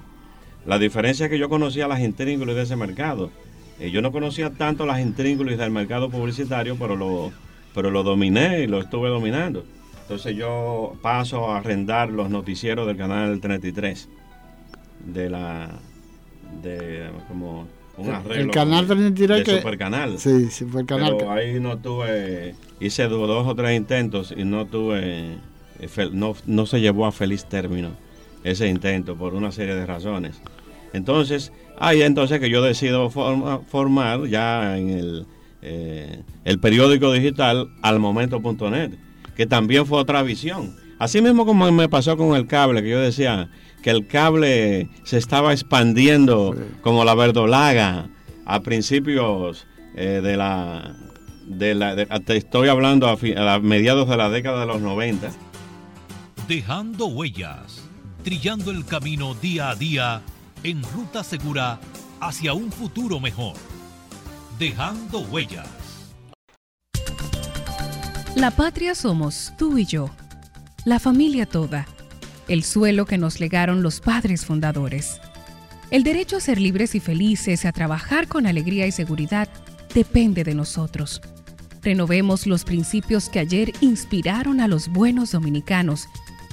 La 0.66 0.78
diferencia 0.78 1.26
es 1.26 1.32
que 1.32 1.40
yo 1.40 1.50
conocía 1.50 1.88
las 1.88 2.00
intríngulis 2.00 2.56
de 2.56 2.62
ese 2.62 2.76
mercado. 2.76 3.32
Eh, 3.82 3.90
yo 3.92 4.02
no 4.02 4.12
conocía 4.12 4.52
tanto 4.52 4.86
las 4.86 5.00
intríngulis 5.02 5.58
del 5.58 5.72
mercado 5.72 6.10
publicitario, 6.10 6.76
pero 6.78 6.96
lo, 6.96 7.32
pero 7.74 7.90
lo 7.90 8.04
dominé 8.04 8.62
y 8.62 8.68
lo 8.68 8.80
estuve 8.80 9.10
dominando. 9.10 9.66
Entonces 10.04 10.36
yo 10.36 10.94
paso 11.02 11.50
a 11.52 11.58
arrendar 11.58 12.10
los 12.12 12.30
noticieros 12.30 12.86
del 12.86 12.96
canal 12.98 13.40
33 13.42 14.08
de 15.08 15.30
la 15.30 15.70
de 16.62 17.10
como 17.28 17.66
un 17.98 18.10
arreglo 18.10 18.44
el 18.44 18.52
canal 18.52 18.86
33 18.86 19.38
de 19.40 19.44
que- 19.44 19.58
supercanal. 19.58 20.20
Sí, 20.20 20.50
sí, 20.52 20.66
fue 20.66 20.82
el 20.82 20.88
canal. 20.88 21.16
Pero 21.18 21.32
ahí 21.32 21.60
no 21.60 21.78
tuve 21.78 22.54
hice 22.80 23.08
dos 23.08 23.48
o 23.48 23.56
tres 23.56 23.76
intentos 23.78 24.34
y 24.36 24.44
no 24.44 24.66
tuve, 24.68 25.38
eh, 25.80 26.10
no, 26.12 26.36
no 26.46 26.66
se 26.68 26.82
llevó 26.82 27.06
a 27.08 27.12
feliz 27.12 27.46
término 27.46 27.90
ese 28.44 28.68
intento 28.68 29.16
por 29.16 29.34
una 29.34 29.52
serie 29.52 29.74
de 29.76 29.86
razones. 29.86 30.40
Entonces, 30.94 31.52
ahí 31.82 32.04
entonces 32.04 32.40
que 32.40 32.50
yo 32.50 32.62
decido 32.62 33.10
formar 33.10 34.28
ya 34.28 34.78
en 34.78 34.90
el, 34.92 35.26
eh, 35.64 36.22
el 36.46 36.60
periódico 36.60 37.12
digital 37.12 37.70
al 37.82 38.00
momento.net, 38.00 38.92
que 39.36 39.48
también 39.48 39.88
fue 39.88 40.00
otra 40.00 40.22
visión. 40.22 40.76
Así 41.00 41.22
mismo 41.22 41.44
como 41.44 41.72
me 41.72 41.90
pasó 41.90 42.16
con 42.16 42.36
el 42.36 42.46
cable, 42.46 42.84
que 42.84 42.90
yo 42.90 43.00
decía 43.00 43.50
que 43.82 43.90
el 43.90 44.06
cable 44.06 44.90
se 45.04 45.18
estaba 45.18 45.54
expandiendo 45.54 46.56
como 46.82 47.04
la 47.04 47.16
verdolaga 47.16 48.10
a 48.46 48.62
principios 48.62 49.66
eh, 49.96 50.22
de 50.24 50.38
la... 50.38 50.96
De 51.48 51.74
la 51.74 51.96
te 52.24 52.38
estoy 52.38 52.70
hablando 52.70 53.08
a, 53.08 53.14
a 53.14 53.60
mediados 53.60 54.08
de 54.08 54.16
la 54.16 54.30
década 54.30 54.62
de 54.62 54.68
los 54.68 54.80
90. 54.80 55.32
Dejando 56.48 57.08
huellas, 57.08 57.90
trillando 58.24 58.72
el 58.72 58.86
camino 58.86 59.34
día 59.34 59.72
a 59.72 59.76
día 59.76 60.22
en 60.64 60.84
ruta 60.84 61.24
segura 61.24 61.80
hacia 62.20 62.54
un 62.54 62.72
futuro 62.72 63.20
mejor. 63.20 63.56
Dejando 64.60 65.22
huellas. 65.22 65.68
La 68.36 68.52
patria 68.52 68.96
somos 68.96 69.54
tú 69.58 69.78
y 69.78 69.86
yo, 69.86 70.10
la 70.86 71.00
familia 71.00 71.46
toda, 71.46 71.86
el 72.48 72.64
suelo 72.64 73.06
que 73.06 73.18
nos 73.18 73.40
legaron 73.40 73.84
los 73.84 74.00
padres 74.00 74.46
fundadores. 74.46 75.20
El 75.90 76.04
derecho 76.04 76.38
a 76.38 76.40
ser 76.40 76.60
libres 76.60 76.96
y 76.96 77.00
felices, 77.00 77.66
a 77.66 77.72
trabajar 77.72 78.28
con 78.28 78.46
alegría 78.46 78.88
y 78.88 78.92
seguridad, 78.92 79.50
depende 79.94 80.44
de 80.44 80.56
nosotros. 80.56 81.22
Renovemos 81.82 82.46
los 82.46 82.64
principios 82.64 83.28
que 83.30 83.40
ayer 83.40 83.74
inspiraron 83.82 84.62
a 84.62 84.68
los 84.68 84.88
buenos 84.88 85.32
dominicanos 85.32 86.08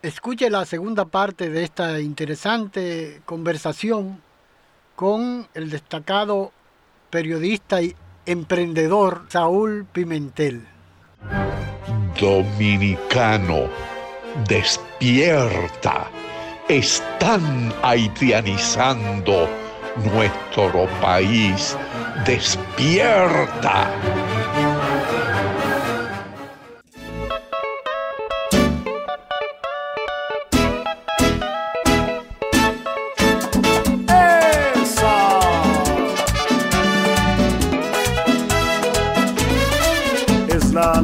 Escuche 0.00 0.48
la 0.48 0.64
segunda 0.64 1.06
parte 1.06 1.50
de 1.50 1.64
esta 1.64 2.00
interesante 2.00 3.20
conversación 3.24 4.22
con 4.94 5.48
el 5.54 5.70
destacado 5.70 6.52
periodista 7.10 7.82
y 7.82 7.96
emprendedor 8.24 9.24
Saúl 9.28 9.86
Pimentel. 9.90 10.68
Dominicano, 12.20 13.68
despierta. 14.46 16.08
Están 16.68 17.74
haitianizando 17.82 19.48
nuestro 20.14 20.86
país. 21.00 21.76
Despierta. 22.24 23.90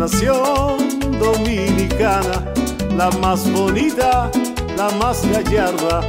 Nación 0.04 1.00
dominicana, 1.18 2.44
la 2.94 3.10
más 3.22 3.50
bonita, 3.50 4.30
la 4.76 4.90
más 5.00 5.26
gallarda, 5.30 6.02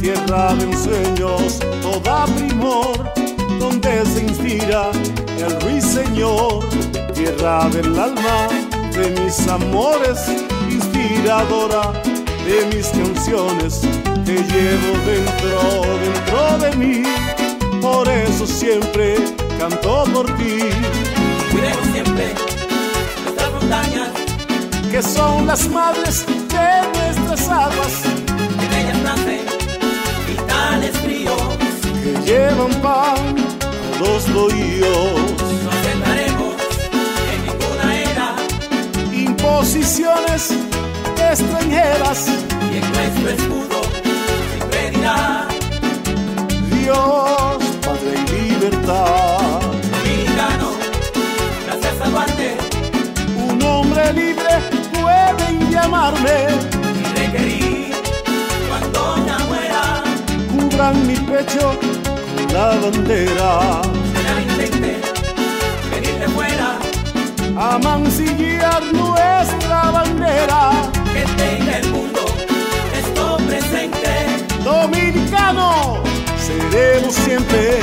tierra 0.00 0.54
de 0.54 0.74
sueños, 0.74 1.58
toda 1.82 2.24
primor, 2.34 3.12
donde 3.58 4.06
se 4.06 4.22
inspira 4.22 4.90
el 5.36 5.60
ruiseñor, 5.60 6.64
tierra 7.12 7.68
del 7.68 7.88
alma, 7.98 8.48
de 8.96 9.20
mis 9.20 9.46
amores, 9.46 10.18
inspiradora 10.70 11.92
de 12.46 12.74
mis 12.74 12.86
canciones, 12.86 13.82
que 14.24 14.36
llevo 14.52 14.92
dentro, 15.04 15.82
dentro 16.00 16.58
de 16.58 16.76
mí, 16.78 17.02
por 17.82 18.08
eso 18.08 18.46
siempre 18.46 19.16
canto 19.58 20.04
por 20.14 20.24
ti. 20.38 20.70
Cuidemos 21.50 21.86
siempre 21.92 22.51
que 24.90 25.02
son 25.02 25.46
las 25.46 25.66
madres 25.70 26.26
de 26.26 26.68
nuestras 26.94 27.48
aguas. 27.48 27.94
En 28.60 28.72
ellas 28.80 28.98
nacen 29.02 29.46
vitales 30.28 30.94
fríos 30.98 31.42
que 32.02 32.12
llevan 32.26 32.72
pan 32.82 33.34
a 33.64 33.98
los 33.98 34.30
bohíos. 34.34 35.14
No 35.64 35.70
aceptaremos 35.70 36.54
en 37.32 37.38
ninguna 37.46 37.86
era 38.10 38.34
imposiciones 39.10 40.50
extranjeras. 41.30 42.28
Y 42.72 42.76
en 42.76 42.92
nuestro 42.92 43.28
escudo 43.30 43.80
siempre 44.50 44.90
dirá 44.90 45.48
Dios, 46.70 47.64
Padre 47.80 48.14
y 48.26 48.50
libertad. 48.50 49.21
Llamarme. 55.82 56.46
Y 57.00 57.18
requerir 57.18 57.92
cuando 58.68 59.26
ya 59.26 59.38
muera. 59.46 60.02
Cubran 60.50 61.06
mi 61.06 61.16
pecho 61.16 61.78
con 61.80 62.52
la 62.52 62.68
bandera. 62.82 63.82
La 64.24 64.40
intente 64.40 65.00
venir 65.90 66.18
de 66.18 66.28
fuera. 66.28 66.78
A 67.56 67.78
mancillar 67.78 68.82
nuestra 68.92 69.90
bandera. 69.90 70.70
Que 71.12 71.24
tenga 71.42 71.78
el 71.78 71.88
mundo 71.90 72.20
esto 73.00 73.36
presente. 73.48 74.12
Dominicano 74.64 76.02
seremos 76.46 77.14
siempre 77.14 77.80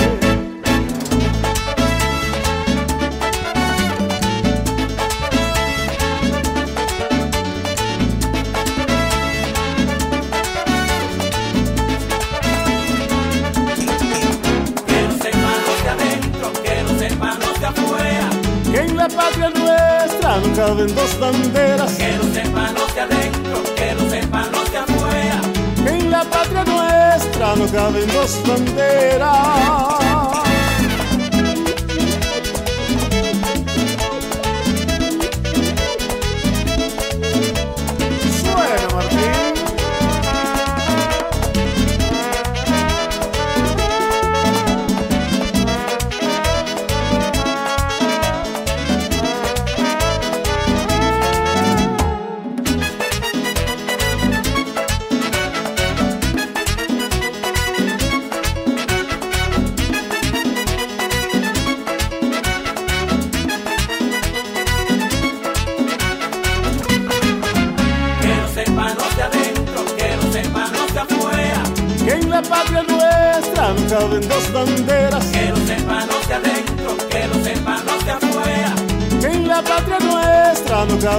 patria 19.09 19.49
nuestra 19.49 20.37
no 20.37 20.55
caben 20.55 20.95
dos 20.95 21.19
banderas. 21.19 21.91
Que 21.93 22.17
lo 22.17 22.23
sepan 22.33 22.73
los 22.73 22.95
de 22.95 23.01
adentro, 23.01 23.63
que 23.75 23.95
lo 23.95 24.09
sepan 24.09 24.51
los 24.51 24.71
de 24.71 24.77
afuera. 24.77 25.41
En 25.85 26.11
la 26.11 26.23
patria 26.23 26.63
nuestra 26.63 27.55
no 27.55 27.65
caben 27.67 28.07
dos 28.13 28.39
banderas. 28.47 29.98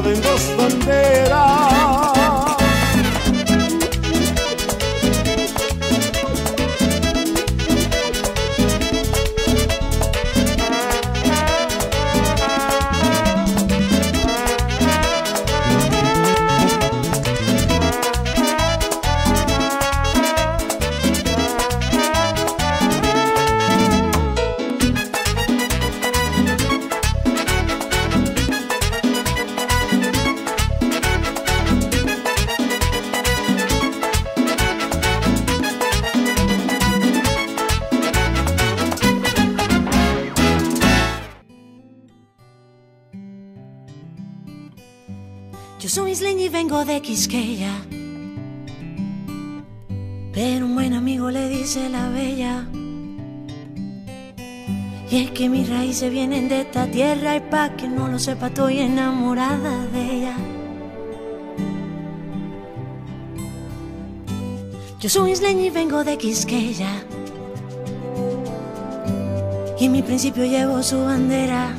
Nuestra 0.02 0.56
no 0.56 0.69
Quisqueya. 47.10 47.74
Pero 50.32 50.66
un 50.66 50.76
buen 50.76 50.92
amigo 50.94 51.28
le 51.28 51.48
dice 51.48 51.88
la 51.88 52.08
bella. 52.08 52.68
Y 55.10 55.24
es 55.24 55.32
que 55.32 55.48
mis 55.48 55.68
raíces 55.68 56.08
vienen 56.12 56.48
de 56.48 56.60
esta 56.60 56.86
tierra 56.86 57.34
y 57.34 57.40
pa' 57.40 57.70
que 57.70 57.88
no 57.88 58.06
lo 58.06 58.16
sepa 58.20 58.46
estoy 58.46 58.78
enamorada 58.78 59.86
de 59.86 60.02
ella. 60.18 60.36
Yo 65.00 65.08
soy 65.08 65.32
isleña 65.32 65.62
y 65.62 65.70
vengo 65.70 66.04
de 66.04 66.16
Quisqueya. 66.16 66.92
Y 69.80 69.86
en 69.86 69.90
mi 69.90 70.02
principio 70.02 70.44
llevo 70.44 70.80
su 70.84 71.04
bandera. 71.04 71.74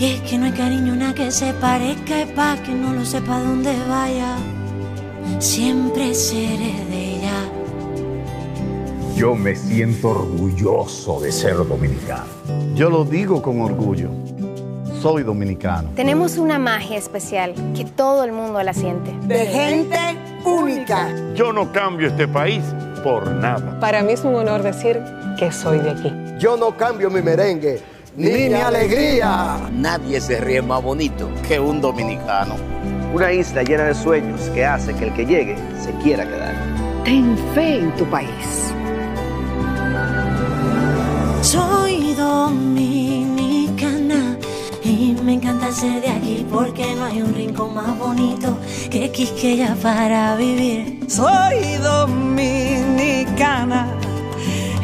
Y 0.00 0.14
es 0.14 0.20
que 0.22 0.38
no 0.38 0.46
hay 0.46 0.52
cariño 0.52 0.94
una 0.94 1.12
que 1.12 1.30
se 1.30 1.52
parezca 1.52 2.22
y 2.22 2.24
pa' 2.34 2.56
que 2.64 2.72
no 2.72 2.94
lo 2.94 3.04
sepa 3.04 3.38
dónde 3.38 3.70
vaya. 3.86 4.34
Siempre 5.38 6.14
seré 6.14 6.72
de 6.88 7.16
ella. 7.16 7.34
Yo 9.14 9.34
me 9.34 9.54
siento 9.54 10.08
orgulloso 10.08 11.20
de 11.20 11.30
ser 11.30 11.56
dominicano. 11.56 12.24
Yo 12.74 12.88
lo 12.88 13.04
digo 13.04 13.42
con 13.42 13.60
orgullo. 13.60 14.08
Soy 15.02 15.22
dominicano. 15.22 15.90
Tenemos 15.94 16.38
una 16.38 16.58
magia 16.58 16.96
especial 16.96 17.52
que 17.76 17.84
todo 17.84 18.24
el 18.24 18.32
mundo 18.32 18.62
la 18.62 18.72
siente. 18.72 19.12
De 19.26 19.44
gente 19.44 19.98
única. 20.46 21.14
Yo 21.34 21.52
no 21.52 21.70
cambio 21.72 22.08
este 22.08 22.26
país 22.26 22.62
por 23.04 23.30
nada. 23.30 23.78
Para 23.80 24.02
mí 24.02 24.12
es 24.12 24.24
un 24.24 24.34
honor 24.34 24.62
decir 24.62 24.98
que 25.38 25.52
soy 25.52 25.78
de 25.80 25.90
aquí. 25.90 26.10
Yo 26.38 26.56
no 26.56 26.74
cambio 26.74 27.10
mi 27.10 27.20
merengue 27.20 27.82
ni, 28.16 28.48
mi 28.48 28.54
alegría. 28.54 29.58
Nadie 29.72 30.20
se 30.20 30.40
ríe 30.40 30.62
más 30.62 30.82
bonito 30.82 31.30
que 31.46 31.60
un 31.60 31.80
dominicano. 31.80 32.56
Una 33.14 33.32
isla 33.32 33.62
llena 33.62 33.84
de 33.84 33.94
sueños 33.94 34.40
que 34.54 34.64
hace 34.64 34.94
que 34.94 35.06
el 35.06 35.14
que 35.14 35.26
llegue 35.26 35.56
se 35.82 35.92
quiera 36.02 36.24
quedar. 36.26 36.54
Ten 37.04 37.36
fe 37.54 37.78
en 37.78 37.94
tu 37.96 38.04
país. 38.06 38.72
Soy 41.42 42.14
dominicana 42.14 43.40
y 44.84 45.16
me 45.24 45.34
encanta 45.34 45.72
ser 45.72 46.00
de 46.02 46.08
aquí 46.08 46.46
porque 46.50 46.94
no 46.94 47.04
hay 47.04 47.22
un 47.22 47.34
rincón 47.34 47.74
más 47.74 47.98
bonito 47.98 48.58
que 48.90 49.10
Quisqueya 49.10 49.74
para 49.82 50.36
vivir. 50.36 51.00
Soy 51.08 51.76
dominicana 51.82 52.60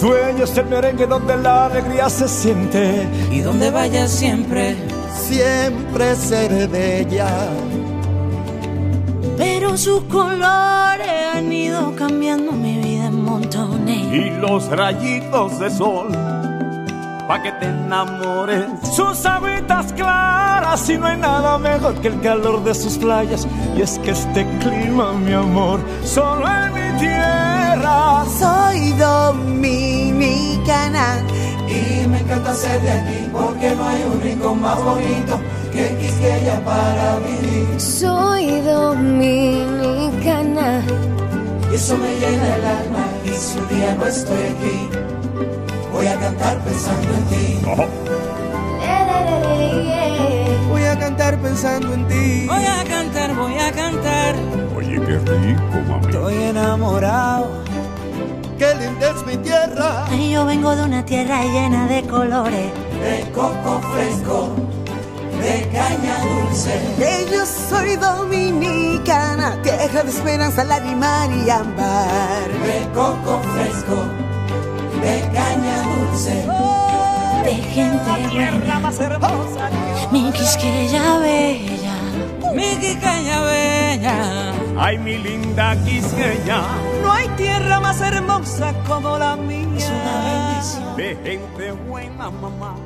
Dueños 0.00 0.54
del 0.54 0.66
merengue 0.66 1.06
donde 1.06 1.36
la 1.38 1.66
alegría 1.66 2.10
se 2.10 2.28
siente. 2.28 3.08
Y 3.30 3.40
donde 3.40 3.70
vaya 3.70 4.06
siempre, 4.08 4.76
siempre 5.10 6.14
seré 6.14 6.66
de 6.66 7.00
ella. 7.00 7.48
Pero 9.38 9.76
sus 9.76 10.02
colores 10.04 11.34
han 11.34 11.50
ido 11.50 11.94
cambiando 11.96 12.52
mi 12.52 12.78
vida 12.78 13.06
en 13.06 13.22
montones. 13.22 13.98
Y 14.12 14.30
los 14.40 14.68
rayitos 14.68 15.58
de 15.58 15.70
sol, 15.70 16.08
pa' 17.26 17.42
que 17.42 17.52
te 17.52 17.66
enamores. 17.66 18.66
Sus 18.94 19.24
habitas 19.24 19.92
claras 19.94 20.88
y 20.90 20.98
no 20.98 21.06
hay 21.06 21.16
nada 21.16 21.58
mejor 21.58 21.94
que 22.00 22.08
el 22.08 22.20
calor 22.20 22.62
de 22.64 22.74
sus 22.74 22.98
playas. 22.98 23.46
Y 23.76 23.82
es 23.82 23.98
que 23.98 24.10
este 24.10 24.46
clima, 24.58 25.12
mi 25.12 25.32
amor, 25.32 25.80
solo 26.04 26.46
en 26.46 26.74
mi 26.74 26.98
tierra. 26.98 27.45
Soy 28.38 28.92
dominicana 28.92 29.86
y 31.68 32.06
me 32.06 32.20
encanta 32.20 32.54
ser 32.54 32.80
de 32.80 32.90
aquí 32.90 33.28
porque 33.32 33.74
no 33.74 33.88
hay 33.88 34.02
un 34.02 34.20
rincón 34.20 34.60
más 34.60 34.82
bonito 34.82 35.40
que 35.72 35.96
Quisqueya 35.98 36.64
para 36.64 37.18
vivir. 37.18 37.80
Soy 37.80 38.60
dominicana 38.62 40.02
y 41.70 41.74
eso 41.74 41.96
me 41.98 42.14
llena 42.16 42.56
el 42.56 42.64
alma 42.64 43.04
y 43.24 43.28
si 43.30 43.58
un 43.58 43.68
día 43.68 43.94
no 43.94 44.06
estoy 44.06 44.42
aquí 44.42 44.88
voy 45.92 46.06
a 46.06 46.18
cantar 46.18 46.58
pensando 46.64 47.12
en 47.14 47.24
ti. 47.26 47.60
Voy 50.68 50.82
a 50.82 50.98
cantar 50.98 51.38
pensando 51.38 51.94
en 51.94 52.08
ti. 52.08 52.46
Voy 52.46 52.64
a 52.64 52.84
cantar, 52.84 53.34
voy 53.34 53.58
a 53.58 53.72
cantar. 53.72 54.65
Oye, 55.06 55.20
qué 55.24 55.32
rico, 55.38 55.78
mami. 55.88 56.06
Estoy 56.06 56.34
enamorado. 56.34 57.48
Qué 58.58 58.74
linda 58.74 59.10
es 59.10 59.26
mi 59.26 59.36
tierra. 59.36 60.04
Ay, 60.10 60.32
yo 60.32 60.44
vengo 60.46 60.74
de 60.74 60.82
una 60.82 61.04
tierra 61.04 61.44
llena 61.44 61.86
de 61.86 62.02
colores. 62.02 62.72
De 63.00 63.30
coco 63.32 63.80
fresco, 63.92 64.48
de 65.40 65.68
caña 65.70 66.16
dulce. 66.24 66.80
Que 66.98 67.26
yo 67.30 67.44
soy 67.46 67.96
dominicana, 67.96 69.60
tierra 69.62 70.02
de 70.02 70.10
esperanza, 70.10 70.64
lágrima 70.64 71.26
y 71.26 71.50
ámbar. 71.50 72.48
De 72.66 72.88
coco 72.92 73.40
fresco, 73.54 73.96
de 75.02 75.20
caña 75.32 75.82
dulce. 75.82 76.46
de 77.44 77.54
gente 77.54 78.28
tierra 78.30 78.80
más 78.80 78.98
hermosa. 78.98 79.70
Mi 80.10 80.32
Quisqueya 80.32 81.18
bella. 81.18 81.85
Mi 82.54 82.76
Quisqueya 82.80 83.40
bella. 83.44 84.52
Ay, 84.78 84.98
mi 84.98 85.18
linda 85.18 85.76
Quisqueya. 85.84 86.62
No 87.02 87.12
hay 87.12 87.28
tierra 87.36 87.80
más 87.80 88.00
hermosa 88.00 88.74
como 88.86 89.18
la 89.18 89.36
mía. 89.36 89.66
Es 89.76 89.90
una 89.90 90.24
bendición. 90.24 90.96
De 90.96 91.16
gente 91.24 91.72
buena, 91.72 92.30
mamá. 92.30 92.76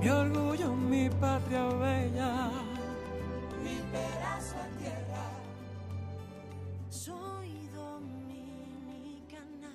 Mi 0.00 0.08
orgullo, 0.10 0.74
mi 0.74 1.08
patria 1.08 1.64
bella. 1.64 2.50
Mi 3.62 3.76
pedazo 3.92 4.56
de 4.56 4.68
tierra. 4.82 5.24
Soy 6.90 7.68
dominicana. 7.74 9.70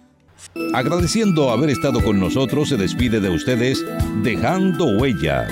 Agradeciendo 0.77 1.49
haber 1.49 1.69
estado 1.71 2.03
con 2.03 2.19
nosotros, 2.19 2.69
se 2.69 2.77
despide 2.77 3.19
de 3.19 3.29
ustedes 3.29 3.83
dejando 4.23 4.85
huellas. 4.99 5.51